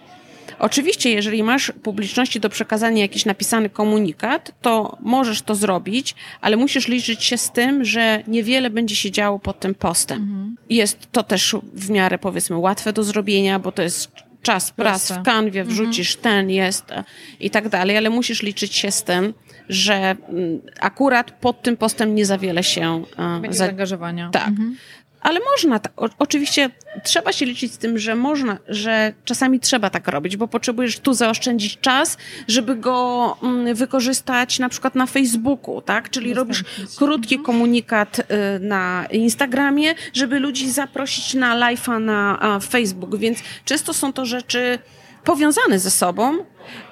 Oczywiście, 0.61 1.11
jeżeli 1.11 1.43
masz 1.43 1.73
publiczności 1.83 2.41
do 2.41 2.49
przekazania 2.49 3.03
jakiś 3.03 3.25
napisany 3.25 3.71
komunikat, 3.71 4.53
to 4.63 4.99
możesz 5.01 5.43
to 5.43 5.55
zrobić, 5.55 6.15
ale 6.41 6.57
musisz 6.57 6.89
liczyć 6.89 7.25
się 7.25 7.39
z 7.39 7.53
tym, 7.53 7.85
że 7.85 8.23
niewiele 8.27 8.71
będzie 8.71 8.97
się 8.97 9.11
działo 9.11 9.39
pod 9.39 9.61
tym 9.61 9.75
postem. 9.75 10.23
Mhm. 10.23 10.57
Jest 10.71 11.13
to 11.13 11.23
też 11.23 11.57
w 11.75 11.91
miarę, 11.91 12.19
powiedzmy, 12.19 12.57
łatwe 12.57 12.93
do 12.93 13.03
zrobienia, 13.03 13.59
bo 13.59 13.73
to 13.73 13.83
jest 13.83 14.11
czas 14.43 14.71
prac 14.71 15.13
w 15.13 15.23
kanwie, 15.23 15.61
mhm. 15.61 15.77
wrzucisz 15.77 16.17
mhm. 16.17 16.23
ten, 16.23 16.51
jest 16.51 16.93
e, 16.93 17.05
i 17.41 17.51
tak 17.51 17.69
dalej, 17.69 17.97
ale 17.97 18.11
musisz 18.11 18.43
liczyć 18.43 18.75
się 18.75 18.91
z 18.91 19.03
tym, 19.03 19.35
że 19.69 19.95
mm, 19.95 20.61
akurat 20.81 21.31
pod 21.31 21.63
tym 21.63 21.77
postem 21.77 22.15
nie 22.15 22.27
za 22.27 22.39
wiele 22.39 22.63
się... 22.63 23.05
E, 23.19 23.41
będzie 23.41 23.59
za... 23.59 23.65
zaangażowania. 23.65 24.31
Tak. 24.31 24.49
Mhm. 24.49 24.77
Ale 25.21 25.41
można, 25.53 25.81
o, 25.97 26.09
oczywiście 26.19 26.71
trzeba 27.05 27.33
się 27.33 27.47
liczyć 27.47 27.73
z 27.73 27.79
tym, 27.79 27.99
że 27.99 28.15
można, 28.15 28.59
że 28.69 29.13
czasami 29.25 29.61
trzeba 29.61 29.91
tak 29.91 30.09
robić, 30.09 30.37
bo 30.37 30.49
potrzebujesz 30.49 30.99
tu 30.99 31.15
zaoszczędzić 31.15 31.79
czas, 31.81 32.17
żeby 32.49 32.77
go 32.77 33.37
mm, 33.43 33.75
wykorzystać 33.75 34.59
na 34.59 34.69
przykład 34.69 34.95
na 34.95 35.07
Facebooku, 35.07 35.83
tak? 35.83 36.11
Czyli 36.11 36.35
robisz 36.35 36.65
krótki 36.97 37.35
mhm. 37.35 37.47
komunikat 37.47 38.19
y, 38.19 38.25
na 38.61 39.07
Instagramie, 39.11 39.95
żeby 40.13 40.39
ludzi 40.39 40.71
zaprosić 40.71 41.35
na 41.35 41.57
live'a 41.57 42.01
na 42.01 42.59
Facebook, 42.61 43.17
więc 43.17 43.39
często 43.65 43.95
są 43.95 44.13
to 44.13 44.27
rzeczy 44.27 44.79
powiązane 45.25 45.79
ze 45.79 45.91
sobą, 45.91 46.39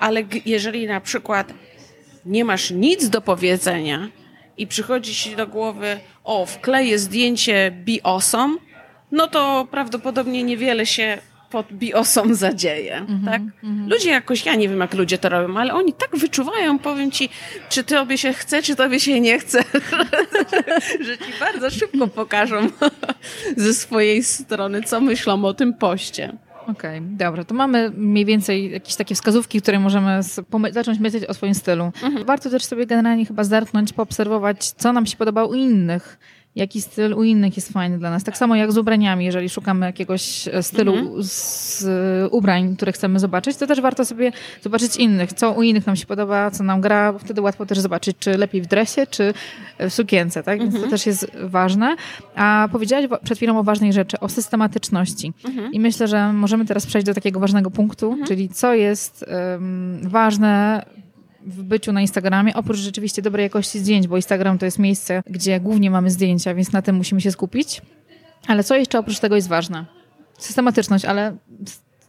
ale 0.00 0.22
jeżeli 0.46 0.86
na 0.86 1.00
przykład 1.00 1.52
nie 2.24 2.44
masz 2.44 2.70
nic 2.70 3.08
do 3.08 3.20
powiedzenia, 3.20 4.08
i 4.58 4.66
przychodzi 4.66 5.14
ci 5.14 5.36
do 5.36 5.46
głowy, 5.46 6.00
o, 6.24 6.46
wkleję 6.46 6.98
zdjęcie 6.98 7.72
biosom, 7.84 8.58
no 9.12 9.26
to 9.26 9.68
prawdopodobnie 9.70 10.42
niewiele 10.42 10.86
się 10.86 11.18
pod 11.50 11.72
biosom 11.72 12.34
zadzieje, 12.34 12.96
mm 12.96 13.06
-hmm, 13.06 13.24
tak? 13.24 13.40
Mm 13.40 13.54
-hmm. 13.62 13.90
Ludzie 13.90 14.10
jakoś, 14.10 14.46
ja 14.46 14.54
nie 14.54 14.68
wiem 14.68 14.80
jak 14.80 14.94
ludzie 14.94 15.18
to 15.18 15.28
robią, 15.28 15.56
ale 15.56 15.74
oni 15.74 15.92
tak 15.92 16.16
wyczuwają, 16.16 16.78
powiem 16.78 17.10
ci, 17.10 17.28
czy 17.68 17.84
tobie 17.84 18.18
się 18.18 18.32
chce, 18.32 18.62
czy 18.62 18.76
tobie 18.76 19.00
się 19.00 19.20
nie 19.20 19.38
chce, 19.38 19.64
że 21.06 21.18
ci 21.18 21.32
bardzo 21.40 21.70
szybko 21.70 22.06
pokażą 22.06 22.68
ze 23.56 23.74
swojej 23.74 24.24
strony, 24.24 24.82
co 24.82 25.00
myślą 25.00 25.44
o 25.44 25.54
tym 25.54 25.74
poście. 25.74 26.32
Okej, 26.68 26.98
okay, 26.98 27.16
dobra. 27.16 27.44
To 27.44 27.54
mamy 27.54 27.90
mniej 27.96 28.24
więcej 28.24 28.70
jakieś 28.70 28.96
takie 28.96 29.14
wskazówki, 29.14 29.62
które 29.62 29.80
możemy 29.80 30.20
zacząć 30.72 30.98
myśleć 30.98 31.24
o 31.24 31.34
swoim 31.34 31.54
stylu. 31.54 31.84
Mhm. 31.84 32.24
Warto 32.24 32.50
też 32.50 32.64
sobie 32.64 32.86
generalnie 32.86 33.26
chyba 33.26 33.44
zerknąć, 33.44 33.92
poobserwować, 33.92 34.70
co 34.70 34.92
nam 34.92 35.06
się 35.06 35.16
podobało 35.16 35.48
u 35.48 35.54
innych 35.54 36.18
jaki 36.58 36.82
styl 36.82 37.14
u 37.14 37.24
innych 37.24 37.56
jest 37.56 37.72
fajny 37.72 37.98
dla 37.98 38.10
nas. 38.10 38.24
Tak 38.24 38.36
samo 38.36 38.56
jak 38.56 38.72
z 38.72 38.78
ubraniami, 38.78 39.24
jeżeli 39.24 39.48
szukamy 39.48 39.86
jakiegoś 39.86 40.48
e, 40.48 40.62
stylu 40.62 40.94
mhm. 40.94 41.22
z 41.22 41.84
ubrań, 42.30 42.76
które 42.76 42.92
chcemy 42.92 43.18
zobaczyć, 43.18 43.56
to 43.56 43.66
też 43.66 43.80
warto 43.80 44.04
sobie 44.04 44.32
zobaczyć 44.62 44.96
innych, 44.96 45.32
co 45.32 45.52
u 45.52 45.62
innych 45.62 45.86
nam 45.86 45.96
się 45.96 46.06
podoba, 46.06 46.50
co 46.50 46.64
nam 46.64 46.80
gra, 46.80 47.12
bo 47.12 47.18
wtedy 47.18 47.40
łatwo 47.40 47.66
też 47.66 47.78
zobaczyć, 47.78 48.16
czy 48.18 48.38
lepiej 48.38 48.62
w 48.62 48.66
dresie, 48.66 49.06
czy 49.06 49.34
w 49.78 49.92
sukience, 49.92 50.42
tak? 50.42 50.58
Więc 50.58 50.72
to 50.72 50.76
mhm. 50.76 50.90
też 50.90 51.06
jest 51.06 51.30
ważne. 51.42 51.96
A 52.34 52.68
powiedziałaś 52.72 53.06
przed 53.24 53.38
chwilą 53.38 53.58
o 53.58 53.62
ważnej 53.62 53.92
rzeczy, 53.92 54.20
o 54.20 54.28
systematyczności. 54.28 55.32
Mhm. 55.44 55.72
I 55.72 55.80
myślę, 55.80 56.08
że 56.08 56.32
możemy 56.32 56.64
teraz 56.64 56.86
przejść 56.86 57.06
do 57.06 57.14
takiego 57.14 57.40
ważnego 57.40 57.70
punktu, 57.70 58.16
czyli 58.26 58.48
co 58.48 58.74
jest 58.74 59.24
um, 59.28 60.00
ważne 60.02 60.82
w 61.48 61.62
byciu 61.62 61.92
na 61.92 62.00
Instagramie, 62.00 62.54
oprócz 62.54 62.78
rzeczywiście 62.78 63.22
dobrej 63.22 63.42
jakości 63.42 63.78
zdjęć, 63.78 64.08
bo 64.08 64.16
Instagram 64.16 64.58
to 64.58 64.64
jest 64.64 64.78
miejsce, 64.78 65.22
gdzie 65.26 65.60
głównie 65.60 65.90
mamy 65.90 66.10
zdjęcia, 66.10 66.54
więc 66.54 66.72
na 66.72 66.82
tym 66.82 66.96
musimy 66.96 67.20
się 67.20 67.32
skupić. 67.32 67.82
Ale 68.46 68.64
co 68.64 68.76
jeszcze 68.76 68.98
oprócz 68.98 69.18
tego 69.18 69.36
jest 69.36 69.48
ważne? 69.48 69.84
Systematyczność, 70.38 71.04
ale 71.04 71.36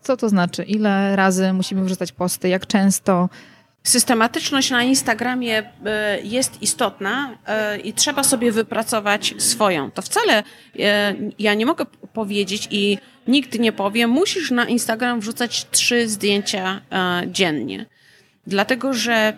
co 0.01 0.17
to 0.17 0.29
znaczy? 0.29 0.63
Ile 0.63 1.15
razy 1.15 1.53
musimy 1.53 1.83
wrzucać 1.83 2.11
posty? 2.11 2.49
Jak 2.49 2.67
często? 2.67 3.29
Systematyczność 3.83 4.71
na 4.71 4.83
Instagramie 4.83 5.71
e, 5.85 6.19
jest 6.23 6.61
istotna 6.61 7.37
e, 7.47 7.77
i 7.77 7.93
trzeba 7.93 8.23
sobie 8.23 8.51
wypracować 8.51 9.35
swoją. 9.37 9.91
To 9.91 10.01
wcale 10.01 10.43
e, 10.79 11.15
ja 11.39 11.53
nie 11.53 11.65
mogę 11.65 11.85
powiedzieć 12.13 12.67
i 12.71 12.97
nikt 13.27 13.59
nie 13.59 13.71
powie, 13.71 14.07
musisz 14.07 14.51
na 14.51 14.65
Instagram 14.65 15.19
wrzucać 15.19 15.67
trzy 15.71 16.09
zdjęcia 16.09 16.81
dziennie. 17.27 17.85
Dlatego, 18.47 18.93
że 18.93 19.33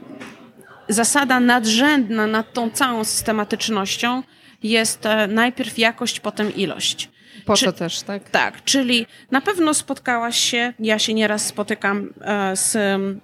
zasada 0.90 1.40
nadrzędna 1.40 2.28
nad 2.28 2.54
tą 2.54 2.70
całą 2.70 3.04
systematycznością 3.04 4.24
jest 4.64 5.06
e, 5.06 5.28
najpierw 5.28 5.78
jakość, 5.78 6.20
potem 6.20 6.56
ilość. 6.56 7.10
Po 7.46 7.58
Czy, 7.58 7.74
też, 7.74 8.02
tak? 8.02 8.30
Tak, 8.30 8.64
czyli 8.64 9.06
na 9.32 9.42
pewno 9.42 9.74
spotkałaś 9.74 10.40
się, 10.40 10.74
ja 10.80 11.00
się 11.00 11.14
nieraz 11.14 11.48
spotykam 11.48 12.14
e, 12.22 12.56
z 12.56 12.78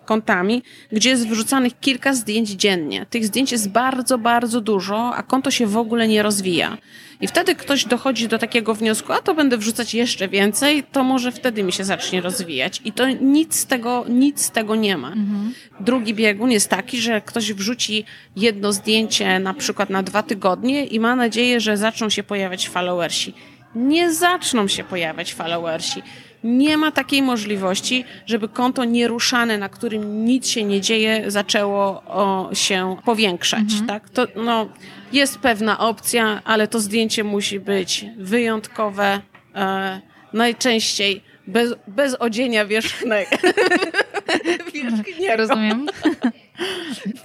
kontami, 0.06 0.64
gdzie 0.92 1.10
jest 1.10 1.28
wrzucanych 1.28 1.80
kilka 1.80 2.14
zdjęć 2.14 2.50
dziennie. 2.50 3.06
Tych 3.10 3.26
zdjęć 3.26 3.52
jest 3.52 3.70
bardzo, 3.70 4.18
bardzo 4.18 4.62
dużo, 4.62 5.16
a 5.16 5.24
konto 5.24 5.52
się 5.52 5.68
w 5.68 5.78
ogóle 5.78 6.08
nie 6.08 6.24
rozwija. 6.24 6.78
I 7.22 7.28
wtedy 7.28 7.56
ktoś 7.56 7.86
dochodzi 7.86 8.28
do 8.28 8.38
takiego 8.38 8.74
wniosku, 8.74 9.14
a 9.14 9.22
to 9.22 9.36
będę 9.36 9.58
wrzucać 9.58 9.94
jeszcze 9.94 10.28
więcej, 10.28 10.84
to 10.92 11.04
może 11.04 11.32
wtedy 11.32 11.64
mi 11.64 11.74
się 11.74 11.84
zacznie 11.84 12.22
rozwijać. 12.22 12.82
I 12.86 12.92
to 12.92 13.10
nic 13.10 13.56
z 13.56 13.66
tego, 13.66 14.06
nic 14.10 14.46
z 14.46 14.52
tego 14.52 14.76
nie 14.76 14.98
ma. 14.98 15.08
Mhm. 15.08 15.54
Drugi 15.80 16.14
biegun 16.14 16.52
jest 16.52 16.70
taki, 16.70 17.02
że 17.02 17.22
ktoś 17.22 17.54
wrzuci 17.54 18.06
jedno 18.36 18.74
zdjęcie 18.74 19.40
na 19.40 19.54
przykład 19.54 19.90
na 19.90 20.04
dwa 20.04 20.24
tygodnie 20.24 20.86
i 20.86 21.00
ma 21.00 21.16
nadzieję, 21.16 21.60
że 21.60 21.78
zaczną 21.78 22.10
się 22.10 22.24
pojawiać 22.24 22.70
followersi. 22.70 23.34
Nie 23.76 24.14
zaczną 24.14 24.68
się 24.68 24.84
pojawiać 24.84 25.34
followersi. 25.34 26.04
Nie 26.44 26.78
ma 26.78 26.92
takiej 26.92 27.22
możliwości, 27.22 28.06
żeby 28.26 28.50
konto 28.50 28.86
nieruszane, 28.86 29.58
na 29.58 29.70
którym 29.70 30.26
nic 30.26 30.48
się 30.48 30.64
nie 30.64 30.82
dzieje, 30.82 31.32
zaczęło 31.32 32.04
o, 32.08 32.50
się 32.54 32.98
powiększać. 33.06 33.62
Mhm. 33.62 33.88
Tak? 33.88 34.10
To, 34.10 34.28
no, 34.36 34.70
jest 35.14 35.40
pewna 35.40 35.80
opcja, 35.80 36.42
ale 36.46 36.68
to 36.68 36.80
zdjęcie 36.80 37.24
musi 37.24 37.60
być 37.60 38.06
wyjątkowe, 38.18 39.22
e, 39.56 40.02
najczęściej 40.34 41.22
bez, 41.48 41.76
bez 41.88 42.16
odzienia 42.20 42.66
wierzchnego. 42.66 43.30
wierzchniego. 44.74 45.38
Rozumiem. 45.38 45.88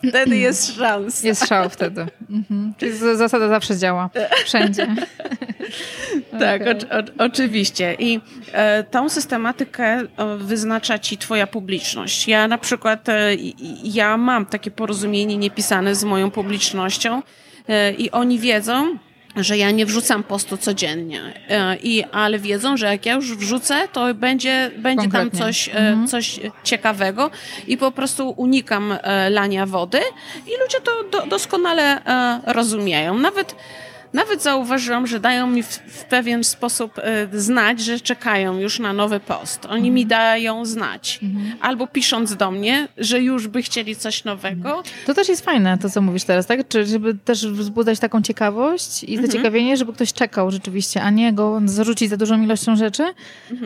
Wtedy 0.08 0.36
jest 0.36 0.76
szans. 0.76 1.22
Jest 1.22 1.48
szał 1.48 1.70
wtedy. 1.70 2.06
Mhm. 2.30 2.74
Czyli 2.78 2.92
zasada 2.92 3.48
zawsze 3.48 3.76
działa. 3.76 4.10
Wszędzie. 4.44 4.86
tak, 6.38 6.62
okay. 6.62 6.74
o, 6.74 6.98
o, 6.98 7.26
oczywiście. 7.26 7.96
I 7.98 8.20
e, 8.52 8.84
tą 8.84 9.08
systematykę 9.08 10.02
wyznacza 10.38 10.98
ci 10.98 11.18
twoja 11.18 11.46
publiczność. 11.46 12.28
Ja 12.28 12.48
na 12.48 12.58
przykład, 12.58 13.08
e, 13.08 13.30
ja 13.84 14.16
mam 14.16 14.46
takie 14.46 14.70
porozumienie 14.70 15.36
niepisane 15.36 15.94
z 15.94 16.04
moją 16.04 16.30
publicznością 16.30 17.22
e, 17.68 17.92
i 17.92 18.10
oni 18.10 18.38
wiedzą, 18.38 18.98
że 19.36 19.58
ja 19.58 19.70
nie 19.70 19.86
wrzucam 19.86 20.22
postu 20.22 20.56
codziennie, 20.56 21.20
e, 21.48 21.76
I, 21.76 22.04
ale 22.04 22.38
wiedzą, 22.38 22.76
że 22.76 22.86
jak 22.86 23.06
ja 23.06 23.14
już 23.14 23.36
wrzucę, 23.36 23.88
to 23.92 24.14
będzie, 24.14 24.70
będzie 24.78 25.08
tam 25.08 25.30
coś, 25.30 25.68
e, 25.68 25.72
mhm. 25.72 26.06
coś 26.06 26.40
ciekawego 26.64 27.30
i 27.66 27.76
po 27.76 27.90
prostu 27.92 28.34
unikam 28.36 28.92
e, 28.92 29.30
lania 29.30 29.66
wody 29.66 30.00
i 30.46 30.50
ludzie 30.62 30.80
to 30.84 31.04
do, 31.12 31.26
doskonale 31.26 32.02
rozumieją. 32.46 33.18
Nawet 33.18 33.54
nawet 34.12 34.42
zauważyłam, 34.42 35.06
że 35.06 35.20
dają 35.20 35.46
mi 35.46 35.62
w, 35.62 35.68
w 35.68 36.04
pewien 36.04 36.44
sposób 36.44 36.98
e, 36.98 37.28
znać, 37.40 37.80
że 37.80 38.00
czekają 38.00 38.58
już 38.58 38.78
na 38.78 38.92
nowy 38.92 39.20
post. 39.20 39.64
Oni 39.64 39.74
mhm. 39.74 39.94
mi 39.94 40.06
dają 40.06 40.64
znać. 40.64 41.20
Mhm. 41.22 41.56
Albo 41.60 41.86
pisząc 41.86 42.36
do 42.36 42.50
mnie, 42.50 42.88
że 42.96 43.20
już 43.20 43.48
by 43.48 43.62
chcieli 43.62 43.96
coś 43.96 44.24
nowego. 44.24 44.82
To 45.06 45.14
też 45.14 45.28
jest 45.28 45.44
fajne, 45.44 45.78
to 45.78 45.90
co 45.90 46.02
mówisz 46.02 46.24
teraz, 46.24 46.46
tak? 46.46 46.68
Czy 46.68 46.86
żeby 46.86 47.14
też 47.14 47.46
wzbudzać 47.46 47.98
taką 47.98 48.22
ciekawość 48.22 49.04
i 49.04 49.14
mhm. 49.14 49.26
zaciekawienie, 49.26 49.76
żeby 49.76 49.92
ktoś 49.92 50.12
czekał 50.12 50.50
rzeczywiście, 50.50 51.02
a 51.02 51.10
nie 51.10 51.32
go 51.32 51.60
zarzucić 51.64 52.10
za 52.10 52.16
dużą 52.16 52.42
ilością 52.42 52.76
rzeczy 52.76 53.04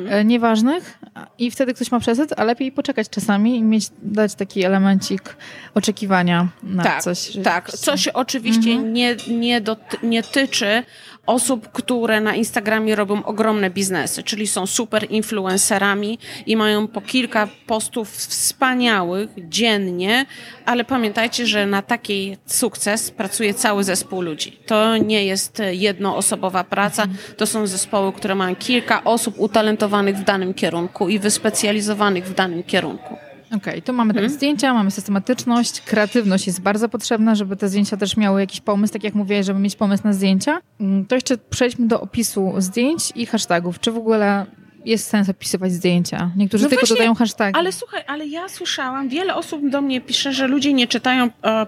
e, 0.09 0.25
nieważnych 0.25 0.99
i 1.39 1.51
wtedy 1.51 1.75
ktoś 1.75 1.91
ma 1.91 2.01
przesyt, 2.01 2.31
a 2.37 2.45
lepiej 2.45 2.73
poczekać 2.73 3.09
czasami 3.11 3.57
i 3.57 3.63
mieć, 3.63 3.89
dać 4.03 4.35
taki 4.35 4.65
elemencik 4.65 5.37
oczekiwania 5.75 6.49
na 6.63 6.83
tak, 6.83 7.03
coś. 7.03 7.37
Tak, 7.45 7.71
coś 7.71 8.09
oczywiście 8.09 8.71
mhm. 8.71 8.93
nie, 8.93 9.17
nie, 9.29 9.61
dot, 9.61 9.79
nie 10.03 10.23
dotyczy 10.37 10.83
osób, 11.27 11.73
które 11.73 12.21
na 12.21 12.35
Instagramie 12.35 12.97
robią 12.97 13.25
ogromne 13.25 13.71
biznesy, 13.71 14.23
czyli 14.23 14.47
są 14.47 14.67
super 14.67 15.07
influencerami 15.11 16.19
i 16.47 16.57
mają 16.57 16.89
po 16.89 17.01
kilka 17.01 17.49
postów 17.67 18.11
wspaniałych 18.11 19.31
dziennie, 19.39 20.27
ale 20.67 20.85
pamiętajcie, 20.85 21.47
że 21.47 21.67
na 21.67 21.83
taki 21.83 22.37
sukces 22.47 23.11
pracuje 23.11 23.55
cały 23.55 23.85
zespół 23.85 24.23
ludzi. 24.23 24.59
To 24.67 24.97
nie 24.97 25.25
jest 25.25 25.63
jednoosobowa 25.71 26.65
praca, 26.65 27.07
to 27.37 27.47
są 27.47 27.67
zespoły, 27.67 28.13
które 28.13 28.35
mają 28.35 28.57
kilka 28.57 29.05
osób 29.05 29.35
utalentowanych 29.39 30.17
w 30.17 30.25
danym 30.25 30.55
kierunku 30.55 31.09
i 31.09 31.19
wyspecjalizowanych 31.19 32.25
w 32.27 32.35
danym 32.35 32.63
kierunku. 32.63 33.17
Okej, 33.57 33.73
okay, 33.73 33.83
tu 33.83 33.93
mamy 33.93 34.15
hmm? 34.15 34.33
zdjęcia, 34.33 34.75
mamy 34.75 34.91
systematyczność, 34.91 35.81
kreatywność 35.81 36.47
jest 36.47 36.61
bardzo 36.61 36.89
potrzebna, 36.89 37.35
żeby 37.35 37.57
te 37.57 37.69
zdjęcia 37.69 37.97
też 37.97 38.17
miały 38.17 38.41
jakiś 38.41 38.61
pomysł, 38.61 38.93
tak 38.93 39.05
jak 39.05 39.15
mówiłeś, 39.15 39.47
żeby 39.47 39.61
mieć 39.61 39.77
pomysł 39.77 40.03
na 40.05 40.13
zdjęcia. 40.13 40.61
Mm, 40.81 41.07
to 41.07 41.15
jeszcze 41.15 41.39
przejdźmy 41.39 41.87
do 41.87 42.01
opisu 42.01 42.53
zdjęć 42.59 43.13
i 43.15 43.27
hashtagów. 43.27 43.81
Czy 43.81 43.93
w 43.93 43.97
ogóle 43.97 44.47
jest 44.87 45.09
sens 45.09 45.29
opisywać 45.29 45.73
zdjęcia. 45.73 46.31
Niektórzy 46.37 46.65
no 46.65 46.71
tylko 46.71 46.81
właśnie, 46.81 46.97
dodają 46.97 47.15
hashtagi. 47.15 47.59
Ale 47.59 47.73
słuchaj, 47.73 48.03
ale 48.07 48.27
ja 48.27 48.49
słyszałam, 48.49 49.09
wiele 49.09 49.35
osób 49.35 49.69
do 49.69 49.81
mnie 49.81 50.01
pisze, 50.01 50.33
że 50.33 50.47
ludzie 50.47 50.73
nie 50.73 50.87
czytają 50.87 51.25
e, 51.25 51.49
e, 51.49 51.67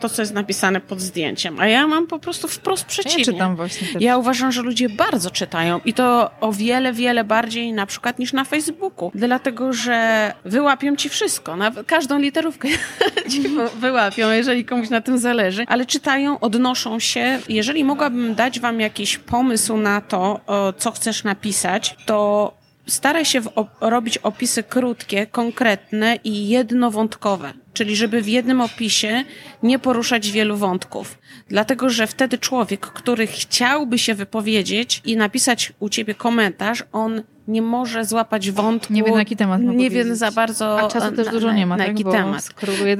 to, 0.00 0.08
co 0.08 0.22
jest 0.22 0.34
napisane 0.34 0.80
pod 0.80 1.00
zdjęciem, 1.00 1.60
a 1.60 1.66
ja 1.66 1.86
mam 1.86 2.06
po 2.06 2.18
prostu 2.18 2.48
wprost 2.48 2.84
przeciwnie. 2.84 3.18
Ja 3.18 3.32
czytam 3.32 3.56
właśnie. 3.56 3.88
Też. 3.88 4.02
Ja 4.02 4.16
uważam, 4.16 4.52
że 4.52 4.62
ludzie 4.62 4.88
bardzo 4.88 5.30
czytają 5.30 5.80
i 5.84 5.94
to 5.94 6.30
o 6.40 6.52
wiele, 6.52 6.92
wiele 6.92 7.24
bardziej 7.24 7.72
na 7.72 7.86
przykład 7.86 8.18
niż 8.18 8.32
na 8.32 8.44
Facebooku, 8.44 9.10
dlatego, 9.14 9.72
że 9.72 10.32
wyłapią 10.44 10.96
ci 10.96 11.08
wszystko, 11.08 11.56
nawet 11.56 11.86
każdą 11.86 12.18
literówkę 12.18 12.68
ci 13.30 13.42
wyłapią, 13.76 14.30
jeżeli 14.30 14.64
komuś 14.64 14.90
na 14.90 15.00
tym 15.00 15.18
zależy, 15.18 15.64
ale 15.68 15.86
czytają, 15.86 16.40
odnoszą 16.40 16.98
się. 16.98 17.38
Jeżeli 17.48 17.84
mogłabym 17.84 18.34
dać 18.34 18.60
wam 18.60 18.80
jakiś 18.80 19.18
pomysł 19.18 19.76
na 19.76 20.00
to, 20.00 20.40
co 20.78 20.90
chcesz 20.90 21.24
napisać, 21.24 21.96
to 22.06 22.59
staraj 22.90 23.24
się 23.24 23.40
op 23.54 23.68
robić 23.80 24.18
opisy 24.18 24.62
krótkie, 24.62 25.26
konkretne 25.26 26.16
i 26.24 26.48
jednowątkowe, 26.48 27.52
czyli 27.72 27.96
żeby 27.96 28.22
w 28.22 28.28
jednym 28.28 28.60
opisie 28.60 29.24
nie 29.62 29.78
poruszać 29.78 30.30
wielu 30.30 30.56
wątków. 30.56 31.18
Dlatego, 31.48 31.90
że 31.90 32.06
wtedy 32.06 32.38
człowiek, 32.38 32.80
który 32.80 33.26
chciałby 33.26 33.98
się 33.98 34.14
wypowiedzieć 34.14 35.02
i 35.04 35.16
napisać 35.16 35.72
u 35.80 35.88
ciebie 35.88 36.14
komentarz, 36.14 36.84
on 36.92 37.22
nie 37.48 37.62
może 37.62 38.04
złapać 38.04 38.50
wątku. 38.50 38.92
Nie 38.92 39.02
wie 39.02 39.12
na 39.12 39.18
jaki 39.18 39.36
temat 39.36 39.62
ma 39.62 39.72
Nie 39.72 39.90
wie 39.90 40.16
za 40.16 40.30
bardzo. 40.30 40.80
A 40.80 40.88
czasu 40.88 41.12
też 41.12 41.28
dużo 41.28 41.52
nie 41.52 41.66
ma, 41.66 41.76
na 41.76 41.84
tak? 41.84 41.98
jaki 41.98 42.10
temat. 42.10 42.48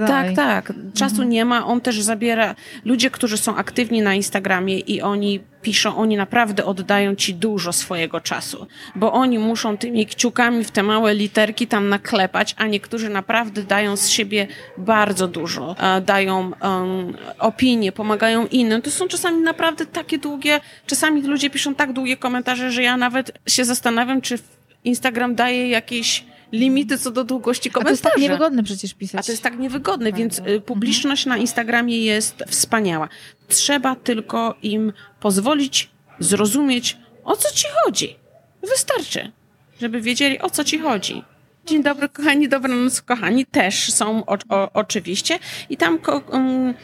Tak, 0.07 0.33
tak. 0.37 0.73
Czasu 0.95 1.15
mhm. 1.15 1.29
nie 1.29 1.45
ma. 1.45 1.67
On 1.67 1.81
też 1.81 2.01
zabiera. 2.01 2.55
Ludzie, 2.85 3.11
którzy 3.11 3.37
są 3.37 3.57
aktywni 3.57 4.03
na 4.03 4.15
Instagramie 4.15 4.79
i 4.79 5.03
oni 5.03 5.41
piszą, 5.63 5.97
oni 5.97 6.17
naprawdę 6.17 6.65
oddają 6.65 7.15
ci 7.15 7.35
dużo 7.35 7.73
swojego 7.73 8.21
czasu, 8.21 8.67
bo 8.95 9.13
oni 9.13 9.39
muszą 9.39 9.77
tymi 9.77 10.07
kciukami 10.07 10.65
w 10.65 10.71
te 10.71 10.83
małe 10.83 11.15
literki 11.15 11.67
tam 11.67 11.89
naklepać, 11.89 12.55
a 12.59 12.67
niektórzy 12.67 13.09
naprawdę 13.09 13.63
dają 13.63 13.97
z 13.97 14.09
siebie 14.09 14.47
bardzo 14.79 15.29
dużo. 15.29 15.77
E, 15.81 16.01
dają 16.01 16.53
um, 16.63 17.17
opinie, 17.39 17.93
pomagają 17.93 18.47
innym. 18.47 18.83
To 18.83 18.91
są 18.91 19.09
czasami 19.09 19.43
naprawdę 19.43 19.87
takie 19.87 20.19
długie, 20.19 20.61
czasami 20.87 21.23
ludzie 21.23 21.51
piszą 21.51 21.75
tak 21.75 21.93
długie 21.93 22.17
komentarze, 22.17 22.71
że 22.71 22.83
ja 22.83 22.97
nawet 22.97 23.33
się 23.47 23.65
zastanawiam, 23.65 24.21
czy 24.21 24.40
Instagram 24.85 25.35
daje 25.35 25.69
jakieś 25.69 26.25
limity 26.53 26.99
co 26.99 27.11
do 27.11 27.25
długości 27.25 27.71
komentarzy. 27.71 28.01
A 28.01 28.03
to 28.03 28.09
jest 28.09 28.15
tak 28.15 28.23
niewygodne 28.23 28.63
przecież 28.63 28.95
pisać. 28.95 29.21
A 29.21 29.23
to 29.23 29.33
jest 29.33 29.43
tak 29.43 29.59
niewygodne, 29.59 30.13
więc 30.13 30.39
y, 30.39 30.61
publiczność 30.61 31.27
na 31.27 31.37
Instagramie 31.37 32.05
jest 32.05 32.45
wspaniała. 32.49 33.09
Trzeba 33.49 33.97
tylko 33.97 34.55
im 34.63 34.93
pozwolić 35.21 35.91
zrozumieć, 36.19 36.97
o 37.25 37.37
co 37.37 37.55
ci 37.55 37.67
chodzi. 37.85 38.17
Wystarczy, 38.63 39.33
żeby 39.81 40.01
wiedzieli, 40.01 40.41
o 40.41 40.51
co 40.51 40.65
ci 40.65 40.79
chodzi. 40.79 41.23
Dzień 41.67 41.83
dobry, 41.83 42.09
kochani, 42.09 42.49
dobranoc, 42.49 43.03
kochani, 43.03 43.47
też 43.47 43.93
są 43.93 44.27
o, 44.27 44.39
o, 44.49 44.73
oczywiście. 44.73 45.39
I 45.71 45.77
tam 45.77 45.99
um, 46.33 46.75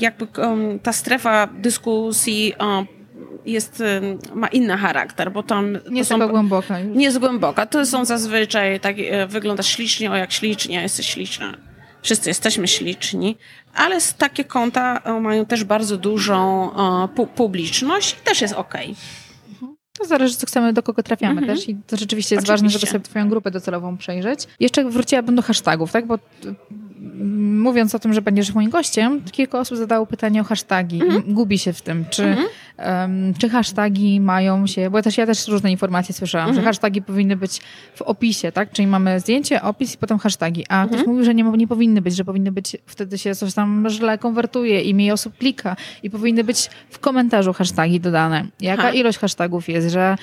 jakby 0.00 0.26
um, 0.40 0.78
ta 0.78 0.92
strefa 0.92 1.46
dyskusji 1.46 2.54
um, 2.60 2.86
jest, 3.46 3.82
ma 4.34 4.48
inny 4.48 4.76
charakter, 4.76 5.32
bo 5.32 5.42
tam... 5.42 5.78
Nie 5.90 5.98
jest 5.98 6.10
taka 6.10 6.28
głęboka. 6.28 6.78
Już. 6.78 6.96
Nie 6.96 7.04
jest 7.04 7.18
głęboka. 7.18 7.66
To 7.66 7.86
są 7.86 8.04
zazwyczaj, 8.04 8.80
tak 8.80 8.96
e, 8.98 9.26
wygląda 9.26 9.62
ślicznie, 9.62 10.10
o 10.10 10.16
jak 10.16 10.32
ślicznie, 10.32 10.82
jesteś 10.82 11.06
śliczna. 11.06 11.54
Wszyscy 12.02 12.30
jesteśmy 12.30 12.68
śliczni, 12.68 13.36
ale 13.74 13.98
takie 14.18 14.44
konta 14.44 15.00
e, 15.04 15.20
mają 15.20 15.46
też 15.46 15.64
bardzo 15.64 15.96
dużą 15.96 16.70
pu 17.14 17.26
publiczność 17.26 18.12
i 18.12 18.24
też 18.24 18.40
jest 18.40 18.54
okej. 18.54 18.84
Okay. 18.84 19.24
To 19.98 20.04
zależy, 20.04 20.36
co 20.36 20.46
chcemy, 20.46 20.72
do 20.72 20.82
kogo 20.82 21.02
trafiamy 21.02 21.40
mhm. 21.40 21.58
też 21.58 21.68
i 21.68 21.76
to 21.86 21.96
rzeczywiście 21.96 22.34
jest 22.34 22.46
Oczywiście. 22.46 22.64
ważne, 22.64 22.78
żeby 22.78 22.92
sobie 22.92 23.04
twoją 23.04 23.28
grupę 23.28 23.50
docelową 23.50 23.96
przejrzeć. 23.96 24.46
Jeszcze 24.60 24.84
wróciłabym 24.84 25.34
do 25.34 25.42
hashtagów, 25.42 25.92
tak, 25.92 26.06
bo 26.06 26.18
mówiąc 27.62 27.94
o 27.94 27.98
tym, 27.98 28.12
że 28.12 28.22
będziesz 28.22 28.54
moim 28.54 28.70
gościem, 28.70 29.22
kilka 29.32 29.58
osób 29.58 29.78
zadało 29.78 30.06
pytanie 30.06 30.40
o 30.40 30.44
hashtagi. 30.44 31.02
Mhm. 31.02 31.34
Gubi 31.34 31.58
się 31.58 31.72
w 31.72 31.82
tym, 31.82 32.04
czy, 32.10 32.24
mhm. 32.24 32.46
um, 32.78 33.34
czy 33.34 33.48
hashtagi 33.48 34.20
mają 34.20 34.66
się, 34.66 34.90
bo 34.90 35.02
też 35.02 35.18
ja 35.18 35.26
też 35.26 35.48
różne 35.48 35.70
informacje 35.70 36.14
słyszałam, 36.14 36.48
mhm. 36.48 36.62
że 36.64 36.68
hashtagi 36.68 37.02
powinny 37.02 37.36
być 37.36 37.60
w 37.94 38.02
opisie, 38.02 38.52
tak? 38.52 38.72
Czyli 38.72 38.86
mamy 38.86 39.20
zdjęcie, 39.20 39.62
opis 39.62 39.94
i 39.94 39.98
potem 39.98 40.18
hashtagi. 40.18 40.64
A 40.68 40.86
ktoś 40.86 40.98
mhm. 40.98 41.10
mówił, 41.10 41.24
że 41.24 41.34
nie, 41.34 41.44
nie 41.44 41.68
powinny 41.68 42.02
być, 42.02 42.16
że 42.16 42.24
powinny 42.24 42.52
być, 42.52 42.76
wtedy 42.86 43.18
się 43.18 43.34
coś 43.34 43.54
tam 43.54 43.86
źle 43.88 44.18
konwertuje 44.18 44.80
i 44.80 44.94
mniej 44.94 45.12
osób 45.12 45.38
klika 45.38 45.76
i 46.02 46.10
powinny 46.10 46.44
być 46.44 46.70
w 46.90 46.98
komentarzu 46.98 47.52
hashtagi 47.52 48.00
dodane. 48.00 48.46
Jaka 48.60 48.82
ha. 48.82 48.90
ilość 48.90 49.18
hashtagów 49.18 49.68
jest, 49.68 49.88
że 49.88 50.16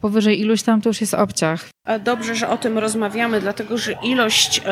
powyżej 0.00 0.40
iluś 0.40 0.62
tam 0.62 0.80
to 0.80 0.88
już 0.88 1.00
jest 1.00 1.14
obciach. 1.14 1.68
Dobrze, 2.04 2.34
że 2.34 2.48
o 2.48 2.56
tym 2.56 2.78
rozmawiamy, 2.78 3.40
dlatego 3.40 3.78
że 3.78 3.94
ilość 4.02 4.62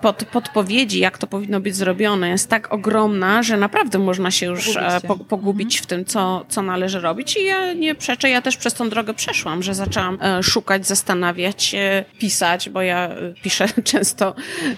pod, 0.00 0.24
podpowiedzi, 0.24 0.98
jak 0.98 1.18
to 1.18 1.26
powinno 1.26 1.60
być 1.60 1.76
zrobione, 1.76 2.28
jest 2.28 2.50
tak 2.50 2.72
ogromna, 2.72 3.42
że 3.42 3.56
naprawdę 3.56 3.98
można 3.98 4.30
się 4.30 4.46
już 4.46 4.64
pogubić, 4.64 5.04
e, 5.04 5.08
po, 5.08 5.16
pogubić 5.16 5.74
mhm. 5.74 5.82
w 5.82 5.86
tym, 5.86 6.04
co, 6.04 6.44
co 6.48 6.62
należy 6.62 7.00
robić. 7.00 7.36
I 7.36 7.44
ja 7.44 7.72
nie 7.72 7.94
przeczę, 7.94 8.30
ja 8.30 8.42
też 8.42 8.56
przez 8.56 8.74
tą 8.74 8.88
drogę 8.88 9.14
przeszłam, 9.14 9.62
że 9.62 9.74
zaczęłam 9.74 10.18
e, 10.22 10.42
szukać, 10.42 10.86
zastanawiać 10.86 11.62
się, 11.62 12.04
pisać, 12.18 12.70
bo 12.70 12.82
ja 12.82 13.08
e, 13.08 13.34
piszę 13.42 13.68
często 13.92 14.34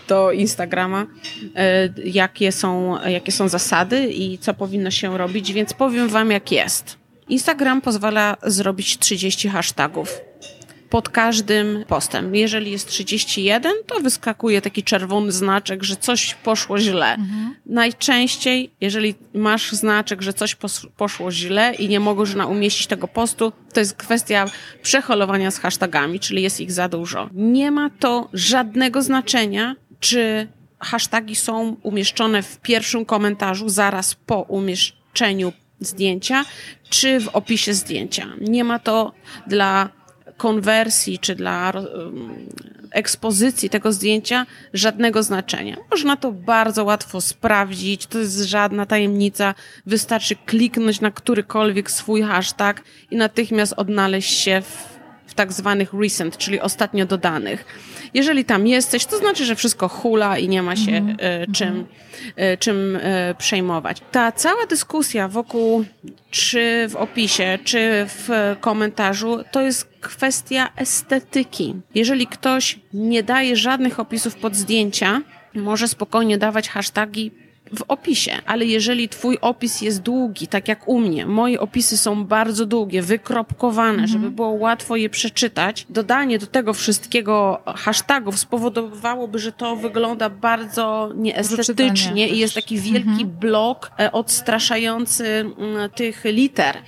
do 0.09 0.33
Instagrama, 0.33 1.07
jakie 2.05 2.53
są, 2.53 2.99
jakie 3.05 3.33
są 3.33 3.49
zasady 3.49 4.09
i 4.13 4.39
co 4.39 4.55
powinno 4.55 4.91
się 4.91 5.19
robić, 5.19 5.53
więc 5.53 5.73
powiem 5.73 6.09
Wam, 6.09 6.31
jak 6.31 6.53
jest. 6.53 7.08
Instagram 7.29 7.81
pozwala 7.81 8.37
zrobić 8.43 8.99
30 8.99 9.49
hashtagów. 9.49 10.21
pod 10.91 11.09
każdym 11.09 11.85
postem. 11.89 12.35
Jeżeli 12.35 12.71
jest 12.71 12.89
31, 12.89 13.73
to 13.87 14.01
wyskakuje 14.01 14.61
taki 14.61 14.83
czerwony 14.83 15.33
znaczek, 15.33 15.83
że 15.83 15.97
coś 15.97 16.35
poszło 16.35 16.79
źle. 16.79 17.15
Mhm. 17.15 17.55
Najczęściej, 17.67 18.71
jeżeli 18.81 19.15
masz 19.35 19.73
znaczek, 19.73 20.23
że 20.23 20.33
coś 20.33 20.57
poszło 20.97 21.31
źle 21.33 21.75
i 21.75 21.89
nie 21.89 22.01
można 22.01 22.47
umieścić 22.47 22.87
tego 22.87 23.09
postu, 23.09 23.53
to 23.73 23.81
jest 23.81 23.97
kwestia 23.97 24.47
przeholowania 24.83 25.51
z 25.51 25.59
hashtagami, 25.59 26.21
czyli 26.21 26.43
jest 26.43 26.61
ich 26.61 26.73
za 26.73 26.89
dużo. 26.89 27.31
Nie 27.33 27.71
ma 27.71 27.91
to 27.91 28.29
żadnego 28.33 29.03
znaczenia, 29.03 29.77
czy 30.01 30.49
hasztagi 30.81 31.37
są 31.37 31.77
umieszczone 31.83 32.43
w 32.43 32.59
pierwszym 32.59 33.05
komentarzu 33.05 33.69
zaraz 33.69 34.15
po 34.15 34.41
umieszczeniu 34.41 35.53
zdjęcia, 35.81 36.45
czy 36.91 37.21
w 37.21 37.29
opisie 37.29 37.75
zdjęcia. 37.75 38.27
Nie 38.41 38.65
ma 38.65 38.79
to 38.79 39.13
dla 39.47 39.89
konwersji 40.37 41.19
czy 41.19 41.35
dla 41.35 41.73
ekspozycji 42.91 43.71
tego 43.71 43.93
zdjęcia 43.93 44.47
żadnego 44.75 45.23
znaczenia. 45.23 45.77
Można 45.91 46.17
to 46.17 46.33
bardzo 46.33 46.85
łatwo 46.85 47.21
sprawdzić, 47.21 48.07
to 48.07 48.19
jest 48.19 48.39
żadna 48.39 48.87
tajemnica. 48.87 49.55
Wystarczy 49.87 50.37
kliknąć 50.37 51.01
na 51.01 51.11
którykolwiek 51.11 51.91
swój 51.91 52.23
hashtag 52.23 52.83
i 53.11 53.17
natychmiast 53.17 53.75
odnaleźć 53.77 54.39
się 54.39 54.63
w, 54.63 54.98
w 55.29 55.35
tak 55.35 55.53
zwanych 55.53 55.95
recent, 55.95 56.37
czyli 56.37 56.61
ostatnio 56.61 57.07
dodanych. 57.07 57.65
Jeżeli 58.15 58.45
tam 58.45 58.67
jesteś, 58.67 59.07
to 59.07 59.19
znaczy, 59.19 59.45
że 59.45 59.57
wszystko 59.57 59.89
hula 59.89 60.39
i 60.39 60.49
nie 60.49 60.63
ma 60.63 60.77
się 60.77 60.93
mm 60.93 61.17
-hmm. 61.17 61.53
czym, 61.53 61.87
e, 62.37 62.57
czym 62.57 62.99
przejmować. 63.39 64.03
Ta 64.13 64.33
cała 64.33 64.67
dyskusja 64.67 65.29
wokół, 65.29 65.85
czy 66.31 66.87
w 66.89 66.97
opisie, 66.97 67.59
czy 67.65 68.07
w 68.07 68.57
komentarzu, 68.61 69.39
to 69.51 69.63
jest 69.63 69.89
kwestia 70.01 70.69
estetyki. 70.77 71.75
Jeżeli 71.95 72.27
ktoś 72.27 72.79
nie 72.95 73.23
daje 73.23 73.57
żadnych 73.57 74.01
opisów 74.01 74.35
pod 74.35 74.57
zdjęcia, 74.57 75.23
może 75.55 75.89
spokojnie 75.89 76.39
dawać 76.39 76.69
hasztagi 76.69 77.31
w 77.77 77.85
opisie, 77.89 78.33
ale 78.47 78.65
jeżeli 78.65 79.09
twój 79.09 79.39
opis 79.41 79.81
jest 79.81 80.03
długi, 80.03 80.49
tak 80.49 80.69
jak 80.69 80.89
u 80.89 81.01
mnie, 81.01 81.27
moje 81.27 81.61
opisy 81.61 81.97
są 81.97 82.25
bardzo 82.25 82.67
długie, 82.67 83.03
wykropkowane, 83.03 83.91
mhm. 84.03 84.09
żeby 84.09 84.31
było 84.31 84.51
łatwo 84.51 84.97
je 84.97 85.11
przeczytać, 85.11 85.87
dodanie 85.91 86.39
do 86.39 86.47
tego 86.47 86.75
wszystkiego 86.75 87.63
hashtagów 87.67 88.39
spowodowałoby, 88.39 89.39
że 89.39 89.53
to 89.53 89.77
wygląda 89.77 90.31
bardzo 90.31 91.13
nieestetycznie 91.15 92.29
i 92.29 92.39
jest 92.39 92.55
taki 92.55 92.79
wielki 92.79 93.09
mhm. 93.09 93.31
blok 93.31 93.91
e, 94.01 94.13
odstraszający 94.13 95.27
mm, 95.27 95.91
tych 95.91 96.25
liter, 96.25 96.79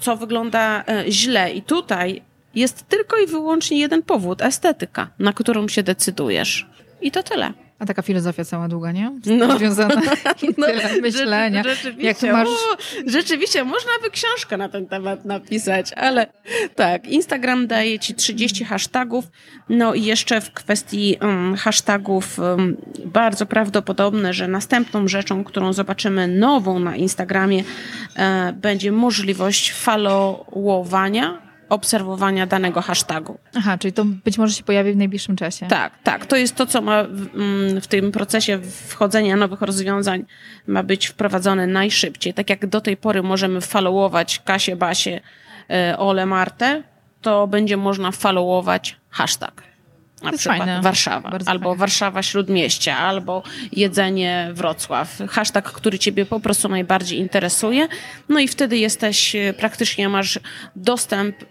co 0.00 0.16
wygląda 0.16 0.84
e, 0.88 1.04
źle. 1.10 1.52
I 1.52 1.62
tutaj 1.62 2.22
jest 2.54 2.88
tylko 2.88 3.18
i 3.18 3.26
wyłącznie 3.26 3.78
jeden 3.78 4.02
powód, 4.02 4.42
estetyka, 4.42 5.10
na 5.18 5.32
którą 5.32 5.68
się 5.68 5.82
decydujesz. 5.82 6.66
I 7.00 7.10
to 7.10 7.22
tyle. 7.22 7.52
A 7.78 7.86
taka 7.86 8.02
filozofia 8.02 8.44
cała 8.44 8.68
długa, 8.68 8.92
nie? 8.92 9.10
No. 9.38 9.58
Związana 9.58 9.94
no, 10.58 10.66
tyle 10.66 11.00
myślenia. 11.00 11.62
Rzeczywiście, 11.62 12.32
masz... 12.32 12.48
o, 12.48 12.76
rzeczywiście, 13.06 13.64
można 13.64 13.90
by 14.02 14.10
książkę 14.10 14.56
na 14.56 14.68
ten 14.68 14.86
temat 14.86 15.24
napisać, 15.24 15.92
ale 15.92 16.26
tak, 16.74 17.06
Instagram 17.06 17.66
daje 17.66 17.98
ci 17.98 18.14
30 18.14 18.64
hashtagów, 18.64 19.24
no 19.68 19.94
i 19.94 20.02
jeszcze 20.04 20.40
w 20.40 20.52
kwestii 20.52 21.16
um, 21.20 21.56
hashtagów 21.56 22.38
um, 22.38 22.76
bardzo 23.04 23.46
prawdopodobne, 23.46 24.32
że 24.32 24.48
następną 24.48 25.08
rzeczą, 25.08 25.44
którą 25.44 25.72
zobaczymy 25.72 26.28
nową 26.28 26.78
na 26.78 26.96
Instagramie, 26.96 27.64
e, 28.16 28.52
będzie 28.52 28.92
możliwość 28.92 29.72
followowania 29.72 31.53
obserwowania 31.68 32.46
danego 32.46 32.82
hashtagu. 32.82 33.38
Aha, 33.54 33.78
czyli 33.78 33.92
to 33.92 34.04
być 34.04 34.38
może 34.38 34.54
się 34.54 34.62
pojawi 34.62 34.92
w 34.92 34.96
najbliższym 34.96 35.36
czasie. 35.36 35.66
Tak, 35.66 35.92
tak. 36.02 36.26
To 36.26 36.36
jest 36.36 36.54
to, 36.54 36.66
co 36.66 36.82
ma 36.82 37.04
w, 37.04 37.34
mm, 37.34 37.80
w 37.80 37.86
tym 37.86 38.12
procesie 38.12 38.58
wchodzenia 38.88 39.36
nowych 39.36 39.62
rozwiązań 39.62 40.24
ma 40.66 40.82
być 40.82 41.06
wprowadzone 41.06 41.66
najszybciej. 41.66 42.34
Tak 42.34 42.50
jak 42.50 42.66
do 42.66 42.80
tej 42.80 42.96
pory 42.96 43.22
możemy 43.22 43.60
followować 43.60 44.42
Kasię, 44.44 44.76
Basię, 44.76 45.20
e, 45.70 45.98
Ole, 45.98 46.26
Martę, 46.26 46.82
to 47.22 47.46
będzie 47.46 47.76
można 47.76 48.10
followować 48.10 48.96
hashtag 49.10 49.73
na 50.24 50.38
przykład 50.38 50.58
fajne. 50.58 50.80
Warszawa, 50.82 51.30
albo 51.46 51.64
fajne. 51.64 51.78
Warszawa 51.78 52.22
Śródmieście, 52.22 52.96
albo 52.96 53.42
jedzenie 53.72 54.50
Wrocław. 54.52 55.18
Hashtag, 55.28 55.72
który 55.72 55.98
ciebie 55.98 56.26
po 56.26 56.40
prostu 56.40 56.68
najbardziej 56.68 57.18
interesuje. 57.18 57.88
No 58.28 58.40
i 58.40 58.48
wtedy 58.48 58.76
jesteś, 58.76 59.36
e, 59.36 59.52
praktycznie 59.52 60.08
masz 60.08 60.40
dostęp 60.76 61.42
y, 61.42 61.46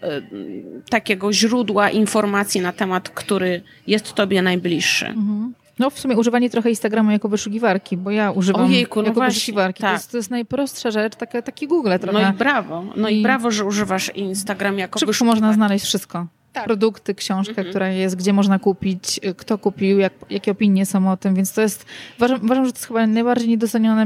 takiego 0.90 1.32
źródła 1.32 1.90
informacji 1.90 2.60
na 2.60 2.72
temat, 2.72 3.08
który 3.08 3.62
jest 3.86 4.12
tobie 4.12 4.42
najbliższy. 4.42 5.06
Mhm. 5.06 5.54
No 5.78 5.90
w 5.90 5.98
sumie 5.98 6.16
używanie 6.16 6.50
trochę 6.50 6.70
Instagramu 6.70 7.10
jako 7.10 7.28
wyszukiwarki, 7.28 7.96
bo 7.96 8.10
ja 8.10 8.30
używam 8.30 8.66
Ojejku, 8.66 9.02
no 9.02 9.06
jako 9.06 9.14
właśnie, 9.14 9.34
wyszukiwarki. 9.34 9.82
Tak. 9.82 9.90
To, 9.90 9.94
jest, 9.94 10.10
to 10.10 10.16
jest 10.16 10.30
najprostsza 10.30 10.90
rzecz, 10.90 11.16
taka, 11.16 11.42
taki 11.42 11.68
Google 11.68 11.92
trochę. 12.00 12.22
No 12.22 12.30
i 12.30 12.32
brawo. 12.32 12.84
No 12.96 13.08
i, 13.08 13.20
i 13.20 13.22
brawo, 13.22 13.50
że 13.50 13.64
używasz 13.64 14.10
Instagram 14.14 14.78
jako 14.78 14.98
Szybko 14.98 15.10
wyszukiwarki. 15.10 15.42
można 15.42 15.52
znaleźć 15.52 15.84
wszystko 15.84 16.26
tak. 16.54 16.64
produkty, 16.64 17.14
książkę, 17.14 17.50
mhm. 17.50 17.68
która 17.70 17.88
jest, 17.88 18.16
gdzie 18.16 18.32
można 18.32 18.58
kupić, 18.58 19.20
kto 19.36 19.58
kupił, 19.58 19.98
jak, 19.98 20.12
jakie 20.30 20.50
opinie 20.50 20.86
są 20.86 21.12
o 21.12 21.16
tym, 21.16 21.34
więc 21.34 21.52
to 21.52 21.60
jest, 21.60 21.86
uważam, 22.18 22.44
uważam 22.44 22.66
że 22.66 22.72
to 22.72 22.78
jest 22.78 22.86
chyba 22.86 23.06
najbardziej 23.06 23.48
niedoceniona, 23.48 24.04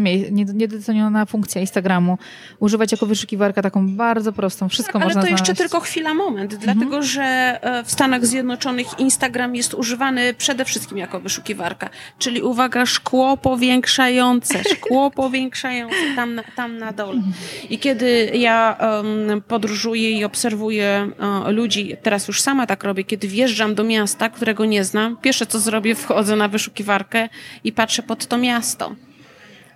niedoceniona 0.55 1.27
funkcja 1.27 1.61
Instagramu. 1.61 2.19
Używać 2.59 2.93
jako 2.93 3.07
wyszukiwarka 3.07 3.63
taką 3.63 3.97
bardzo 3.97 4.33
prostą, 4.33 4.69
wszystko 4.69 4.93
tak, 4.93 5.03
można 5.03 5.21
Ale 5.21 5.31
to 5.31 5.37
znaleźć. 5.37 5.49
jeszcze 5.49 5.63
tylko 5.63 5.81
chwila, 5.81 6.15
moment, 6.15 6.53
mhm. 6.53 6.75
dlatego, 6.75 7.03
że 7.03 7.23
e, 7.63 7.85
w 7.85 7.91
Stanach 7.91 8.27
Zjednoczonych 8.27 9.01
Instagram 9.01 9.57
jest 9.57 9.75
używany 9.75 10.35
przede 10.35 10.65
wszystkim 10.65 10.99
jako 10.99 11.21
wyszukiwarka, 11.21 11.91
czyli 12.19 12.43
uwaga, 12.43 12.87
szkło 12.87 13.37
powiększające, 13.37 14.65
szkło 14.65 15.11
powiększające 15.23 15.97
tam 16.17 16.35
na, 16.35 16.43
tam 16.57 16.79
na 16.79 16.93
dole. 16.93 17.13
Mhm. 17.13 17.35
I 17.71 17.79
kiedy 17.79 18.31
ja 18.35 18.77
um, 18.81 19.43
podróżuję 19.43 20.11
i 20.11 20.25
obserwuję 20.25 21.11
um, 21.21 21.55
ludzi, 21.55 21.97
teraz 22.03 22.29
już 22.29 22.38
już 22.39 22.43
sama 22.43 22.67
tak 22.67 22.85
robię, 22.85 23.05
kiedy 23.05 23.29
wjeżdżam 23.29 23.75
do 23.75 23.85
miasta, 23.85 24.29
którego 24.29 24.65
nie 24.65 24.85
znam, 24.85 25.17
pierwsze 25.17 25.47
co 25.47 25.59
zrobię, 25.59 25.95
wchodzę 25.95 26.37
na 26.37 26.49
wyszukiwarkę 26.49 27.29
i 27.65 27.73
patrzę 27.73 28.03
pod 28.03 28.27
to 28.27 28.39
miasto. 28.39 28.95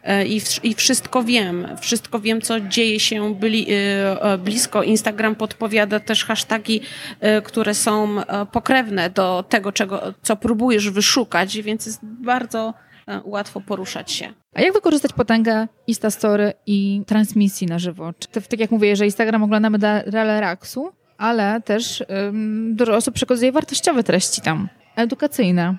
E, 0.05 0.27
I, 0.27 0.41
I 0.63 0.75
wszystko 0.75 1.23
wiem, 1.23 1.69
wszystko 1.81 2.21
wiem, 2.21 2.41
co 2.41 2.61
dzieje 2.61 3.01
się 3.01 3.35
byli, 3.35 3.67
e, 3.71 4.23
e, 4.23 4.39
blisko. 4.39 4.83
Instagram 4.83 5.35
podpowiada 5.35 6.01
też 6.01 6.25
hasztagi, 6.25 6.81
które 7.45 7.75
są 7.75 8.17
pokrewne 8.53 9.11
do 9.11 9.45
tego, 9.49 9.73
czego, 9.73 10.03
co 10.23 10.37
próbujesz 10.37 10.91
wyszukać, 10.91 11.59
więc 11.59 11.87
jest 11.87 12.01
bardzo 12.03 12.75
łatwo 13.25 13.61
poruszać 13.61 14.13
się. 14.13 14.33
A 14.55 14.61
jak 14.61 14.73
wykorzystać 14.73 15.13
potęgę 15.13 15.69
Instastory 15.87 16.53
i 16.67 17.03
transmisji 17.07 17.67
na 17.67 17.79
żywo? 17.79 18.13
Czy, 18.19 18.29
tak 18.29 18.61
jak 18.61 18.71
mówię, 18.71 18.97
że 18.97 19.05
Instagram 19.05 19.43
oglądamy 19.43 19.79
dla 19.79 20.03
relaksu, 20.03 20.93
ale 21.19 21.61
też 21.61 22.05
um, 22.09 22.77
dużo 22.77 22.97
osób 22.97 23.15
przekazuje 23.15 23.53
wartościowe 23.53 24.03
treści 24.03 24.41
tam, 24.41 24.69
edukacyjne. 24.97 25.79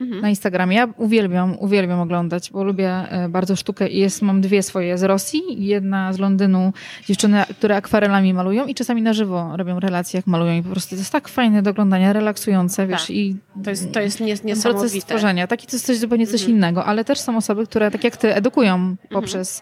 Mhm. 0.00 0.20
Na 0.20 0.28
Instagramie. 0.28 0.76
Ja 0.76 0.88
uwielbiam, 0.96 1.56
uwielbiam 1.58 2.00
oglądać, 2.00 2.50
bo 2.50 2.64
lubię 2.64 2.90
e, 2.90 3.28
bardzo 3.28 3.56
sztukę 3.56 3.88
i 3.88 3.98
jest, 3.98 4.22
mam 4.22 4.40
dwie 4.40 4.62
swoje 4.62 4.98
z 4.98 5.02
Rosji, 5.02 5.42
jedna 5.56 6.12
z 6.12 6.18
Londynu, 6.18 6.72
dziewczyny, 7.06 7.44
które 7.58 7.76
akwarelami 7.76 8.34
malują 8.34 8.66
i 8.66 8.74
czasami 8.74 9.02
na 9.02 9.12
żywo 9.12 9.56
robią 9.56 9.80
relacje, 9.80 10.18
jak 10.18 10.26
malują 10.26 10.58
i 10.58 10.62
po 10.62 10.70
prostu 10.70 10.90
to 10.90 10.96
jest 10.96 11.12
tak 11.12 11.28
fajne 11.28 11.62
do 11.62 11.70
oglądania, 11.70 12.12
relaksujące, 12.12 12.86
wiesz, 12.86 13.00
tak. 13.00 13.10
i 13.10 13.36
to 13.64 13.70
jest, 13.70 13.92
to 13.92 14.00
jest 14.00 14.20
niesamowite. 14.20 14.70
Proces 14.70 15.02
stworzenia, 15.02 15.46
taki 15.46 15.66
to 15.66 15.76
jest 15.76 15.86
coś 15.86 15.98
zupełnie 15.98 16.26
coś 16.26 16.40
mhm. 16.40 16.56
innego, 16.56 16.84
ale 16.84 17.04
też 17.04 17.18
są 17.18 17.36
osoby, 17.36 17.66
które 17.66 17.90
tak 17.90 18.04
jak 18.04 18.16
ty 18.16 18.34
edukują 18.34 18.74
mhm. 18.74 18.96
poprzez 19.10 19.60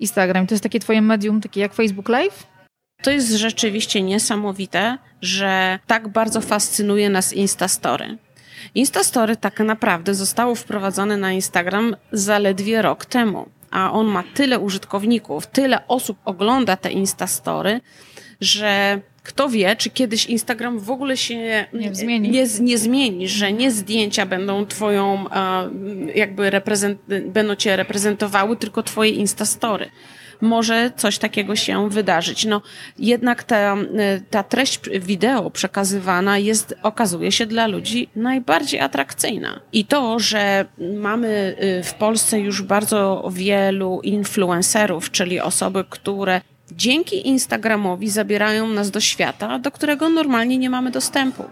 Instagram. 0.00 0.46
To 0.46 0.54
jest 0.54 0.62
takie 0.62 0.80
twoje 0.80 1.02
medium, 1.02 1.40
takie 1.40 1.60
jak 1.60 1.74
Facebook 1.74 2.08
Live, 2.08 2.46
to 3.02 3.10
jest 3.10 3.30
rzeczywiście 3.30 4.02
niesamowite, 4.02 4.98
że 5.22 5.78
tak 5.86 6.08
bardzo 6.08 6.40
fascynuje 6.40 7.10
nas 7.10 7.32
Instastory. 7.32 8.18
Instastory 8.74 9.36
tak 9.36 9.60
naprawdę 9.60 10.14
zostało 10.14 10.54
wprowadzone 10.54 11.16
na 11.16 11.32
Instagram 11.32 11.96
zaledwie 12.12 12.82
rok 12.82 13.04
temu, 13.06 13.48
a 13.70 13.92
on 13.92 14.06
ma 14.06 14.24
tyle 14.34 14.58
użytkowników, 14.58 15.46
tyle 15.46 15.88
osób 15.88 16.18
ogląda 16.24 16.76
te 16.76 16.90
Instastory, 16.90 17.80
że 18.40 19.00
kto 19.22 19.48
wie, 19.48 19.76
czy 19.76 19.90
kiedyś 19.90 20.26
Instagram 20.26 20.78
w 20.78 20.90
ogóle 20.90 21.16
się 21.16 21.66
nie 21.72 21.94
zmieni, 21.94 22.30
nie, 22.30 22.46
nie 22.60 22.78
zmieni 22.78 23.28
że 23.28 23.52
nie 23.52 23.70
zdjęcia 23.70 24.26
będą 24.26 24.66
twoją, 24.66 25.24
jakby 26.14 26.50
reprezent, 26.50 27.00
będą 27.26 27.54
cię 27.54 27.76
reprezentowały, 27.76 28.56
tylko 28.56 28.82
twoje 28.82 29.10
Instastory 29.10 29.90
może 30.40 30.90
coś 30.96 31.18
takiego 31.18 31.56
się 31.56 31.90
wydarzyć. 31.90 32.44
No, 32.44 32.62
jednak 32.98 33.44
ta, 33.44 33.76
ta 34.30 34.42
treść 34.42 34.80
wideo 35.00 35.50
przekazywana 35.50 36.38
jest, 36.38 36.74
okazuje 36.82 37.32
się 37.32 37.46
dla 37.46 37.66
ludzi 37.66 38.08
najbardziej 38.16 38.80
atrakcyjna. 38.80 39.60
I 39.72 39.84
to, 39.84 40.18
że 40.18 40.64
mamy 40.78 41.56
y, 41.80 41.82
w 41.82 41.94
Polsce 41.94 42.40
już 42.40 42.62
bardzo 42.62 43.28
wielu 43.32 44.00
influencerów, 44.02 45.10
czyli 45.10 45.40
osoby, 45.40 45.84
które 45.90 46.40
dzięki 46.72 47.28
Instagramowi 47.28 48.10
zabierają 48.10 48.68
nas 48.68 48.90
do 48.90 49.00
świata, 49.00 49.58
do 49.58 49.70
którego 49.70 50.08
normalnie 50.08 50.58
nie 50.58 50.70
mamy 50.70 50.90
dostępu. 50.90 51.44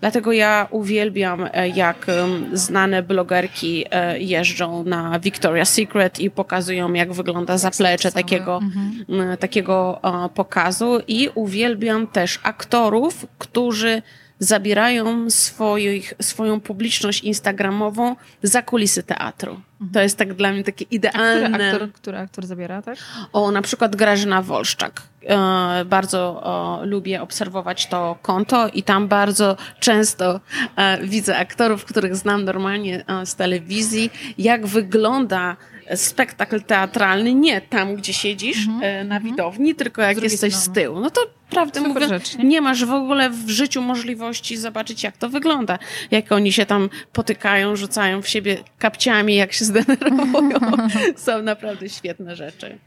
Dlatego 0.00 0.32
ja 0.32 0.66
uwielbiam, 0.70 1.48
e, 1.52 1.68
jak 1.68 2.06
znane 2.52 3.02
blogerki 3.02 3.84
e, 3.90 4.18
jeżdżą 4.20 4.84
na 4.84 5.20
Victoria's 5.20 5.64
Secret 5.64 6.20
i 6.20 6.30
pokazują, 6.30 6.92
jak 6.92 7.12
wygląda 7.12 7.58
zaplecze 7.58 8.12
takiego, 8.12 8.60
mhm. 8.62 9.36
takiego 9.36 10.00
pokazu. 10.34 11.00
I 11.08 11.28
uwielbiam 11.34 12.06
też 12.06 12.40
aktorów, 12.42 13.26
którzy 13.38 14.02
zabierają 14.38 15.30
swoich, 15.30 16.14
swoją 16.22 16.60
publiczność 16.60 17.24
instagramową 17.24 18.16
za 18.42 18.62
kulisy 18.62 19.02
teatru. 19.02 19.52
Mhm. 19.52 19.90
To 19.92 20.00
jest 20.00 20.16
tak 20.16 20.34
dla 20.34 20.52
mnie 20.52 20.64
takie 20.64 20.84
idealne. 20.90 21.48
Który 21.48 21.66
aktor, 21.66 21.92
który 21.92 22.18
aktor 22.18 22.46
zabiera, 22.46 22.82
tak? 22.82 22.98
O, 23.32 23.50
na 23.50 23.62
przykład 23.62 23.96
Grażyna 23.96 24.42
Wolszczak. 24.42 25.02
E, 25.22 25.84
bardzo 25.84 26.42
o, 26.42 26.80
lubię 26.84 27.22
obserwować 27.22 27.86
to 27.86 28.18
konto 28.22 28.68
i 28.68 28.82
tam 28.82 29.08
bardzo 29.08 29.56
często 29.80 30.40
e, 30.76 31.06
widzę 31.06 31.36
aktorów, 31.38 31.84
których 31.84 32.16
znam 32.16 32.44
normalnie 32.44 33.04
e, 33.06 33.26
z 33.26 33.34
telewizji, 33.34 34.10
jak 34.38 34.66
wygląda 34.66 35.56
spektakl 35.94 36.60
teatralny 36.60 37.34
nie 37.34 37.60
tam, 37.60 37.96
gdzie 37.96 38.12
siedzisz 38.12 38.66
mm 38.66 38.80
-hmm. 38.80 39.08
na 39.08 39.16
mhm. 39.16 39.22
widowni, 39.22 39.74
tylko 39.74 40.02
jak 40.02 40.22
jesteś 40.22 40.54
strony. 40.54 40.78
z 40.78 40.82
tyłu. 40.82 41.00
No 41.00 41.10
to 41.10 41.20
prawdę 41.50 41.80
Super 41.80 41.92
mówiąc, 41.92 42.12
rzecz, 42.12 42.38
nie? 42.38 42.44
nie? 42.44 42.60
masz 42.60 42.84
w 42.84 42.92
ogóle 42.92 43.30
w 43.30 43.48
życiu 43.48 43.82
możliwości 43.82 44.56
zobaczyć, 44.56 45.02
jak 45.02 45.16
to 45.16 45.28
wygląda. 45.28 45.78
Jak 46.10 46.32
oni 46.32 46.52
się 46.52 46.66
tam 46.66 46.90
potykają, 47.12 47.76
rzucają 47.76 48.22
w 48.22 48.28
siebie 48.28 48.56
kapciami, 48.78 49.34
jak 49.34 49.52
się 49.52 49.64
zdenerwują. 49.64 50.58
Są 51.16 51.42
naprawdę 51.42 51.88
świetne 51.88 52.36
rzeczy. 52.36 52.78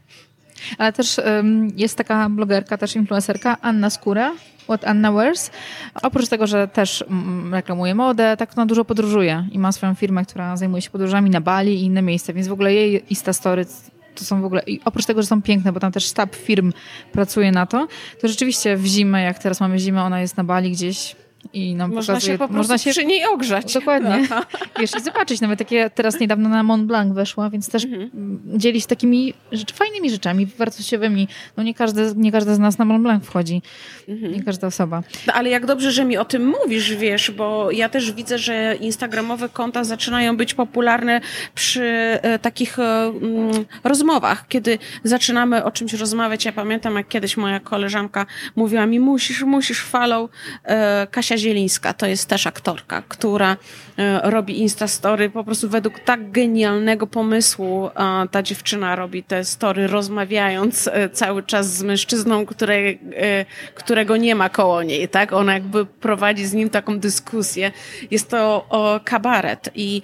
Ale 0.78 0.92
też 0.92 1.18
um, 1.18 1.68
jest 1.76 1.98
taka 1.98 2.28
blogerka, 2.28 2.78
też 2.78 2.96
influencerka, 2.96 3.56
Anna 3.60 3.90
Skóra, 3.90 4.32
What 4.64 4.84
Anna 4.84 5.12
Wears. 5.12 5.50
Oprócz 6.02 6.28
tego, 6.28 6.46
że 6.46 6.68
też 6.68 7.02
mm, 7.02 7.54
reklamuje 7.54 7.94
modę, 7.94 8.36
tak 8.36 8.52
ona 8.56 8.66
dużo 8.66 8.84
podróżuje 8.84 9.48
i 9.52 9.58
ma 9.58 9.72
swoją 9.72 9.94
firmę, 9.94 10.24
która 10.24 10.56
zajmuje 10.56 10.82
się 10.82 10.90
podróżami 10.90 11.30
na 11.30 11.40
Bali 11.40 11.74
i 11.74 11.84
inne 11.84 12.02
miejsca, 12.02 12.32
więc 12.32 12.48
w 12.48 12.52
ogóle 12.52 12.74
jej 12.74 13.04
Insta 13.10 13.32
Story 13.32 13.66
to 14.14 14.24
są 14.24 14.42
w 14.42 14.44
ogóle, 14.44 14.62
i 14.66 14.80
oprócz 14.84 15.06
tego, 15.06 15.22
że 15.22 15.28
są 15.28 15.42
piękne, 15.42 15.72
bo 15.72 15.80
tam 15.80 15.92
też 15.92 16.04
sztab 16.04 16.34
firm 16.34 16.72
pracuje 17.12 17.52
na 17.52 17.66
to, 17.66 17.86
to 18.20 18.28
rzeczywiście 18.28 18.76
w 18.76 18.86
zimę, 18.86 19.22
jak 19.22 19.38
teraz 19.38 19.60
mamy 19.60 19.78
zimę, 19.78 20.02
ona 20.02 20.20
jest 20.20 20.36
na 20.36 20.44
Bali 20.44 20.70
gdzieś 20.70 21.16
i 21.52 21.74
nam 21.74 21.92
można 21.92 22.14
pokazuje, 22.14 22.34
się 22.34 22.38
po 22.38 22.48
można 22.48 22.78
się 22.78 22.90
przy 22.90 23.04
niej 23.04 23.24
ogrzać. 23.26 23.74
Dokładnie. 23.74 24.28
Wiesz, 24.80 24.90
i 24.98 25.00
zobaczyć, 25.00 25.40
nawet 25.40 25.58
takie 25.58 25.90
teraz 25.90 26.20
niedawno 26.20 26.48
na 26.48 26.62
Mont 26.62 26.84
Blanc 26.84 27.14
weszła, 27.14 27.50
więc 27.50 27.70
też 27.70 27.84
mhm. 27.84 28.40
dzieli 28.46 28.80
się 28.80 28.86
takimi 28.86 29.34
rzecz, 29.52 29.72
fajnymi 29.72 30.10
rzeczami, 30.10 30.46
wartościowymi. 30.46 31.28
No 31.56 31.62
nie 31.62 31.74
każdy, 31.74 32.12
nie 32.16 32.32
każdy 32.32 32.54
z 32.54 32.58
nas 32.58 32.78
na 32.78 32.84
Mont 32.84 33.02
Blanc 33.02 33.24
wchodzi. 33.24 33.62
Mhm. 34.08 34.32
Nie 34.32 34.42
każda 34.42 34.66
osoba. 34.66 35.02
No, 35.26 35.32
ale 35.32 35.50
jak 35.50 35.66
dobrze, 35.66 35.92
że 35.92 36.04
mi 36.04 36.16
o 36.16 36.24
tym 36.24 36.46
mówisz, 36.46 36.94
wiesz, 36.94 37.30
bo 37.30 37.70
ja 37.70 37.88
też 37.88 38.12
widzę, 38.12 38.38
że 38.38 38.76
instagramowe 38.80 39.48
konta 39.48 39.84
zaczynają 39.84 40.36
być 40.36 40.54
popularne 40.54 41.20
przy 41.54 41.84
e, 42.22 42.38
takich 42.38 42.78
e, 42.78 42.82
mm, 43.04 43.64
rozmowach, 43.84 44.48
kiedy 44.48 44.78
zaczynamy 45.04 45.64
o 45.64 45.70
czymś 45.70 45.92
rozmawiać. 45.92 46.44
Ja 46.44 46.52
pamiętam, 46.52 46.96
jak 46.96 47.08
kiedyś 47.08 47.36
moja 47.36 47.60
koleżanka 47.60 48.26
mówiła 48.56 48.86
mi, 48.86 49.00
musisz, 49.00 49.42
musisz 49.42 49.80
follow 49.80 50.30
e, 50.64 51.06
Kasia 51.10 51.31
Zielińska, 51.36 51.92
to 51.92 52.06
jest 52.06 52.28
też 52.28 52.46
aktorka, 52.46 53.02
która 53.08 53.56
e, 53.98 54.30
robi 54.30 54.60
Instastory 54.60 55.30
po 55.30 55.44
prostu 55.44 55.68
według 55.68 56.00
tak 56.00 56.30
genialnego 56.30 57.06
pomysłu. 57.06 57.90
Ta 58.30 58.42
dziewczyna 58.42 58.96
robi 58.96 59.22
te 59.22 59.44
story 59.44 59.86
rozmawiając 59.86 60.88
e, 60.88 61.08
cały 61.08 61.42
czas 61.42 61.76
z 61.76 61.82
mężczyzną, 61.82 62.46
który, 62.46 62.98
e, 63.16 63.44
którego 63.74 64.16
nie 64.16 64.34
ma 64.34 64.48
koło 64.48 64.82
niej, 64.82 65.08
tak? 65.08 65.32
Ona 65.32 65.54
jakby 65.54 65.86
prowadzi 65.86 66.46
z 66.46 66.52
nim 66.52 66.70
taką 66.70 66.98
dyskusję. 66.98 67.72
Jest 68.10 68.28
to 68.28 68.66
kabaret 69.04 69.70
i 69.74 70.02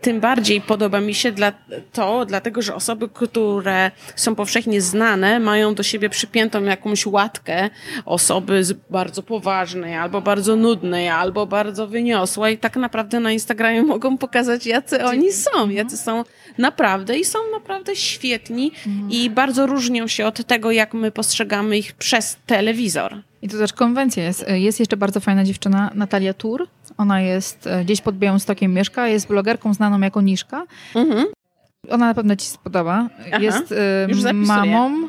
tym 0.00 0.20
bardziej 0.20 0.60
podoba 0.60 1.00
mi 1.00 1.14
się 1.14 1.32
dla, 1.32 1.52
to, 1.92 2.26
dlatego 2.26 2.62
że 2.62 2.74
osoby, 2.74 3.08
które 3.08 3.90
są 4.16 4.34
powszechnie 4.34 4.80
znane, 4.80 5.40
mają 5.40 5.74
do 5.74 5.82
siebie 5.82 6.08
przypiętą 6.08 6.62
jakąś 6.62 7.06
łatkę 7.06 7.70
osoby 8.04 8.62
bardzo 8.90 9.22
poważnej 9.22 9.94
albo 10.10 10.20
bardzo 10.20 10.56
nudnej, 10.56 11.08
albo 11.08 11.46
bardzo 11.46 11.86
wyniosłej. 11.86 12.58
Tak 12.58 12.76
naprawdę 12.76 13.20
na 13.20 13.32
Instagramie 13.32 13.82
mogą 13.82 14.18
pokazać, 14.18 14.66
jacy 14.66 15.04
oni 15.04 15.32
są, 15.32 15.50
mhm. 15.50 15.72
jacy 15.72 15.96
są 15.96 16.24
naprawdę 16.58 17.18
i 17.18 17.24
są 17.24 17.38
naprawdę 17.52 17.96
świetni 17.96 18.72
mhm. 18.86 19.10
i 19.10 19.30
bardzo 19.30 19.66
różnią 19.66 20.06
się 20.06 20.26
od 20.26 20.46
tego, 20.46 20.70
jak 20.70 20.94
my 20.94 21.10
postrzegamy 21.10 21.78
ich 21.78 21.92
przez 21.92 22.36
telewizor. 22.46 23.22
I 23.42 23.48
to 23.48 23.58
też 23.58 23.72
konwencja 23.72 24.24
jest. 24.24 24.46
Jest 24.48 24.80
jeszcze 24.80 24.96
bardzo 24.96 25.20
fajna 25.20 25.44
dziewczyna, 25.44 25.90
Natalia 25.94 26.34
Tur. 26.34 26.68
Ona 26.98 27.20
jest 27.20 27.66
e, 27.66 27.84
gdzieś 27.84 28.00
pod 28.00 28.18
Białymstokiem 28.18 28.74
mieszka, 28.74 29.08
jest 29.08 29.28
blogerką 29.28 29.74
znaną 29.74 30.00
jako 30.00 30.20
Niszka. 30.20 30.66
Mhm. 30.94 31.26
Ona 31.88 32.06
na 32.06 32.14
pewno 32.14 32.36
ci 32.36 32.46
spodoba. 32.46 33.08
Aha, 33.26 33.38
jest 33.38 33.72
y, 33.72 34.34
mamą, 34.34 35.08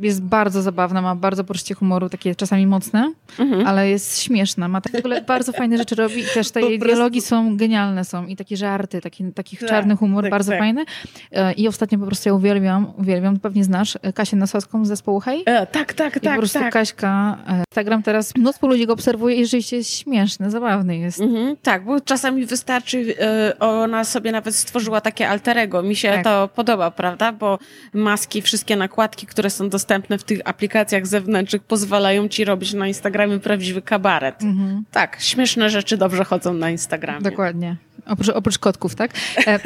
jest 0.00 0.22
bardzo 0.22 0.62
zabawna, 0.62 1.02
ma 1.02 1.14
bardzo 1.14 1.44
poczucie 1.44 1.74
humoru, 1.74 2.08
takie 2.08 2.34
czasami 2.34 2.66
mocne, 2.66 3.12
mhm. 3.38 3.66
ale 3.66 3.90
jest 3.90 4.22
śmieszna. 4.22 4.68
Ma 4.68 4.80
tak 4.80 4.92
w 4.92 4.98
ogóle 4.98 5.22
bardzo 5.22 5.52
fajne 5.52 5.78
rzeczy 5.78 5.94
robi 5.94 6.18
i 6.18 6.24
też 6.34 6.50
te 6.50 6.60
jej 6.60 6.78
dialogi 6.78 7.20
są 7.20 7.56
genialne 7.56 8.04
są 8.04 8.26
i 8.26 8.36
takie 8.36 8.56
żarty, 8.56 9.00
taki, 9.00 9.32
taki 9.32 9.56
tak, 9.56 9.68
czarny 9.68 9.96
humor, 9.96 10.24
tak, 10.24 10.30
bardzo 10.30 10.50
tak. 10.50 10.60
fajny. 10.60 10.82
Y, 10.82 11.52
I 11.52 11.68
ostatnio 11.68 11.98
po 11.98 12.06
prostu 12.06 12.28
ja 12.28 12.34
uwielbiam, 12.34 12.92
uwielbiam, 12.98 13.38
pewnie 13.38 13.64
znasz 13.64 13.98
Kasię 14.14 14.36
Nasowską 14.36 14.84
z 14.84 14.88
zespołu 14.88 15.20
Hej? 15.20 15.42
E, 15.46 15.66
tak, 15.66 15.94
tak, 15.94 16.16
I 16.16 16.20
tak. 16.20 16.32
po 16.32 16.38
prostu 16.38 16.58
tak. 16.58 16.72
Kaśka, 16.72 17.38
e, 17.48 17.64
Instagram 17.70 18.02
teraz 18.02 18.36
mnóstwo 18.36 18.66
ludzi 18.66 18.86
go 18.86 18.92
obserwuje 18.92 19.36
i 19.36 19.44
rzeczywiście 19.44 19.76
jest 19.76 19.90
śmieszny, 19.90 20.50
zabawny 20.50 20.98
jest. 20.98 21.20
Mhm, 21.20 21.56
tak, 21.62 21.84
bo 21.84 22.00
czasami 22.00 22.46
wystarczy, 22.46 23.14
ona 23.58 24.04
sobie 24.04 24.32
nawet 24.32 24.56
stworzyła 24.56 25.00
takie 25.00 25.28
alterego 25.28 25.82
mi 25.90 25.96
się 25.96 26.08
tak. 26.08 26.24
to 26.24 26.48
podoba, 26.54 26.90
prawda? 26.90 27.32
Bo 27.32 27.58
maski, 27.92 28.42
wszystkie 28.42 28.76
nakładki, 28.76 29.26
które 29.26 29.50
są 29.50 29.68
dostępne 29.68 30.18
w 30.18 30.24
tych 30.24 30.40
aplikacjach 30.44 31.06
zewnętrznych, 31.06 31.62
pozwalają 31.62 32.28
ci 32.28 32.44
robić 32.44 32.72
na 32.72 32.88
Instagramie 32.88 33.38
prawdziwy 33.38 33.82
kabaret. 33.82 34.42
Mhm. 34.42 34.84
Tak, 34.90 35.16
śmieszne 35.20 35.70
rzeczy 35.70 35.96
dobrze 35.96 36.24
chodzą 36.24 36.54
na 36.54 36.70
Instagramie. 36.70 37.22
Dokładnie. 37.22 37.76
Oprócz, 38.06 38.28
oprócz 38.28 38.58
kotków, 38.58 38.94
tak? 38.94 39.10
E, 39.46 39.58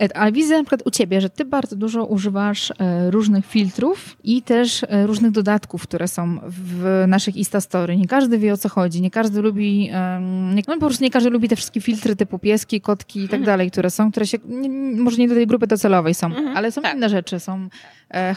e, 0.00 0.16
ale 0.16 0.32
widzę 0.32 0.56
na 0.56 0.62
przykład 0.62 0.82
u 0.84 0.90
ciebie, 0.90 1.20
że 1.20 1.30
ty 1.30 1.44
bardzo 1.44 1.76
dużo 1.76 2.04
używasz 2.04 2.70
e, 2.70 3.10
różnych 3.10 3.46
filtrów 3.46 4.16
i 4.24 4.42
też 4.42 4.84
różnych 5.06 5.30
dodatków, 5.30 5.82
które 5.82 6.08
są 6.08 6.38
w 6.46 7.04
naszych 7.08 7.36
Instastory. 7.36 7.96
Nie 7.96 8.06
każdy 8.06 8.38
wie 8.38 8.52
o 8.52 8.56
co 8.56 8.68
chodzi, 8.68 9.02
nie 9.02 9.10
każdy 9.10 9.42
lubi, 9.42 9.90
nie, 10.54 10.62
no 10.68 10.74
po 10.74 10.80
prostu 10.80 11.04
nie 11.04 11.10
każdy 11.10 11.30
lubi 11.30 11.48
te 11.48 11.56
wszystkie 11.56 11.80
filtry 11.80 12.16
typu 12.16 12.38
pieski, 12.38 12.80
kotki 12.80 13.18
i 13.20 13.28
tak 13.28 13.40
mhm. 13.40 13.46
dalej, 13.46 13.70
które 13.70 13.90
są, 13.90 14.10
które 14.10 14.26
się, 14.26 14.38
nie, 14.48 14.70
może 15.02 15.16
nie 15.16 15.28
do 15.28 15.34
tej 15.34 15.46
grupy 15.46 15.63
docelowej 15.66 16.14
są, 16.14 16.26
mhm. 16.26 16.56
ale 16.56 16.72
są 16.72 16.82
tak. 16.82 16.96
inne 16.96 17.08
rzeczy, 17.08 17.40
są 17.40 17.68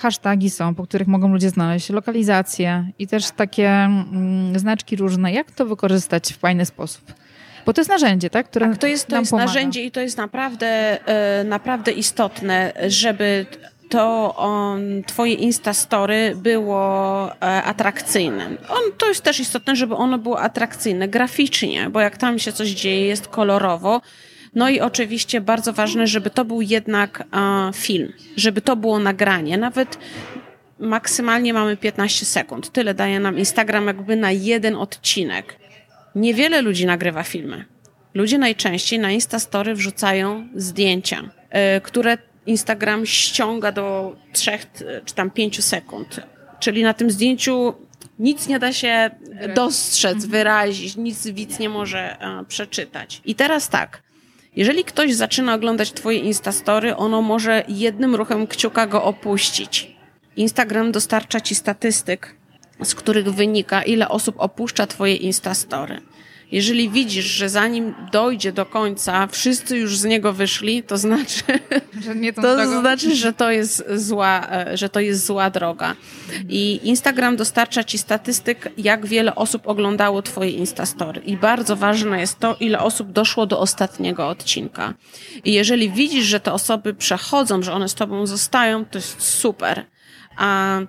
hasztagi 0.01 0.49
są, 0.49 0.75
po 0.75 0.84
których 0.84 1.07
mogą 1.07 1.34
ludzie 1.34 1.49
znaleźć, 1.49 1.89
lokalizacje 1.89 2.91
i 2.99 3.07
też 3.07 3.32
takie 3.32 3.69
mm, 3.69 4.59
znaczki 4.59 4.95
różne. 4.95 5.34
Jak 5.34 5.51
to 5.51 5.65
wykorzystać 5.65 6.34
w 6.34 6.38
fajny 6.38 6.65
sposób? 6.65 7.13
Bo 7.67 7.73
to 7.73 7.82
jest 7.82 7.89
narzędzie, 7.89 8.30
tak? 8.30 8.49
Które 8.49 8.69
tak, 8.69 8.78
to 8.78 8.88
jest, 8.88 9.07
to 9.07 9.19
jest 9.19 9.32
narzędzie 9.32 9.84
i 9.84 9.91
to 9.91 9.99
jest 9.99 10.17
naprawdę, 10.17 10.67
e, 11.07 11.43
naprawdę 11.43 11.91
istotne, 11.91 12.73
żeby 12.88 13.45
to 13.89 14.36
on, 14.36 15.03
twoje 15.03 15.34
Instastory 15.34 16.36
było 16.36 17.32
e, 17.32 17.63
atrakcyjne. 17.63 18.45
On, 18.69 18.82
to 18.97 19.09
jest 19.09 19.21
też 19.21 19.39
istotne, 19.39 19.75
żeby 19.75 19.95
ono 19.95 20.17
było 20.17 20.41
atrakcyjne 20.41 21.07
graficznie, 21.07 21.89
bo 21.89 21.99
jak 21.99 22.17
tam 22.17 22.39
się 22.39 22.51
coś 22.51 22.69
dzieje, 22.69 23.07
jest 23.07 23.28
kolorowo. 23.28 24.01
No 24.58 24.70
i 24.70 24.80
oczywiście 24.80 25.41
bardzo 25.41 25.74
ważne, 25.74 26.08
żeby 26.08 26.30
to 26.30 26.45
był 26.45 26.62
jednak 26.62 27.24
e, 27.34 27.72
film, 27.74 28.14
żeby 28.38 28.62
to 28.62 28.76
było 28.76 28.99
nagranie. 28.99 29.58
Nawet 29.58 29.97
maksymalnie 30.80 31.53
mamy 31.53 31.78
15 31.78 32.26
sekund. 32.26 32.72
Tyle 32.72 32.93
daje 32.93 33.20
nam 33.20 33.38
Instagram 33.38 33.88
jakby 33.88 34.16
na 34.16 34.32
jeden 34.32 34.76
odcinek. 34.76 35.60
Niewiele 36.16 36.62
ludzi 36.62 36.86
nagrywa 36.86 37.24
filmy. 37.24 37.66
Ludzie 38.14 38.38
najczęściej 38.38 38.99
na 38.99 39.12
Instastory 39.12 39.76
wrzucają 39.76 40.47
zdjęcia, 40.55 41.30
e, 41.49 41.82
które 41.82 42.18
Instagram 42.45 43.05
ściąga 43.05 43.72
do 43.72 44.16
3 44.34 44.51
czy 45.05 45.16
tam 45.16 45.32
5 45.32 45.64
sekund. 45.64 46.20
Czyli 46.60 46.84
na 46.84 46.93
tym 46.93 47.12
zdjęciu 47.12 47.74
nic 48.20 48.47
nie 48.47 48.60
da 48.60 48.74
się 48.74 49.10
dostrzec, 49.55 50.14
mhm. 50.14 50.32
wyrazić, 50.32 50.95
nic 50.95 51.28
widz 51.28 51.60
nie 51.60 51.70
może 51.70 52.20
e, 52.22 52.45
przeczytać. 52.47 53.22
I 53.26 53.36
teraz 53.36 53.70
tak. 53.70 54.07
Jeżeli 54.58 54.84
ktoś 54.84 55.14
zaczyna 55.14 55.53
oglądać 55.53 55.91
Twoje 55.91 56.20
Instastory, 56.20 56.95
ono 56.95 57.22
może 57.22 57.64
jednym 57.68 58.16
ruchem 58.16 58.47
kciuka 58.47 58.88
go 58.88 59.03
opuścić. 59.03 59.95
Instagram 60.36 60.91
dostarcza 60.91 61.41
Ci 61.41 61.55
statystyk, 61.55 62.36
z 62.84 62.95
których 62.95 63.34
wynika, 63.34 63.84
ile 63.84 64.10
osób 64.10 64.36
opuszcza 64.38 64.88
Twoje 64.88 65.16
Instastory. 65.16 66.01
Jeżeli 66.52 66.89
widzisz, 66.89 67.26
że 67.26 67.50
zanim 67.50 67.93
dojdzie 68.12 68.52
do 68.52 68.66
końca, 68.66 69.28
wszyscy 69.28 69.78
już 69.78 69.98
z 69.98 70.04
niego 70.06 70.34
wyszli, 70.34 70.84
to 70.84 70.98
znaczy, 70.98 71.43
że 72.06 72.34
to 72.34 72.41
drogą. 72.41 72.80
znaczy, 72.80 73.16
że 73.16 73.34
to 73.34 73.52
jest 73.52 73.84
zła, 73.95 74.48
e, 74.52 74.78
że 74.78 74.89
to 74.89 75.00
jest 75.00 75.26
zła 75.26 75.50
droga. 75.50 75.95
I 76.50 76.80
Instagram 76.84 77.36
dostarcza 77.36 77.84
ci 77.84 77.98
statystyk, 77.98 78.70
jak 78.78 79.06
wiele 79.06 79.36
osób 79.36 79.68
oglądało 79.68 80.22
twoje 80.22 80.52
Instastory. 80.52 81.22
I 81.22 81.38
bardzo 81.38 81.76
ważne 81.76 82.20
jest 82.20 82.39
to, 82.39 82.56
ile 82.60 82.80
osób 82.80 83.12
doszło 83.12 83.45
do 83.45 83.60
ostatniego 83.60 84.28
odcinka. 84.28 84.93
I 85.45 85.54
jeżeli 85.54 85.89
widzisz, 85.89 86.26
że 86.26 86.39
te 86.39 86.54
osoby 86.54 86.93
przechodzą, 86.93 87.62
że 87.64 87.74
one 87.74 87.89
z 87.89 87.95
tobą 87.95 88.28
zostają, 88.28 88.86
to 88.86 88.98
jest 88.98 89.22
super. 89.22 89.86
A 90.38 90.80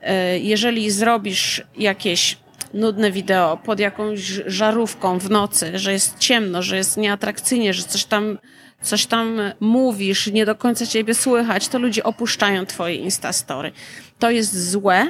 e, 0.00 0.38
jeżeli 0.38 0.90
zrobisz 0.90 1.62
jakieś 1.76 2.36
nudne 2.74 3.12
wideo 3.12 3.56
pod 3.56 3.80
jakąś 3.80 4.20
żarówką 4.46 5.18
w 5.18 5.30
nocy, 5.30 5.78
że 5.78 5.92
jest 5.92 6.18
ciemno, 6.18 6.62
że 6.62 6.76
jest 6.76 6.96
nieatrakcyjnie, 6.96 7.74
że 7.74 7.82
coś 7.82 8.04
tam, 8.04 8.38
coś 8.82 9.06
tam 9.06 9.40
mówisz, 9.60 10.26
nie 10.26 10.46
do 10.46 10.54
końca 10.54 10.86
ciebie 10.86 11.14
słychać, 11.14 11.68
to 11.68 11.78
ludzie 11.78 12.04
opuszczają 12.04 12.66
twoje 12.66 12.94
Instastory. 12.94 13.72
To 14.18 14.30
jest 14.30 14.70
złe, 14.70 15.06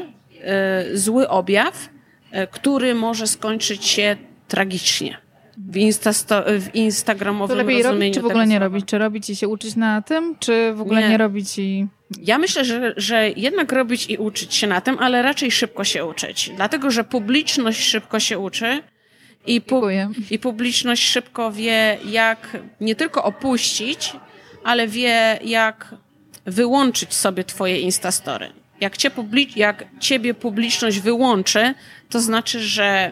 y, 0.92 0.98
zły 0.98 1.28
objaw, 1.28 1.88
y, 2.32 2.46
który 2.50 2.94
może 2.94 3.26
skończyć 3.26 3.86
się 3.86 4.16
tragicznie 4.48 5.25
w, 5.58 5.74
Instasto- 5.76 6.60
w 6.60 6.74
instagramowym 6.74 7.56
to 7.56 7.62
lepiej 7.62 7.82
robić, 7.82 8.14
czy 8.14 8.20
w 8.22 8.26
ogóle 8.26 8.46
nie 8.46 8.58
robić? 8.58 8.84
Czy 8.86 8.98
robić 8.98 9.30
i 9.30 9.36
się 9.36 9.48
uczyć 9.48 9.76
na 9.76 10.02
tym, 10.02 10.36
czy 10.38 10.72
w 10.74 10.80
ogóle 10.80 11.00
nie, 11.02 11.08
nie 11.08 11.18
robić 11.18 11.58
i... 11.58 11.86
Ja 12.22 12.38
myślę, 12.38 12.64
że, 12.64 12.94
że 12.96 13.30
jednak 13.30 13.72
robić 13.72 14.10
i 14.10 14.16
uczyć 14.16 14.54
się 14.54 14.66
na 14.66 14.80
tym, 14.80 14.96
ale 14.98 15.22
raczej 15.22 15.50
szybko 15.50 15.84
się 15.84 16.04
uczyć. 16.04 16.50
Dlatego, 16.56 16.90
że 16.90 17.04
publiczność 17.04 17.80
szybko 17.80 18.20
się 18.20 18.38
uczy 18.38 18.82
i, 19.46 19.60
pu- 19.60 20.14
i 20.30 20.38
publiczność 20.38 21.08
szybko 21.08 21.52
wie, 21.52 21.98
jak 22.10 22.56
nie 22.80 22.94
tylko 22.94 23.24
opuścić, 23.24 24.12
ale 24.64 24.88
wie, 24.88 25.38
jak 25.44 25.94
wyłączyć 26.46 27.14
sobie 27.14 27.44
twoje 27.44 27.80
Instastory. 27.80 28.52
Jak, 28.80 28.96
cię 28.96 29.10
public- 29.10 29.56
jak 29.56 29.84
ciebie 30.00 30.34
publiczność 30.34 31.00
wyłączy, 31.00 31.74
to 32.10 32.20
znaczy, 32.20 32.60
że 32.60 33.10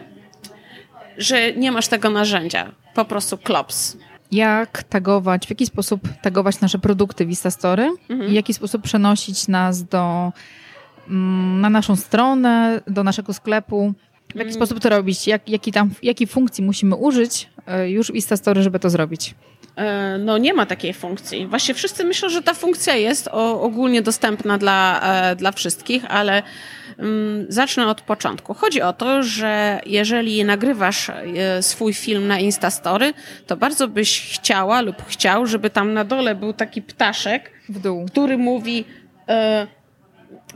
że 1.17 1.53
nie 1.53 1.71
masz 1.71 1.87
tego 1.87 2.09
narzędzia. 2.09 2.71
Po 2.93 3.05
prostu 3.05 3.37
klops. 3.37 3.97
Jak 4.31 4.83
tagować, 4.83 5.47
w 5.47 5.49
jaki 5.49 5.65
sposób 5.65 6.01
tagować 6.21 6.61
nasze 6.61 6.79
produkty 6.79 7.25
w 7.25 7.29
Instastory 7.29 7.89
mhm. 8.09 8.29
i 8.29 8.31
w 8.31 8.35
jaki 8.35 8.53
sposób 8.53 8.81
przenosić 8.81 9.47
nas 9.47 9.83
do, 9.83 10.31
mm, 11.09 11.61
na 11.61 11.69
naszą 11.69 11.95
stronę, 11.95 12.81
do 12.87 13.03
naszego 13.03 13.33
sklepu. 13.33 13.93
W 14.29 14.35
jaki 14.35 14.49
mhm. 14.49 14.53
sposób 14.53 14.79
to 14.79 14.89
robić? 14.89 15.27
Jak, 15.27 15.49
jaki 15.49 15.71
tam, 15.71 15.91
jakiej 16.03 16.27
funkcji 16.27 16.63
musimy 16.63 16.95
użyć 16.95 17.49
e, 17.67 17.89
już 17.89 18.07
w 18.07 18.15
Instastory, 18.15 18.63
żeby 18.63 18.79
to 18.79 18.89
zrobić? 18.89 19.35
E, 19.75 20.17
no 20.17 20.37
nie 20.37 20.53
ma 20.53 20.65
takiej 20.65 20.93
funkcji. 20.93 21.47
Właśnie 21.47 21.73
wszyscy 21.73 22.03
myślą, 22.03 22.29
że 22.29 22.41
ta 22.41 22.53
funkcja 22.53 22.95
jest 22.95 23.27
ogólnie 23.31 24.01
dostępna 24.01 24.57
dla, 24.57 25.01
e, 25.01 25.35
dla 25.35 25.51
wszystkich, 25.51 26.05
ale 26.09 26.43
Mm, 26.84 26.84
zacznę 27.49 27.87
od 27.87 28.01
początku. 28.01 28.53
Chodzi 28.53 28.81
o 28.81 28.93
to, 28.93 29.23
że 29.23 29.81
jeżeli 29.85 30.43
nagrywasz 30.43 31.09
e, 31.09 31.63
swój 31.63 31.93
film 31.93 32.27
na 32.27 32.39
Instastory, 32.39 33.13
to 33.47 33.57
bardzo 33.57 33.87
byś 33.87 34.33
chciała 34.33 34.81
lub 34.81 35.05
chciał, 35.07 35.45
żeby 35.45 35.69
tam 35.69 35.93
na 35.93 36.03
dole 36.03 36.35
był 36.35 36.53
taki 36.53 36.81
ptaszek, 36.81 37.51
który 38.07 38.37
mówi 38.37 38.85
e, 39.29 39.67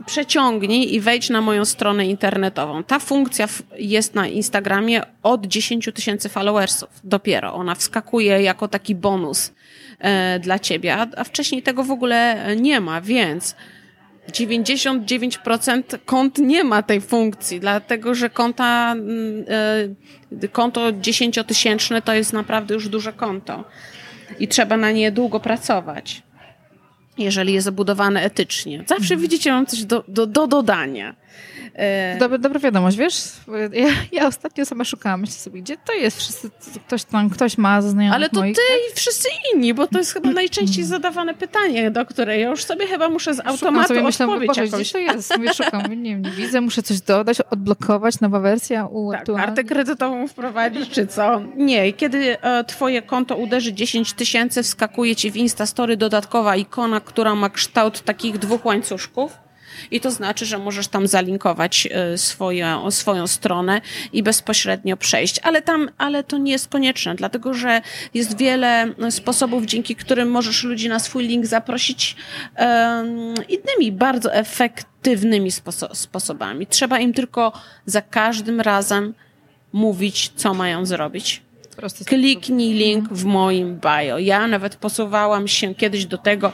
przeciągnij 0.06 0.94
i 0.94 1.00
wejdź 1.00 1.30
na 1.30 1.40
moją 1.40 1.64
stronę 1.64 2.06
internetową. 2.06 2.84
Ta 2.84 2.98
funkcja 2.98 3.48
jest 3.78 4.14
na 4.14 4.26
Instagramie 4.26 5.02
od 5.22 5.46
10 5.46 5.90
tysięcy 5.94 6.28
followersów 6.28 6.88
dopiero. 7.04 7.54
Ona 7.54 7.74
wskakuje 7.74 8.42
jako 8.42 8.68
taki 8.68 8.94
bonus 8.94 9.52
e, 9.98 10.38
dla 10.38 10.58
ciebie, 10.58 10.96
a, 10.96 11.06
a 11.16 11.24
wcześniej 11.24 11.62
tego 11.62 11.84
w 11.84 11.90
ogóle 11.90 12.46
nie 12.56 12.80
ma, 12.80 13.00
więc 13.00 13.54
99% 14.30 15.98
kont 16.04 16.38
nie 16.38 16.64
ma 16.64 16.82
tej 16.82 17.00
funkcji, 17.00 17.60
dlatego 17.60 18.14
że 18.14 18.30
konta, 18.30 18.92
mm, 18.92 19.44
e, 20.42 20.48
konto 20.48 20.92
dziesięciotysięczne 20.92 22.02
to 22.02 22.14
jest 22.14 22.32
naprawdę 22.32 22.74
już 22.74 22.88
duże 22.88 23.12
konto 23.12 23.64
i 24.38 24.48
trzeba 24.48 24.76
na 24.76 24.90
nie 24.90 25.12
długo 25.12 25.40
pracować, 25.40 26.22
jeżeli 27.18 27.52
jest 27.52 27.64
zabudowane 27.64 28.22
etycznie. 28.22 28.78
Zawsze 28.86 29.14
mhm. 29.14 29.20
widzicie, 29.20 29.52
mam 29.52 29.66
coś 29.66 29.84
do, 29.84 30.04
do, 30.08 30.26
do 30.26 30.46
dodania. 30.46 31.14
E, 31.80 32.16
dobra, 32.18 32.38
dobra 32.38 32.60
wiadomość, 32.60 32.96
wiesz? 32.96 33.14
Ja, 33.72 33.88
ja 34.12 34.26
ostatnio 34.26 34.66
sama 34.66 34.84
szukałam, 34.84 35.20
myślę 35.20 35.34
sobie, 35.34 35.62
gdzie 35.62 35.76
to 35.76 35.92
jest? 35.92 36.18
Wszyscy, 36.18 36.50
ktoś 36.86 37.04
tam, 37.04 37.30
ktoś 37.30 37.58
ma 37.58 37.82
znajomych 37.82 38.16
Ale 38.16 38.28
to 38.28 38.40
moich, 38.40 38.56
ty 38.56 38.62
tak? 38.68 38.92
i 38.92 38.96
wszyscy 38.96 39.28
inni, 39.54 39.74
bo 39.74 39.86
to 39.86 39.98
jest 39.98 40.12
chyba 40.12 40.30
najczęściej 40.30 40.84
zadawane 40.84 41.34
pytanie, 41.34 41.90
do 41.90 42.06
której 42.06 42.40
ja 42.40 42.48
już 42.48 42.64
sobie 42.64 42.86
chyba 42.86 43.08
muszę 43.08 43.34
z 43.34 43.40
automatu 43.40 43.88
sobie, 43.88 44.02
myślałam, 44.02 44.32
odpowiedź 44.32 44.48
Boże, 44.48 44.64
jakąś. 44.64 44.92
to 44.92 44.98
jest? 44.98 45.36
Mówię, 45.36 45.54
szukam, 45.54 46.02
nie 46.02 46.16
nie 46.16 46.30
widzę, 46.30 46.60
muszę 46.60 46.82
coś 46.82 47.00
dodać, 47.00 47.40
odblokować, 47.40 48.20
nowa 48.20 48.40
wersja, 48.40 48.86
uaktualnić. 48.86 49.46
Tak, 49.46 49.54
kartę 49.54 49.74
kredytową 49.74 50.28
wprowadzić, 50.28 50.90
czy 50.90 51.06
co? 51.06 51.42
Nie, 51.56 51.92
kiedy 51.92 52.40
e, 52.42 52.64
twoje 52.64 53.02
konto 53.02 53.36
uderzy 53.36 53.72
10 53.72 54.12
tysięcy, 54.12 54.62
wskakuje 54.62 55.16
ci 55.16 55.30
w 55.30 55.36
Instastory 55.36 55.96
dodatkowa 55.96 56.56
ikona, 56.56 57.00
która 57.00 57.34
ma 57.34 57.50
kształt 57.50 58.00
takich 58.00 58.38
dwóch 58.38 58.64
łańcuszków 58.64 59.49
i 59.90 60.00
to 60.00 60.10
znaczy, 60.10 60.46
że 60.46 60.58
możesz 60.58 60.88
tam 60.88 61.06
zalinkować 61.06 61.88
e, 61.90 62.18
swoją, 62.18 62.90
swoją 62.90 63.26
stronę 63.26 63.80
i 64.12 64.22
bezpośrednio 64.22 64.96
przejść. 64.96 65.40
Ale 65.42 65.62
tam, 65.62 65.90
ale 65.98 66.24
to 66.24 66.38
nie 66.38 66.52
jest 66.52 66.68
konieczne, 66.68 67.14
dlatego 67.14 67.54
że 67.54 67.82
jest 68.14 68.38
wiele 68.38 68.94
sposobów, 69.10 69.64
dzięki 69.64 69.96
którym 69.96 70.30
możesz 70.30 70.64
ludzi 70.64 70.88
na 70.88 70.98
swój 70.98 71.26
link 71.26 71.46
zaprosić 71.46 72.16
um, 72.58 73.34
innymi 73.48 73.92
bardzo 73.92 74.34
efektywnymi 74.34 75.50
sposo 75.50 75.94
sposobami. 75.94 76.66
Trzeba 76.66 76.98
im 76.98 77.12
tylko 77.12 77.52
za 77.86 78.02
każdym 78.02 78.60
razem 78.60 79.14
mówić, 79.72 80.32
co 80.36 80.54
mają 80.54 80.86
zrobić. 80.86 81.42
Kliknij 82.06 82.74
link 82.74 83.08
w 83.08 83.24
moim 83.24 83.80
bio. 83.80 84.18
Ja 84.18 84.46
nawet 84.46 84.76
posuwałam 84.76 85.48
się 85.48 85.74
kiedyś 85.74 86.06
do 86.06 86.18
tego, 86.18 86.52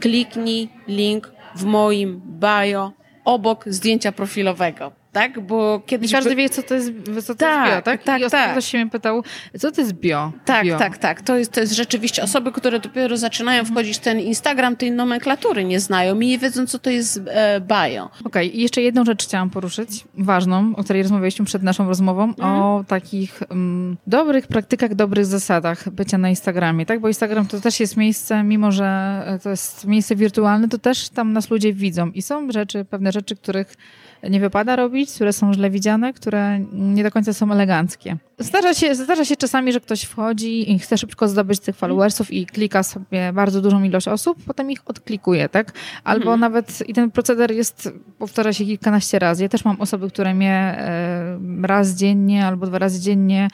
kliknij 0.00 0.68
link 0.88 1.30
w 1.58 1.64
moim 1.64 2.20
bio 2.24 2.92
obok 3.24 3.64
zdjęcia 3.68 4.12
profilowego 4.12 4.97
tak? 5.12 5.40
Bo 5.40 5.82
kiedyś... 5.86 6.10
I 6.10 6.14
każdy 6.14 6.36
wie, 6.36 6.48
co 6.48 6.62
to 6.62 6.74
jest, 6.74 6.92
co 7.26 7.34
to 7.34 7.38
tak, 7.38 7.66
jest 7.66 7.74
bio, 7.74 7.82
tak? 7.82 8.02
tak 8.02 8.20
I 8.20 8.24
ostatnio 8.24 8.46
tak. 8.46 8.52
ktoś 8.52 8.64
się 8.64 8.78
mnie 8.78 8.90
pytał, 8.90 9.22
co 9.58 9.72
to 9.72 9.80
jest 9.80 9.92
bio? 9.92 10.32
Tak, 10.44 10.64
bio. 10.64 10.78
tak, 10.78 10.98
tak. 10.98 11.22
To 11.22 11.36
jest, 11.36 11.52
to 11.52 11.60
jest 11.60 11.72
rzeczywiście 11.72 12.22
osoby, 12.22 12.52
które 12.52 12.80
dopiero 12.80 13.16
zaczynają 13.16 13.64
wchodzić 13.64 13.96
w 13.96 14.00
ten 14.00 14.20
Instagram, 14.20 14.76
tej 14.76 14.92
nomenklatury 14.92 15.64
nie 15.64 15.80
znają 15.80 16.20
i 16.20 16.26
nie 16.26 16.38
wiedzą, 16.38 16.66
co 16.66 16.78
to 16.78 16.90
jest 16.90 17.20
e, 17.26 17.60
bio. 17.60 18.04
Okej, 18.04 18.24
okay. 18.24 18.46
i 18.46 18.62
jeszcze 18.62 18.82
jedną 18.82 19.04
rzecz 19.04 19.24
chciałam 19.24 19.50
poruszyć, 19.50 20.04
ważną, 20.14 20.72
o 20.76 20.84
której 20.84 21.02
rozmawialiśmy 21.02 21.44
przed 21.44 21.62
naszą 21.62 21.88
rozmową, 21.88 22.24
mhm. 22.24 22.62
o 22.62 22.84
takich 22.88 23.42
um, 23.50 23.96
dobrych 24.06 24.46
praktykach, 24.46 24.94
dobrych 24.94 25.26
zasadach 25.26 25.88
bycia 25.88 26.18
na 26.18 26.28
Instagramie, 26.28 26.86
tak? 26.86 27.00
Bo 27.00 27.08
Instagram 27.08 27.46
to 27.46 27.60
też 27.60 27.80
jest 27.80 27.96
miejsce, 27.96 28.42
mimo 28.42 28.72
że 28.72 29.22
to 29.42 29.50
jest 29.50 29.86
miejsce 29.86 30.16
wirtualne, 30.16 30.68
to 30.68 30.78
też 30.78 31.08
tam 31.08 31.32
nas 31.32 31.50
ludzie 31.50 31.72
widzą 31.72 32.10
i 32.10 32.22
są 32.22 32.52
rzeczy, 32.52 32.84
pewne 32.84 33.12
rzeczy, 33.12 33.36
których 33.36 33.74
nie 34.22 34.40
wypada 34.40 34.76
robić, 34.76 35.12
które 35.14 35.32
są 35.32 35.54
źle 35.54 35.70
widziane, 35.70 36.12
które 36.12 36.60
nie 36.72 37.02
do 37.02 37.10
końca 37.10 37.32
są 37.32 37.52
eleganckie. 37.52 38.16
Zdarza 38.38 38.74
się, 38.74 38.94
zdarza 38.94 39.24
się 39.24 39.36
czasami, 39.36 39.72
że 39.72 39.80
ktoś 39.80 40.02
wchodzi 40.02 40.72
i 40.72 40.78
chce 40.78 40.98
szybko 40.98 41.28
zdobyć 41.28 41.60
tych 41.60 41.76
followersów 41.76 42.32
i 42.32 42.46
klika 42.46 42.82
sobie 42.82 43.32
bardzo 43.32 43.60
dużą 43.60 43.82
ilość 43.82 44.08
osób, 44.08 44.38
potem 44.46 44.70
ich 44.70 44.80
odklikuje, 44.86 45.48
tak? 45.48 45.72
Albo 46.04 46.32
mhm. 46.32 46.40
nawet 46.40 46.88
i 46.88 46.94
ten 46.94 47.10
proceder 47.10 47.50
jest, 47.50 47.92
powtarza 48.18 48.52
się 48.52 48.64
kilkanaście 48.64 49.18
razy. 49.18 49.42
Ja 49.42 49.48
też 49.48 49.64
mam 49.64 49.80
osoby, 49.80 50.10
które 50.10 50.34
mnie 50.34 50.54
e, 50.78 51.38
raz 51.62 51.90
dziennie 51.90 52.46
albo 52.46 52.66
dwa 52.66 52.78
razy 52.78 53.00
dziennie 53.00 53.48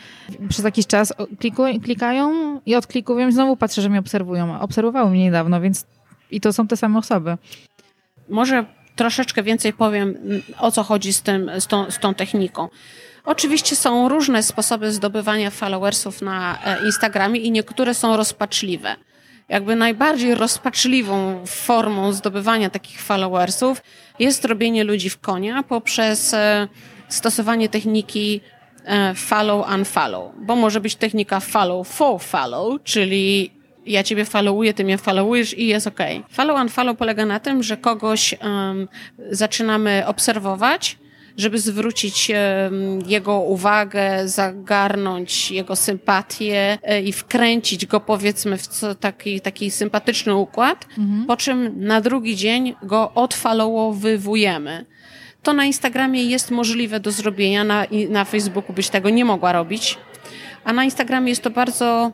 przez 0.49 0.65
jakiś 0.65 0.87
czas 0.87 1.13
klikają 1.83 2.61
i 2.67 2.75
odklikują 2.75 3.29
i 3.29 3.33
znowu 3.33 3.57
patrzę, 3.57 3.83
że 3.83 3.89
mnie 3.89 3.99
obserwują. 3.99 4.61
Obserwowały 4.61 5.11
mnie 5.11 5.25
niedawno, 5.25 5.61
więc 5.61 5.87
i 6.31 6.41
to 6.41 6.53
są 6.53 6.67
te 6.67 6.77
same 6.77 6.99
osoby. 6.99 7.37
Może 8.29 8.65
troszeczkę 8.97 9.43
więcej 9.43 9.73
powiem, 9.73 10.15
o 10.59 10.71
co 10.71 10.83
chodzi 10.83 11.13
z, 11.13 11.23
tym, 11.23 11.51
z, 11.59 11.67
tą, 11.67 11.91
z 11.91 11.99
tą 11.99 12.15
techniką. 12.15 12.69
Oczywiście 13.25 13.77
są 13.77 14.09
różne 14.09 14.43
sposoby 14.43 14.93
zdobywania 14.93 15.51
followersów 15.51 16.23
na 16.23 16.59
e, 16.65 16.87
Instagramie 16.87 17.41
i 17.41 17.51
niektóre 17.51 17.95
są 17.95 18.17
rozpaczliwe. 18.17 18.97
Jakby 19.49 19.77
najbardziej 19.77 20.35
rozpaczliwą 20.35 21.47
formą 21.47 22.13
zdobywania 22.13 22.71
takich 22.71 23.03
followersów 23.03 23.83
jest 24.19 24.45
robienie 24.45 24.85
ludzi 24.85 25.11
w 25.11 25.21
konia 25.21 25.63
poprzez 25.63 26.35
e, 26.35 26.69
stosowanie 27.09 27.69
techniki 27.69 28.41
e, 28.85 29.15
follow 29.15 29.75
unfollow, 29.75 30.33
bo 30.39 30.57
może 30.57 30.81
być 30.81 30.95
technika 30.97 31.41
follow 31.41 31.89
for 31.89 32.21
follow, 32.21 32.83
czyli 32.85 33.51
ja 33.87 34.03
ciebie 34.03 34.25
followuję, 34.25 34.75
ty 34.75 34.85
mnie 34.85 34.99
followujesz 34.99 35.59
i 35.59 35.67
jest 35.67 35.87
ok. 35.87 35.99
Follow 36.31 36.57
and 36.57 36.73
follow 36.73 36.99
polega 36.99 37.27
na 37.27 37.41
tym, 37.41 37.63
że 37.63 37.77
kogoś 37.77 38.35
um, 38.43 38.89
zaczynamy 39.31 40.03
obserwować 40.07 40.99
żeby 41.37 41.59
zwrócić 41.59 42.31
jego 43.07 43.41
uwagę, 43.41 44.29
zagarnąć 44.29 45.51
jego 45.51 45.77
sympatię 45.77 46.79
e, 46.83 47.03
i 47.03 47.13
wkręcić 47.13 47.87
go 47.87 48.01
powiedzmy 48.01 48.59
w 48.59 48.69
taki, 49.01 49.41
taki 49.41 49.71
sympatyczny 49.71 50.35
układ, 50.35 50.87
mhm. 50.99 51.27
po 51.27 51.37
czym 51.37 51.87
na 51.87 52.01
drugi 52.01 52.37
dzień 52.37 52.75
go 52.83 53.13
odfollowowywujemy. 53.15 54.85
To 55.43 55.53
na 55.53 55.65
Instagramie 55.65 56.25
jest 56.25 56.51
możliwe 56.51 57.01
do 57.01 57.11
zrobienia, 57.11 57.65
na, 57.65 57.87
na 58.09 58.25
Facebooku 58.25 58.73
byś 58.73 58.89
tego 58.89 59.11
nie 59.11 59.25
mogła 59.25 59.53
robić, 59.53 59.99
a 60.65 60.73
na 60.73 60.85
Instagramie 60.85 61.29
jest 61.29 61.43
to 61.43 61.51
bardzo 61.51 62.13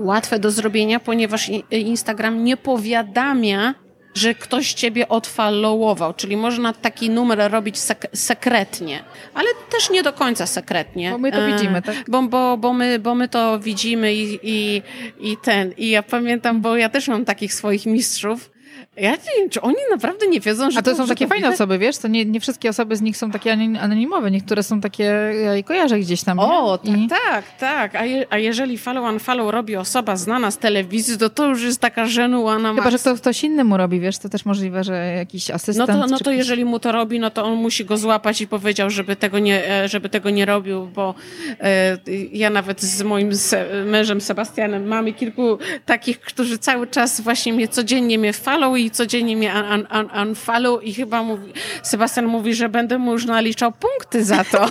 łatwe 0.00 0.38
do 0.38 0.50
zrobienia, 0.50 1.00
ponieważ 1.00 1.50
Instagram 1.70 2.44
nie 2.44 2.56
powiadamia 2.56 3.74
że 4.16 4.34
ktoś 4.34 4.72
ciebie 4.72 5.08
odfollowował, 5.08 6.14
czyli 6.14 6.36
można 6.36 6.72
taki 6.72 7.10
numer 7.10 7.52
robić 7.52 7.78
sek 7.78 8.06
sekretnie, 8.12 9.04
ale 9.34 9.48
też 9.70 9.90
nie 9.90 10.02
do 10.02 10.12
końca 10.12 10.46
sekretnie. 10.46 11.10
Bo 11.10 11.18
my 11.18 11.32
to 11.32 11.46
widzimy, 11.46 11.82
tak? 11.82 11.96
Bo, 12.08 12.22
bo, 12.22 12.56
bo, 12.56 12.72
my, 12.72 12.98
bo 12.98 13.14
my 13.14 13.28
to 13.28 13.58
widzimy 13.58 14.14
i, 14.14 14.38
i, 14.42 14.82
i 15.20 15.36
ten, 15.42 15.72
i 15.76 15.90
ja 15.90 16.02
pamiętam, 16.02 16.60
bo 16.60 16.76
ja 16.76 16.88
też 16.88 17.08
mam 17.08 17.24
takich 17.24 17.54
swoich 17.54 17.86
mistrzów, 17.86 18.50
ja 18.96 19.10
nie 19.10 19.40
wiem, 19.40 19.50
czy 19.50 19.60
oni 19.60 19.76
naprawdę 19.90 20.26
nie 20.26 20.40
wiedzą, 20.40 20.70
że 20.70 20.78
A 20.78 20.82
to, 20.82 20.90
to 20.90 20.96
są 20.96 21.06
takie 21.06 21.26
fajne 21.26 21.48
osoby, 21.48 21.78
wiesz? 21.78 21.98
To 21.98 22.08
nie, 22.08 22.24
nie 22.24 22.40
wszystkie 22.40 22.68
osoby 22.68 22.96
z 22.96 23.02
nich 23.02 23.16
są 23.16 23.30
takie 23.30 23.52
anonimowe. 23.80 24.30
Niektóre 24.30 24.62
są 24.62 24.80
takie, 24.80 25.04
ja 25.44 25.62
kojarzę 25.62 25.98
gdzieś 25.98 26.22
tam. 26.22 26.38
O, 26.38 26.78
tak, 26.78 26.96
I... 26.96 27.08
tak, 27.08 27.44
tak. 27.58 27.94
A, 27.94 28.04
je, 28.04 28.26
a 28.30 28.38
jeżeli 28.38 28.78
follow 28.78 29.04
on 29.04 29.18
follow 29.18 29.50
robi 29.50 29.76
osoba 29.76 30.16
znana 30.16 30.50
z 30.50 30.58
telewizji, 30.58 31.18
to 31.18 31.30
to 31.30 31.48
już 31.48 31.62
jest 31.62 31.80
taka 31.80 32.06
żenułana 32.06 32.74
Chyba, 32.74 32.90
że 32.90 32.98
to 32.98 33.14
ktoś 33.14 33.44
inny 33.44 33.64
mu 33.64 33.76
robi, 33.76 34.00
wiesz? 34.00 34.18
To 34.18 34.28
też 34.28 34.44
możliwe, 34.44 34.84
że 34.84 35.14
jakiś 35.16 35.50
asystent. 35.50 35.88
No 35.88 36.00
to, 36.00 36.06
no 36.06 36.18
to 36.18 36.30
jeżeli 36.30 36.64
mu 36.64 36.78
to 36.78 36.92
robi, 36.92 37.20
no 37.20 37.30
to 37.30 37.44
on 37.44 37.54
musi 37.54 37.84
go 37.84 37.96
złapać 37.96 38.40
i 38.40 38.46
powiedział, 38.46 38.90
żeby 38.90 39.16
tego 39.16 39.38
nie, 39.38 39.70
e, 39.70 39.88
żeby 39.88 40.08
tego 40.08 40.30
nie 40.30 40.44
robił, 40.44 40.86
bo 40.86 41.14
e, 41.60 41.98
ja 42.32 42.50
nawet 42.50 42.82
z 42.82 43.02
moim 43.02 43.34
se, 43.34 43.84
mężem 43.84 44.20
Sebastianem 44.20 44.86
mamy 44.86 45.12
kilku 45.12 45.58
takich, 45.86 46.20
którzy 46.20 46.58
cały 46.58 46.86
czas 46.86 47.20
właśnie 47.20 47.52
mnie 47.52 47.68
codziennie 47.68 48.18
mnie 48.18 48.32
follow 48.32 48.78
i 48.78 48.85
codziennie 48.90 49.36
mnie 49.36 49.54
un, 49.74 49.86
un, 50.00 50.28
unfollow 50.28 50.84
i 50.84 50.94
chyba 50.94 51.22
mówi, 51.22 51.52
Sebastian 51.82 52.26
mówi, 52.26 52.54
że 52.54 52.68
będę 52.68 52.98
mu 52.98 53.12
już 53.12 53.24
naliczał 53.24 53.72
punkty 53.72 54.24
za 54.24 54.44
to. 54.44 54.70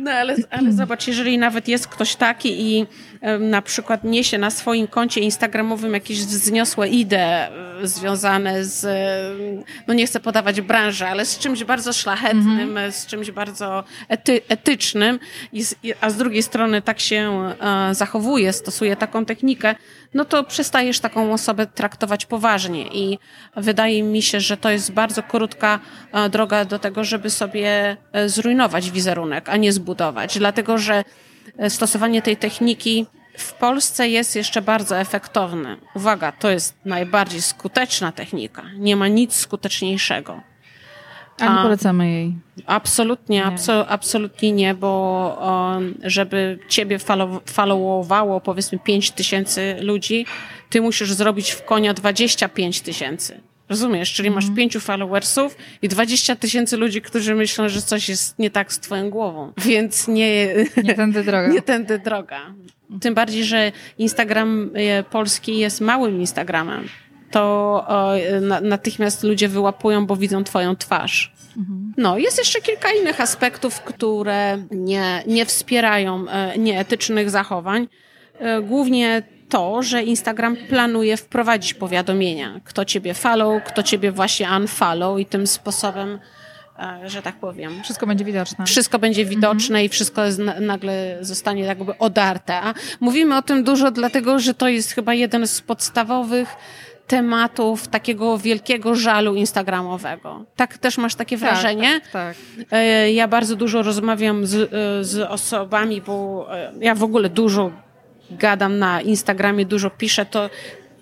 No 0.00 0.10
ale, 0.10 0.36
ale 0.50 0.72
zobacz, 0.72 1.06
jeżeli 1.06 1.38
nawet 1.38 1.68
jest 1.68 1.88
ktoś 1.88 2.16
taki 2.16 2.72
i 2.72 2.86
na 3.40 3.62
przykład 3.62 4.04
niesie 4.04 4.38
na 4.38 4.50
swoim 4.50 4.86
koncie 4.86 5.20
instagramowym 5.20 5.94
jakieś 5.94 6.24
wzniosłe 6.24 6.88
idee 6.88 7.16
e, 7.16 7.50
związane 7.82 8.64
z, 8.64 8.86
no 9.86 9.94
nie 9.94 10.06
chcę 10.06 10.20
podawać 10.20 10.60
branży, 10.60 11.06
ale 11.06 11.24
z 11.24 11.38
czymś 11.38 11.64
bardzo 11.64 11.92
szlachetnym, 11.92 12.60
mm 12.60 12.74
-hmm. 12.74 12.92
z 12.92 13.06
czymś 13.06 13.30
bardzo 13.30 13.84
ety, 14.08 14.40
etycznym, 14.48 15.18
a 16.00 16.10
z 16.10 16.16
drugiej 16.16 16.42
strony 16.42 16.82
tak 16.82 17.00
się 17.00 17.52
e, 17.60 17.94
zachowuje, 17.94 18.52
stosuje 18.52 18.96
taką 18.96 19.24
technikę, 19.24 19.74
no 20.14 20.24
to 20.24 20.44
przestajesz 20.44 21.00
taką 21.00 21.32
osobę 21.32 21.66
traktować 21.66 22.26
poważnie. 22.26 22.86
I 22.86 23.18
wydaje 23.56 24.02
mi 24.02 24.22
się, 24.22 24.40
że 24.40 24.56
to 24.56 24.70
jest 24.70 24.92
bardzo 24.92 25.22
krótka 25.22 25.80
e, 26.12 26.28
droga 26.28 26.64
do 26.64 26.78
tego, 26.78 27.04
żeby 27.04 27.30
sobie 27.30 27.96
zrujnować 28.26 28.90
wizerunek, 28.90 29.48
a 29.48 29.56
nie 29.56 29.72
zbudować, 29.72 30.38
dlatego 30.38 30.78
że 30.78 31.04
stosowanie 31.68 32.22
tej 32.22 32.36
techniki 32.36 33.06
w 33.38 33.52
Polsce 33.52 34.08
jest 34.08 34.36
jeszcze 34.36 34.62
bardzo 34.62 34.98
efektowne. 34.98 35.76
Uwaga, 35.94 36.32
to 36.32 36.50
jest 36.50 36.74
najbardziej 36.84 37.42
skuteczna 37.42 38.12
technika. 38.12 38.62
Nie 38.78 38.96
ma 38.96 39.08
nic 39.08 39.34
skuteczniejszego. 39.34 40.40
A 41.40 41.56
nie 41.56 41.62
polecamy 41.62 42.10
jej. 42.10 42.34
Absolutnie, 42.66 43.52
nie. 43.68 43.86
absolutnie 43.88 44.52
nie, 44.52 44.74
bo 44.74 45.38
żeby 46.02 46.58
ciebie 46.68 46.98
follow, 46.98 47.42
followowało 47.46 48.40
powiedzmy 48.40 48.78
5 48.78 49.10
tysięcy 49.10 49.76
ludzi, 49.80 50.26
ty 50.70 50.80
musisz 50.80 51.12
zrobić 51.12 51.50
w 51.50 51.64
konia 51.64 51.94
25 51.94 52.80
tysięcy. 52.80 53.40
Rozumiesz? 53.68 54.12
Czyli 54.12 54.30
masz 54.30 54.44
mhm. 54.44 54.56
pięciu 54.56 54.80
followersów 54.80 55.56
i 55.82 55.88
20 55.88 56.36
tysięcy 56.36 56.76
ludzi, 56.76 57.02
którzy 57.02 57.34
myślą, 57.34 57.68
że 57.68 57.82
coś 57.82 58.08
jest 58.08 58.38
nie 58.38 58.50
tak 58.50 58.72
z 58.72 58.78
twoją 58.78 59.10
głową. 59.10 59.52
Więc 59.66 60.08
nie... 60.08 60.54
Nie 60.84 60.94
tędy 60.94 61.24
droga. 61.24 61.48
Nie 61.54 61.62
tędy 61.62 61.98
droga. 61.98 62.54
Tym 63.00 63.14
bardziej, 63.14 63.44
że 63.44 63.72
Instagram 63.98 64.70
e, 64.74 65.02
polski 65.02 65.58
jest 65.58 65.80
małym 65.80 66.20
Instagramem. 66.20 66.88
To 67.30 67.86
natychmiast 68.62 69.24
ludzie 69.24 69.48
wyłapują, 69.48 70.06
bo 70.06 70.16
widzą 70.16 70.44
twoją 70.44 70.76
twarz. 70.76 71.34
Mhm. 71.56 71.94
No, 71.96 72.18
jest 72.18 72.38
jeszcze 72.38 72.60
kilka 72.60 72.88
innych 73.00 73.20
aspektów, 73.20 73.80
które 73.80 74.58
nie, 74.70 75.22
nie 75.26 75.46
wspierają 75.46 76.28
e, 76.28 76.58
nieetycznych 76.58 77.30
zachowań. 77.30 77.88
E, 78.38 78.62
głównie 78.62 79.22
to, 79.48 79.82
że 79.82 80.02
Instagram 80.02 80.56
planuje 80.56 81.16
wprowadzić 81.16 81.74
powiadomienia, 81.74 82.60
kto 82.64 82.84
ciebie 82.84 83.14
follow, 83.14 83.64
kto 83.64 83.82
ciebie 83.82 84.12
właśnie 84.12 84.48
unfollow 84.56 85.20
i 85.20 85.26
tym 85.26 85.46
sposobem 85.46 86.18
e, 86.78 87.08
że 87.08 87.22
tak 87.22 87.36
powiem. 87.36 87.82
Wszystko 87.82 88.06
będzie 88.06 88.24
widoczne. 88.24 88.66
Wszystko 88.66 88.98
będzie 88.98 89.24
widoczne 89.24 89.78
mhm. 89.78 89.84
i 89.84 89.88
wszystko 89.88 90.22
nagle 90.60 91.18
zostanie 91.20 91.62
jakby 91.62 91.98
odarte. 91.98 92.54
A 92.54 92.74
mówimy 93.00 93.36
o 93.36 93.42
tym 93.42 93.64
dużo, 93.64 93.90
dlatego 93.90 94.38
że 94.38 94.54
to 94.54 94.68
jest 94.68 94.92
chyba 94.92 95.14
jeden 95.14 95.46
z 95.46 95.60
podstawowych 95.60 96.56
tematów 97.06 97.88
takiego 97.88 98.38
wielkiego 98.38 98.94
żalu 98.94 99.34
instagramowego. 99.34 100.44
Tak 100.56 100.78
też 100.78 100.98
masz 100.98 101.14
takie 101.14 101.38
tak, 101.38 101.48
wrażenie? 101.48 102.00
Tak, 102.00 102.12
tak. 102.12 102.36
E, 102.70 103.12
ja 103.12 103.28
bardzo 103.28 103.56
dużo 103.56 103.82
rozmawiam 103.82 104.46
z, 104.46 104.54
e, 104.54 105.04
z 105.04 105.30
osobami, 105.30 106.00
bo 106.00 106.48
ja 106.80 106.94
w 106.94 107.02
ogóle 107.02 107.28
dużo 107.28 107.85
gadam 108.30 108.78
na 108.78 109.00
Instagramie, 109.00 109.66
dużo 109.66 109.90
piszę, 109.90 110.26
to 110.26 110.50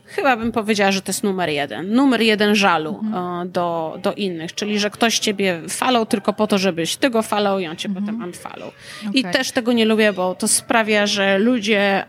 chyba 0.07 0.37
bym 0.37 0.53
powiedziała, 0.53 0.93
że 0.93 1.03
to 1.03 1.11
jest 1.11 1.23
numer 1.25 1.49
jeden. 1.49 1.95
Numer 1.95 2.23
jeden 2.23 2.55
żalu 2.55 3.01
mhm. 3.03 3.51
do, 3.51 3.99
do 4.03 4.15
innych, 4.15 4.55
czyli 4.55 4.79
że 4.79 4.91
ktoś 4.91 5.19
ciebie 5.19 5.63
falał 5.69 6.07
tylko 6.07 6.33
po 6.33 6.47
to, 6.47 6.59
żebyś 6.59 6.97
ty 6.97 7.11
go 7.11 7.23
falał 7.23 7.59
i 7.59 7.67
on 7.67 7.77
cię 7.77 7.89
mhm. 7.89 8.07
potem 8.07 8.23
unfollow. 8.23 8.75
Okay. 9.01 9.13
I 9.15 9.25
też 9.25 9.51
tego 9.51 9.73
nie 9.73 9.85
lubię, 9.85 10.13
bo 10.13 10.35
to 10.35 10.49
sprawia, 10.49 11.07
że 11.07 11.39
ludzie 11.39 12.05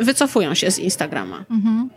wycofują 0.00 0.54
się 0.54 0.70
z 0.70 0.78
Instagrama. 0.78 1.44
Mhm. 1.50 1.90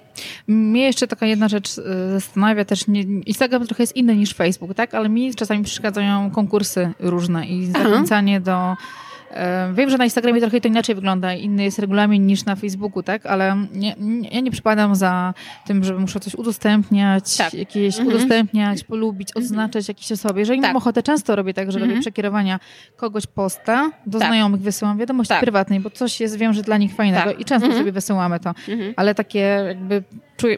Mnie 0.48 0.86
jeszcze 0.86 1.08
taka 1.08 1.26
jedna 1.26 1.48
rzecz 1.48 1.78
e, 1.78 2.12
zastanawia 2.12 2.66
też, 2.66 2.88
nie, 2.88 3.02
Instagram 3.02 3.68
trochę 3.68 3.84
jest 3.84 3.96
inny 3.96 4.16
niż 4.16 4.34
Facebook, 4.34 4.74
tak? 4.74 4.94
Ale 4.94 5.10
mi 5.10 5.36
czasami 5.36 5.64
przeszkadzają 5.64 6.32
konkursy 6.32 6.92
różne 7.00 7.48
i 7.48 7.66
zachęcanie 7.66 8.42
do 8.42 8.76
Wiem, 9.74 9.90
że 9.90 9.98
na 9.98 10.04
Instagramie 10.04 10.42
trochę 10.42 10.62
to 10.62 10.68
inaczej 10.68 10.96
wygląda, 10.96 11.34
inny 11.34 11.64
jest 11.64 11.80
regulamin 11.80 12.26
niż 12.26 12.46
na 12.46 12.56
Facebooku, 12.56 13.04
tak? 13.04 13.26
Ale 13.26 13.56
nie, 13.74 13.96
nie, 14.00 14.30
ja 14.30 14.40
nie 14.40 14.52
przypadam 14.52 14.96
za 14.96 15.34
tym, 15.66 15.84
że 15.84 15.96
muszę 15.96 16.20
coś 16.20 16.36
udostępniać, 16.36 17.38
tak. 17.38 17.54
jakieś 17.54 18.00
mhm. 18.00 18.16
udostępniać, 18.16 18.84
polubić, 18.84 19.30
mhm. 19.30 19.46
odznaczać 19.46 19.88
jakieś 19.88 20.12
osoby. 20.12 20.40
Jeżeli 20.40 20.62
tak. 20.62 20.70
mam 20.70 20.78
ochotę, 20.78 21.04
często 21.04 21.36
robię 21.36 21.54
tak, 21.54 21.72
że 21.72 21.78
mhm. 21.78 21.90
robię 21.90 22.02
przekierowania 22.02 22.60
kogoś 22.98 23.28
posta, 23.28 23.92
do 24.06 24.20
tak. 24.20 24.28
znajomych 24.28 24.62
wysyłam 24.62 24.98
wiadomość 24.98 25.30
tak. 25.30 25.40
prywatnej, 25.40 25.80
bo 25.80 25.90
coś 25.90 26.20
jest, 26.20 26.38
wiem, 26.38 26.54
że 26.54 26.62
dla 26.62 26.78
nich 26.78 26.96
fajnego 26.96 27.30
tak. 27.30 27.40
i 27.40 27.46
często 27.46 27.66
mhm. 27.66 27.82
sobie 27.82 27.92
wysyłamy 27.92 28.40
to. 28.40 28.50
Mhm. 28.50 28.94
Ale 28.96 29.16
takie 29.16 29.40
jakby 29.68 30.04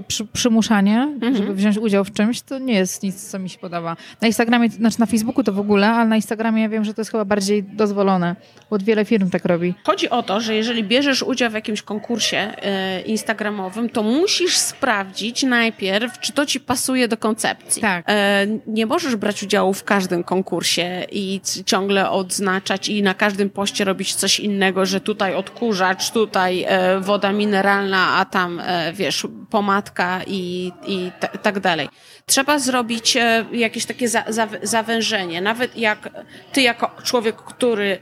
przy, 0.07 0.25
przymuszanie, 0.25 1.01
mhm. 1.01 1.35
żeby 1.35 1.53
wziąć 1.53 1.77
udział 1.77 2.05
w 2.05 2.13
czymś, 2.13 2.41
to 2.41 2.59
nie 2.59 2.73
jest 2.73 3.03
nic, 3.03 3.29
co 3.29 3.39
mi 3.39 3.49
się 3.49 3.59
podoba. 3.59 3.97
Na 4.21 4.27
Instagramie, 4.27 4.69
znaczy 4.69 4.99
na 4.99 5.05
Facebooku 5.05 5.43
to 5.43 5.53
w 5.53 5.59
ogóle, 5.59 5.89
ale 5.89 6.09
na 6.09 6.15
Instagramie 6.15 6.61
ja 6.61 6.69
wiem, 6.69 6.83
że 6.83 6.93
to 6.93 7.01
jest 7.01 7.11
chyba 7.11 7.25
bardziej 7.25 7.63
dozwolone, 7.63 8.35
bo 8.69 8.77
wiele 8.77 9.05
firm 9.05 9.29
tak 9.29 9.45
robi. 9.45 9.73
Chodzi 9.83 10.09
o 10.09 10.23
to, 10.23 10.41
że 10.41 10.55
jeżeli 10.55 10.83
bierzesz 10.83 11.23
udział 11.23 11.51
w 11.51 11.53
jakimś 11.53 11.81
konkursie 11.81 12.37
e, 12.37 13.01
instagramowym, 13.01 13.89
to 13.89 14.03
musisz 14.03 14.57
sprawdzić 14.57 15.43
najpierw, 15.43 16.19
czy 16.19 16.33
to 16.33 16.45
ci 16.45 16.59
pasuje 16.59 17.07
do 17.07 17.17
koncepcji. 17.17 17.81
Tak. 17.81 18.05
E, 18.07 18.47
nie 18.67 18.85
możesz 18.85 19.15
brać 19.15 19.43
udziału 19.43 19.73
w 19.73 19.83
każdym 19.83 20.23
konkursie 20.23 21.05
i 21.11 21.41
ciągle 21.65 22.09
odznaczać 22.09 22.89
i 22.89 23.03
na 23.03 23.13
każdym 23.13 23.49
poście 23.49 23.85
robić 23.85 24.15
coś 24.15 24.39
innego, 24.39 24.85
że 24.85 25.01
tutaj 25.01 25.35
odkurzacz, 25.35 26.11
tutaj 26.11 26.65
e, 26.67 26.99
woda 26.99 27.31
mineralna, 27.31 28.07
a 28.17 28.25
tam, 28.25 28.61
wiesz, 28.93 29.27
pomaga 29.49 29.68
matka 29.73 30.21
i, 30.27 30.71
i 30.87 31.11
tak 31.41 31.59
dalej. 31.59 31.89
Trzeba 32.25 32.59
zrobić 32.59 33.17
e, 33.17 33.45
jakieś 33.51 33.85
takie 33.85 34.07
za, 34.09 34.23
za, 34.27 34.47
zawężenie. 34.63 35.41
Nawet 35.41 35.77
jak 35.77 36.09
ty 36.53 36.61
jako 36.61 36.91
człowiek, 37.03 37.35
który 37.35 37.99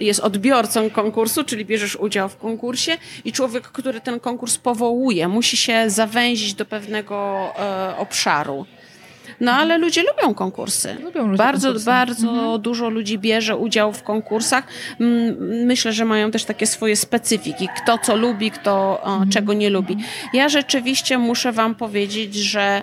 jest 0.00 0.20
odbiorcą 0.20 0.90
konkursu, 0.90 1.44
czyli 1.44 1.64
bierzesz 1.64 1.96
udział 1.96 2.28
w 2.28 2.36
konkursie 2.36 2.92
i 3.24 3.32
człowiek, 3.32 3.64
który 3.68 4.00
ten 4.00 4.20
konkurs 4.20 4.58
powołuje, 4.58 5.28
musi 5.28 5.56
się 5.56 5.90
zawęzić 5.90 6.54
do 6.54 6.64
pewnego 6.64 7.16
e, 7.58 7.96
obszaru. 7.96 8.66
No 9.40 9.52
ale 9.52 9.78
ludzie 9.78 10.02
lubią 10.02 10.34
konkursy. 10.34 10.96
Lubią 11.02 11.26
ludzie 11.26 11.38
bardzo, 11.38 11.68
konkursy. 11.68 11.86
bardzo 11.86 12.28
mhm. 12.28 12.62
dużo 12.62 12.88
ludzi 12.88 13.18
bierze 13.18 13.56
udział 13.56 13.92
w 13.92 14.02
konkursach. 14.02 14.64
Myślę, 15.66 15.92
że 15.92 16.04
mają 16.04 16.30
też 16.30 16.44
takie 16.44 16.66
swoje 16.66 16.96
specyfiki. 16.96 17.68
Kto 17.76 17.98
co 17.98 18.16
lubi, 18.16 18.50
kto 18.50 19.00
mhm. 19.04 19.30
czego 19.30 19.52
nie 19.52 19.70
lubi. 19.70 19.96
Ja 20.32 20.48
rzeczywiście 20.48 21.18
muszę 21.18 21.52
wam 21.52 21.74
powiedzieć, 21.74 22.34
że 22.34 22.82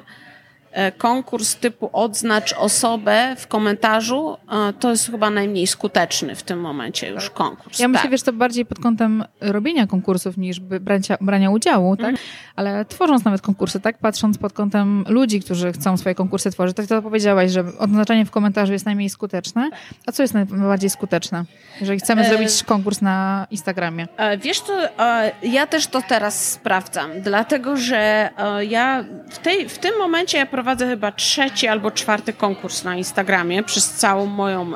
konkurs 0.98 1.56
typu 1.56 1.90
odznacz 1.94 2.54
osobę 2.54 3.36
w 3.38 3.48
komentarzu, 3.48 4.38
e, 4.70 4.74
to 4.74 4.90
jest 4.90 5.12
chyba 5.12 5.30
najmniej 5.30 5.68
skuteczny 5.68 6.36
w 6.36 6.44
tym 6.44 6.60
momencie 6.60 7.10
już 7.10 7.30
konkurs. 7.30 7.80
Ja 7.80 7.88
myślę, 7.88 8.02
tak. 8.02 8.12
wiesz, 8.12 8.24
to 8.24 8.34
bardziej 8.34 8.66
pod 8.66 8.80
kątem 8.80 9.24
robienia 9.42 9.88
konkursów 9.88 10.38
niż 10.38 10.60
brania, 10.60 11.18
brania 11.22 11.50
udziału, 11.50 11.98
tak? 11.98 12.10
Mm. 12.10 12.22
Ale 12.56 12.86
tworząc 12.86 13.26
nawet 13.26 13.42
konkursy, 13.42 13.80
tak? 13.80 13.98
Patrząc 13.98 14.38
pod 14.38 14.54
kątem 14.54 15.06
ludzi, 15.08 15.40
którzy 15.40 15.72
chcą 15.72 15.98
swoje 15.98 16.16
konkursy 16.16 16.52
tworzyć, 16.52 16.78
tak 16.78 16.88
to 16.88 17.02
powiedziałaś, 17.02 17.52
że 17.52 17.64
odznaczanie 17.80 18.26
w 18.26 18.32
komentarzu 18.32 18.74
jest 18.74 18.86
najmniej 18.86 19.10
skuteczne. 19.10 19.70
A 20.06 20.12
co 20.12 20.24
jest 20.24 20.34
najbardziej 20.34 20.90
skuteczne, 20.90 21.46
jeżeli 21.82 22.00
chcemy 22.00 22.22
e... 22.22 22.30
zrobić 22.30 22.64
konkurs 22.64 23.02
na 23.02 23.48
Instagramie? 23.52 24.08
E, 24.18 24.38
wiesz 24.38 24.62
to, 24.62 25.00
e, 25.00 25.32
ja 25.44 25.68
też 25.68 25.88
to 25.88 26.02
teraz 26.02 26.52
sprawdzam, 26.52 27.12
dlatego 27.22 27.78
że 27.78 28.30
e, 28.38 28.66
ja 28.66 29.06
w, 29.30 29.40
tej, 29.40 29.70
w 29.70 29.78
tym 29.78 29.98
momencie 29.98 30.38
ja 30.38 30.46
prowadzę 30.46 30.65
chyba 30.88 31.12
trzeci 31.12 31.68
albo 31.68 31.92
czwarty 31.92 32.34
konkurs 32.34 32.84
na 32.84 32.96
Instagramie 32.96 33.64
przez 33.64 33.90
całą 33.90 34.26
moją 34.26 34.72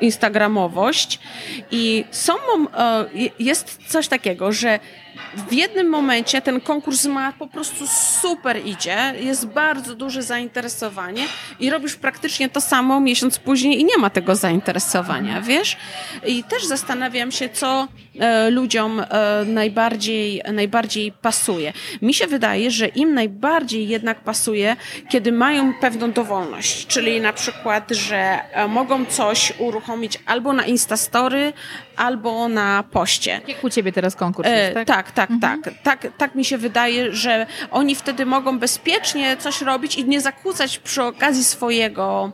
instagramowość. 0.00 1.18
I 1.70 2.04
są, 2.10 2.32
jest 3.38 3.78
coś 3.88 4.08
takiego, 4.08 4.52
że 4.52 4.78
w 5.36 5.52
jednym 5.52 5.88
momencie 5.88 6.42
ten 6.42 6.60
konkurs 6.60 7.04
ma 7.04 7.32
po 7.32 7.46
prostu 7.46 7.86
super 8.20 8.66
idzie, 8.66 9.14
jest 9.20 9.46
bardzo 9.46 9.94
duże 9.94 10.22
zainteresowanie 10.22 11.24
i 11.60 11.70
robisz 11.70 11.94
praktycznie 11.96 12.48
to 12.48 12.60
samo 12.60 13.00
miesiąc 13.00 13.38
później 13.38 13.80
i 13.80 13.84
nie 13.84 13.98
ma 13.98 14.10
tego 14.10 14.36
zainteresowania, 14.36 15.40
wiesz? 15.40 15.76
I 16.26 16.44
też 16.44 16.64
zastanawiam 16.64 17.32
się, 17.32 17.48
co 17.48 17.88
e, 18.18 18.50
ludziom 18.50 19.00
e, 19.00 19.44
najbardziej, 19.46 20.42
najbardziej 20.52 21.12
pasuje. 21.12 21.72
Mi 22.02 22.14
się 22.14 22.26
wydaje, 22.26 22.70
że 22.70 22.86
im 22.86 23.14
najbardziej 23.14 23.88
jednak 23.88 24.20
pasuje, 24.20 24.76
kiedy 25.08 25.32
mają 25.32 25.74
pewną 25.74 26.12
dowolność, 26.12 26.86
czyli 26.86 27.20
na 27.20 27.32
przykład, 27.32 27.90
że 27.90 28.38
e, 28.52 28.68
mogą 28.68 29.04
coś 29.04 29.52
uruchomić 29.58 30.18
albo 30.26 30.52
na 30.52 30.64
Instastory, 30.64 31.52
albo 31.96 32.48
na 32.48 32.84
poście. 32.90 33.40
Jak 33.48 33.64
u 33.64 33.70
ciebie 33.70 33.92
teraz 33.92 34.16
konkurs 34.16 34.48
jest, 34.48 34.74
tak? 34.74 34.86
tak, 34.86 35.12
tak, 35.12 35.25
mhm. 35.30 35.62
tak, 35.62 35.74
tak. 35.82 36.12
Tak 36.18 36.34
mi 36.34 36.44
się 36.44 36.58
wydaje, 36.58 37.12
że 37.12 37.46
oni 37.70 37.94
wtedy 37.94 38.26
mogą 38.26 38.58
bezpiecznie 38.58 39.36
coś 39.36 39.60
robić 39.60 39.96
i 39.96 40.04
nie 40.04 40.20
zakłócać 40.20 40.78
przy 40.78 41.02
okazji 41.02 41.44
swojego, 41.44 42.32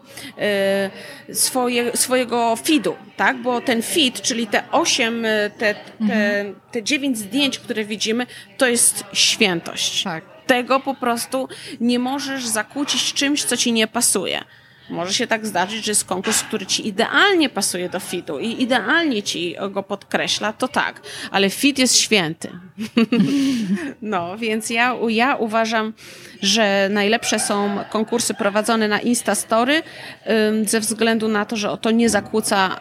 y, 1.28 1.34
swoje, 1.34 1.96
swojego 1.96 2.56
feedu, 2.56 2.96
tak? 3.16 3.42
Bo 3.42 3.60
ten 3.60 3.82
feed, 3.82 4.22
czyli 4.22 4.46
te 4.46 4.70
osiem, 4.70 5.22
te, 5.58 5.74
te, 5.74 5.74
mhm. 6.00 6.54
te 6.72 6.82
dziewięć 6.82 7.18
zdjęć, 7.18 7.58
które 7.58 7.84
widzimy, 7.84 8.26
to 8.58 8.66
jest 8.66 9.04
świętość. 9.12 10.02
Tak. 10.02 10.24
Tego 10.46 10.80
po 10.80 10.94
prostu 10.94 11.48
nie 11.80 11.98
możesz 11.98 12.46
zakłócić 12.46 13.12
czymś, 13.12 13.44
co 13.44 13.56
ci 13.56 13.72
nie 13.72 13.86
pasuje. 13.86 14.44
Może 14.92 15.14
się 15.14 15.26
tak 15.26 15.46
zdarzyć, 15.46 15.84
że 15.84 15.90
jest 15.90 16.04
konkurs, 16.04 16.42
który 16.42 16.66
ci 16.66 16.88
idealnie 16.88 17.48
pasuje 17.48 17.88
do 17.88 18.00
fitu 18.00 18.38
i 18.38 18.62
idealnie 18.62 19.22
ci 19.22 19.56
go 19.70 19.82
podkreśla, 19.82 20.52
to 20.52 20.68
tak, 20.68 21.00
ale 21.30 21.50
fit 21.50 21.78
jest 21.78 21.96
święty. 21.96 22.50
no, 24.02 24.38
więc 24.38 24.70
ja, 24.70 24.96
ja 25.08 25.36
uważam, 25.36 25.92
że 26.42 26.88
najlepsze 26.90 27.38
są 27.38 27.78
konkursy 27.90 28.34
prowadzone 28.34 28.88
na 28.88 29.00
Instastory 29.00 29.82
ze 30.66 30.80
względu 30.80 31.28
na 31.28 31.44
to, 31.44 31.56
że 31.56 31.78
to 31.80 31.90
nie 31.90 32.10
zakłóca 32.10 32.80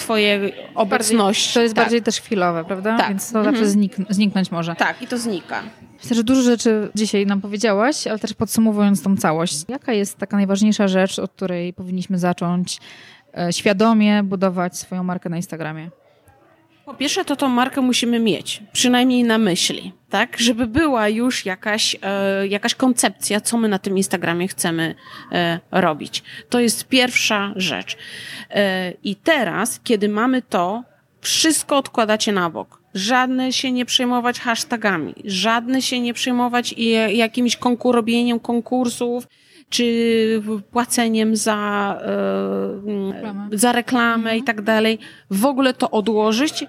twojej 0.00 0.54
obecności. 0.74 1.54
To 1.54 1.62
jest 1.62 1.74
tak. 1.74 1.84
bardziej 1.84 2.02
też 2.02 2.20
chwilowe, 2.20 2.64
prawda? 2.64 2.96
Tak. 2.96 3.08
Więc 3.08 3.32
to 3.32 3.38
mhm. 3.38 3.56
zawsze 3.56 3.70
znik 3.70 3.96
zniknąć 4.10 4.50
może. 4.50 4.74
Tak, 4.74 5.02
i 5.02 5.06
to 5.06 5.18
znika. 5.18 5.62
Myślę, 6.02 6.16
że 6.16 6.24
dużo 6.24 6.42
rzeczy 6.42 6.90
dzisiaj 6.94 7.26
nam 7.26 7.40
powiedziałaś, 7.40 8.06
ale 8.06 8.18
też 8.18 8.34
podsumowując 8.34 9.02
tą 9.02 9.16
całość, 9.16 9.64
jaka 9.68 9.92
jest 9.92 10.18
taka 10.18 10.36
najważniejsza 10.36 10.88
rzecz, 10.88 11.18
od 11.18 11.32
której 11.32 11.72
powinniśmy 11.72 12.18
zacząć 12.18 12.78
e, 13.38 13.52
świadomie 13.52 14.22
budować 14.22 14.78
swoją 14.78 15.02
markę 15.02 15.28
na 15.28 15.36
Instagramie? 15.36 15.90
Po 16.90 16.94
pierwsze, 16.94 17.24
to 17.24 17.36
tą 17.36 17.48
markę 17.48 17.80
musimy 17.80 18.18
mieć, 18.18 18.62
przynajmniej 18.72 19.24
na 19.24 19.38
myśli, 19.38 19.92
tak? 20.08 20.36
Żeby 20.38 20.66
była 20.66 21.08
już 21.08 21.44
jakaś, 21.46 21.96
e, 22.02 22.46
jakaś 22.46 22.74
koncepcja, 22.74 23.40
co 23.40 23.58
my 23.58 23.68
na 23.68 23.78
tym 23.78 23.96
Instagramie 23.96 24.48
chcemy 24.48 24.94
e, 25.32 25.60
robić. 25.70 26.22
To 26.48 26.60
jest 26.60 26.88
pierwsza 26.88 27.52
rzecz. 27.56 27.96
E, 28.50 28.92
I 29.04 29.16
teraz, 29.16 29.80
kiedy 29.84 30.08
mamy 30.08 30.42
to, 30.42 30.82
wszystko 31.20 31.76
odkładacie 31.76 32.32
na 32.32 32.50
bok. 32.50 32.82
Żadne 32.94 33.52
się 33.52 33.72
nie 33.72 33.84
przejmować 33.84 34.40
hashtagami, 34.40 35.14
żadne 35.24 35.82
się 35.82 36.00
nie 36.00 36.14
przejmować 36.14 36.74
jakimś 37.12 37.56
konkurobieniem 37.56 38.40
konkursów, 38.40 39.26
czy 39.70 40.42
płaceniem 40.70 41.36
za, 41.36 41.98
e, 43.52 43.58
za 43.58 43.72
reklamę 43.72 44.16
mhm. 44.16 44.38
i 44.38 44.42
tak 44.42 44.62
dalej. 44.62 44.98
W 45.30 45.46
ogóle 45.46 45.74
to 45.74 45.90
odłożyć 45.90 46.64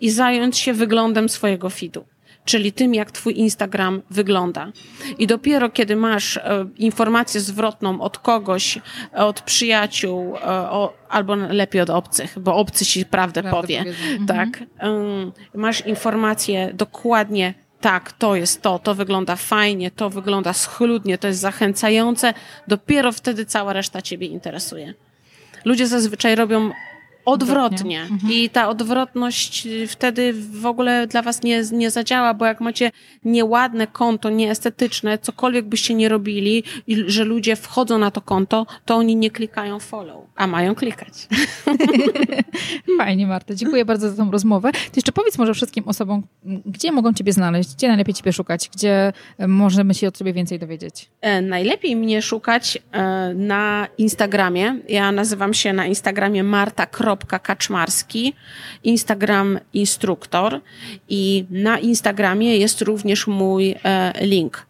i 0.00 0.10
zająć 0.10 0.58
się 0.58 0.72
wyglądem 0.72 1.28
swojego 1.28 1.70
feedu 1.70 2.04
czyli 2.48 2.72
tym, 2.72 2.94
jak 2.94 3.10
twój 3.10 3.38
Instagram 3.38 4.02
wygląda. 4.10 4.72
I 5.18 5.26
dopiero 5.26 5.70
kiedy 5.70 5.96
masz 5.96 6.36
e, 6.36 6.66
informację 6.76 7.40
zwrotną 7.40 8.00
od 8.00 8.18
kogoś, 8.18 8.78
od 9.12 9.40
przyjaciół, 9.40 10.36
e, 10.36 10.40
o, 10.48 10.94
albo 11.08 11.34
lepiej 11.34 11.80
od 11.80 11.90
obcych, 11.90 12.38
bo 12.38 12.54
obcy 12.56 12.86
ci 12.86 13.06
prawdę, 13.06 13.42
prawdę 13.42 13.60
powie, 13.60 13.78
mhm. 13.78 14.26
tak, 14.26 14.48
masz 15.54 15.86
informację 15.86 16.70
dokładnie 16.74 17.54
tak, 17.80 18.12
to 18.12 18.36
jest 18.36 18.62
to, 18.62 18.78
to 18.78 18.94
wygląda 18.94 19.36
fajnie, 19.36 19.90
to 19.90 20.10
wygląda 20.10 20.52
schludnie, 20.52 21.18
to 21.18 21.28
jest 21.28 21.40
zachęcające, 21.40 22.34
dopiero 22.68 23.12
wtedy 23.12 23.46
cała 23.46 23.72
reszta 23.72 24.02
ciebie 24.02 24.26
interesuje. 24.26 24.94
Ludzie 25.64 25.86
zazwyczaj 25.86 26.34
robią 26.34 26.70
odwrotnie. 27.28 28.02
Mhm. 28.02 28.32
I 28.32 28.50
ta 28.50 28.68
odwrotność 28.68 29.68
wtedy 29.88 30.32
w 30.32 30.66
ogóle 30.66 31.06
dla 31.06 31.22
was 31.22 31.42
nie, 31.42 31.62
nie 31.72 31.90
zadziała, 31.90 32.34
bo 32.34 32.46
jak 32.46 32.60
macie 32.60 32.90
nieładne 33.24 33.86
konto, 33.86 34.30
nieestetyczne, 34.30 35.18
cokolwiek 35.18 35.64
byście 35.64 35.94
nie 35.94 36.08
robili, 36.08 36.64
i 36.86 37.04
że 37.06 37.24
ludzie 37.24 37.56
wchodzą 37.56 37.98
na 37.98 38.10
to 38.10 38.20
konto, 38.20 38.66
to 38.84 38.96
oni 38.96 39.16
nie 39.16 39.30
klikają 39.30 39.80
follow, 39.80 40.24
a 40.36 40.46
mają 40.46 40.74
klikać. 40.74 41.12
Fajnie, 42.98 43.26
Marta. 43.26 43.54
Dziękuję 43.54 43.84
bardzo 43.84 44.10
za 44.10 44.16
tą 44.16 44.30
rozmowę. 44.30 44.72
Ty 44.72 44.92
jeszcze 44.96 45.12
powiedz 45.12 45.38
może 45.38 45.54
wszystkim 45.54 45.84
osobom, 45.88 46.22
gdzie 46.66 46.92
mogą 46.92 47.12
ciebie 47.12 47.32
znaleźć, 47.32 47.74
gdzie 47.74 47.88
najlepiej 47.88 48.14
ciebie 48.14 48.32
szukać, 48.32 48.70
gdzie 48.74 49.12
możemy 49.48 49.94
się 49.94 50.08
od 50.08 50.18
ciebie 50.18 50.32
więcej 50.32 50.58
dowiedzieć. 50.58 51.10
E, 51.20 51.42
najlepiej 51.42 51.96
mnie 51.96 52.22
szukać 52.22 52.78
e, 52.92 53.34
na 53.34 53.88
Instagramie. 53.98 54.80
Ja 54.88 55.12
nazywam 55.12 55.54
się 55.54 55.72
na 55.72 55.86
Instagramie 55.86 56.44
Marta 56.44 56.86
Kaczmarski, 57.24 58.34
Instagram 58.84 59.58
instruktor 59.74 60.60
i 61.08 61.44
na 61.50 61.78
Instagramie 61.78 62.56
jest 62.56 62.82
również 62.82 63.26
mój 63.26 63.74
e, 63.84 64.12
link 64.26 64.68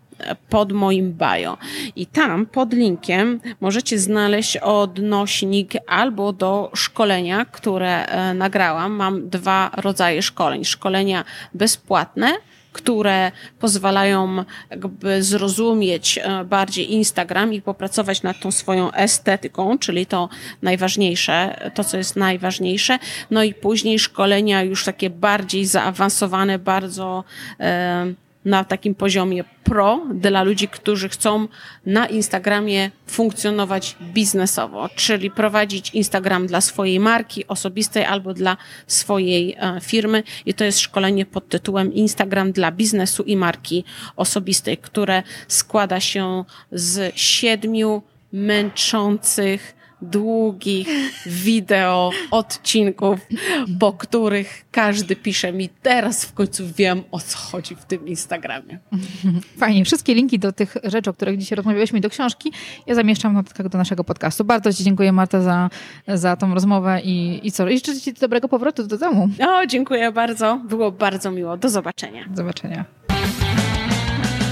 pod 0.49 0.73
moim 0.73 1.13
bio. 1.13 1.59
I 1.97 2.07
tam 2.07 2.47
pod 2.47 2.73
linkiem 2.73 3.41
możecie 3.61 3.99
znaleźć 3.99 4.57
odnośnik 4.57 5.73
albo 5.87 6.33
do 6.33 6.71
szkolenia, 6.75 7.45
które 7.45 8.07
e, 8.07 8.35
nagrałam. 8.35 8.93
Mam 8.93 9.29
dwa 9.29 9.71
rodzaje 9.77 10.23
szkoleń. 10.23 10.65
Szkolenia 10.65 11.25
bezpłatne 11.55 12.33
które 12.79 13.33
pozwalają 13.59 14.45
jakby 14.71 15.23
zrozumieć 15.23 16.19
e, 16.19 16.45
bardziej 16.45 16.93
Instagram 16.93 17.53
i 17.53 17.63
popracować 17.63 18.23
nad 18.23 18.41
tą 18.41 18.51
swoją 18.51 18.93
estetyką, 18.93 19.79
czyli 19.79 20.07
to 20.07 20.29
najważniejsze, 20.63 21.71
to 21.75 21.85
co 21.85 21.97
jest 21.97 22.17
najważniejsze. 22.17 22.99
No 23.31 23.43
i 23.43 23.55
później 23.55 23.99
szkolenia 23.99 24.63
już 24.63 24.85
takie 24.85 25.11
bardziej 25.11 25.67
zaawansowane, 25.67 26.59
bardzo 26.59 27.25
e, 27.61 28.28
na 28.45 28.65
takim 28.65 28.95
poziomie 28.95 29.45
pro 29.65 30.01
dla 30.15 30.43
ludzi, 30.43 30.69
którzy 30.69 31.09
chcą 31.09 31.49
na 31.87 32.07
Instagramie 32.07 32.91
funkcjonować 33.07 33.97
biznesowo, 34.01 34.89
czyli 34.97 35.31
prowadzić 35.31 35.91
Instagram 35.95 36.47
dla 36.47 36.61
swojej 36.61 37.01
marki 37.01 37.47
osobistej 37.47 38.05
albo 38.05 38.35
dla 38.35 38.57
swojej 38.87 39.57
e, 39.59 39.81
firmy. 39.81 40.23
I 40.47 40.55
to 40.55 40.65
jest 40.65 40.81
szkolenie 40.81 41.27
pod 41.27 41.49
tytułem 41.49 41.95
Instagram 41.95 42.53
dla 42.53 42.73
biznesu 42.73 43.23
i 43.23 43.37
marki 43.37 43.85
osobistej, 44.17 44.77
które 44.77 45.23
składa 45.49 46.01
się 46.01 46.45
z 46.73 47.17
siedmiu 47.17 48.03
męczących 48.33 49.78
długich 50.03 50.89
wideo 51.27 52.11
odcinków, 52.31 53.21
po 53.81 53.93
których 53.93 54.65
każdy 54.71 55.17
pisze 55.17 55.53
mi 55.53 55.69
teraz 55.69 56.25
w 56.25 56.33
końcu 56.33 56.65
wiem 56.77 57.03
o 57.11 57.21
co 57.21 57.39
chodzi 57.39 57.77
w 57.77 57.85
tym 57.85 58.09
Instagramie. 58.09 58.79
Fajnie. 59.59 59.85
Wszystkie 59.85 60.15
linki 60.15 60.39
do 60.39 60.53
tych 60.53 60.77
rzeczy, 60.85 61.11
o 61.11 61.13
których 61.13 61.39
dzisiaj 61.39 61.57
rozmawialiśmy 61.57 62.01
do 62.01 62.11
książki 62.11 62.53
ja 62.87 62.95
zamieszczam 62.95 63.33
w 63.33 63.35
notatkach 63.35 63.69
do 63.69 63.79
naszego 63.79 64.05
podcastu. 64.05 64.45
Bardzo 64.45 64.73
Ci 64.73 64.85
dziękuję 64.85 65.13
Marta 65.13 65.41
za, 65.41 65.71
za 66.09 66.37
tą 66.37 66.55
rozmowę 66.55 67.01
i, 67.05 67.41
i 67.47 67.53
co? 67.53 67.69
I 67.69 67.77
życzę 67.77 68.01
Ci 68.01 68.13
dobrego 68.13 68.49
powrotu 68.49 68.87
do 68.87 68.99
domu. 68.99 69.29
O, 69.49 69.67
dziękuję 69.67 70.13
bardzo. 70.13 70.61
Było 70.69 70.93
bardzo 70.93 71.31
miło. 71.31 71.57
Do 71.57 71.69
zobaczenia. 71.69 72.25
Do 72.29 72.37
zobaczenia. 72.37 72.98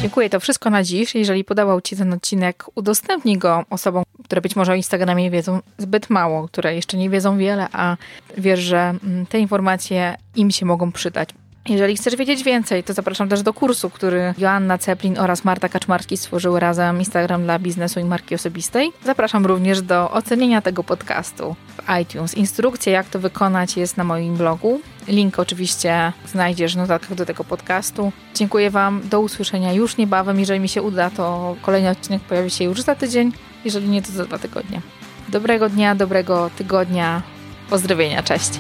Dziękuję, 0.06 0.30
to 0.30 0.40
wszystko 0.40 0.70
na 0.70 0.82
dziś. 0.82 1.14
Jeżeli 1.14 1.44
podobał 1.44 1.80
Ci 1.80 1.96
ten 1.96 2.12
odcinek, 2.12 2.64
udostępnij 2.74 3.38
go 3.38 3.64
osobom, 3.70 4.04
które 4.24 4.40
być 4.40 4.56
może 4.56 4.72
o 4.72 4.74
Instagramie 4.74 5.30
wiedzą 5.30 5.60
zbyt 5.78 6.10
mało, 6.10 6.48
które 6.48 6.74
jeszcze 6.74 6.96
nie 6.96 7.10
wiedzą 7.10 7.38
wiele, 7.38 7.68
a 7.72 7.96
wiesz, 8.38 8.60
że 8.60 8.94
mm, 9.04 9.26
te 9.26 9.38
informacje 9.38 10.16
im 10.36 10.50
się 10.50 10.66
mogą 10.66 10.92
przydać. 10.92 11.28
Jeżeli 11.68 11.96
chcesz 11.96 12.16
wiedzieć 12.16 12.44
więcej, 12.44 12.84
to 12.84 12.92
zapraszam 12.92 13.28
też 13.28 13.42
do 13.42 13.52
kursu, 13.52 13.90
który 13.90 14.34
Joanna 14.38 14.78
Ceplin 14.78 15.18
oraz 15.18 15.44
Marta 15.44 15.68
Kaczmarski 15.68 16.16
stworzyły 16.16 16.60
razem 16.60 16.98
Instagram 16.98 17.42
dla 17.42 17.58
biznesu 17.58 18.00
i 18.00 18.04
marki 18.04 18.34
osobistej. 18.34 18.92
Zapraszam 19.04 19.46
również 19.46 19.82
do 19.82 20.10
ocenienia 20.10 20.62
tego 20.62 20.84
podcastu 20.84 21.56
w 21.68 22.00
iTunes. 22.02 22.34
Instrukcja, 22.34 22.92
jak 22.92 23.06
to 23.06 23.18
wykonać, 23.18 23.76
jest 23.76 23.96
na 23.96 24.04
moim 24.04 24.36
blogu. 24.36 24.80
Link 25.08 25.38
oczywiście 25.38 26.12
znajdziesz 26.26 26.74
w 26.74 26.76
notatkach 26.76 27.14
do 27.14 27.26
tego 27.26 27.44
podcastu. 27.44 28.12
Dziękuję 28.34 28.70
Wam, 28.70 29.00
do 29.04 29.20
usłyszenia 29.20 29.72
już 29.72 29.96
niebawem. 29.96 30.40
Jeżeli 30.40 30.60
mi 30.60 30.68
się 30.68 30.82
uda, 30.82 31.10
to 31.10 31.56
kolejny 31.62 31.90
odcinek 31.90 32.22
pojawi 32.22 32.50
się 32.50 32.64
już 32.64 32.80
za 32.82 32.94
tydzień. 32.94 33.32
Jeżeli 33.64 33.88
nie, 33.88 34.02
to 34.02 34.12
za 34.12 34.24
dwa 34.24 34.38
tygodnie. 34.38 34.80
Dobrego 35.28 35.68
dnia, 35.68 35.94
dobrego 35.94 36.50
tygodnia. 36.56 37.22
Pozdrowienia, 37.70 38.22
cześć. 38.22 38.50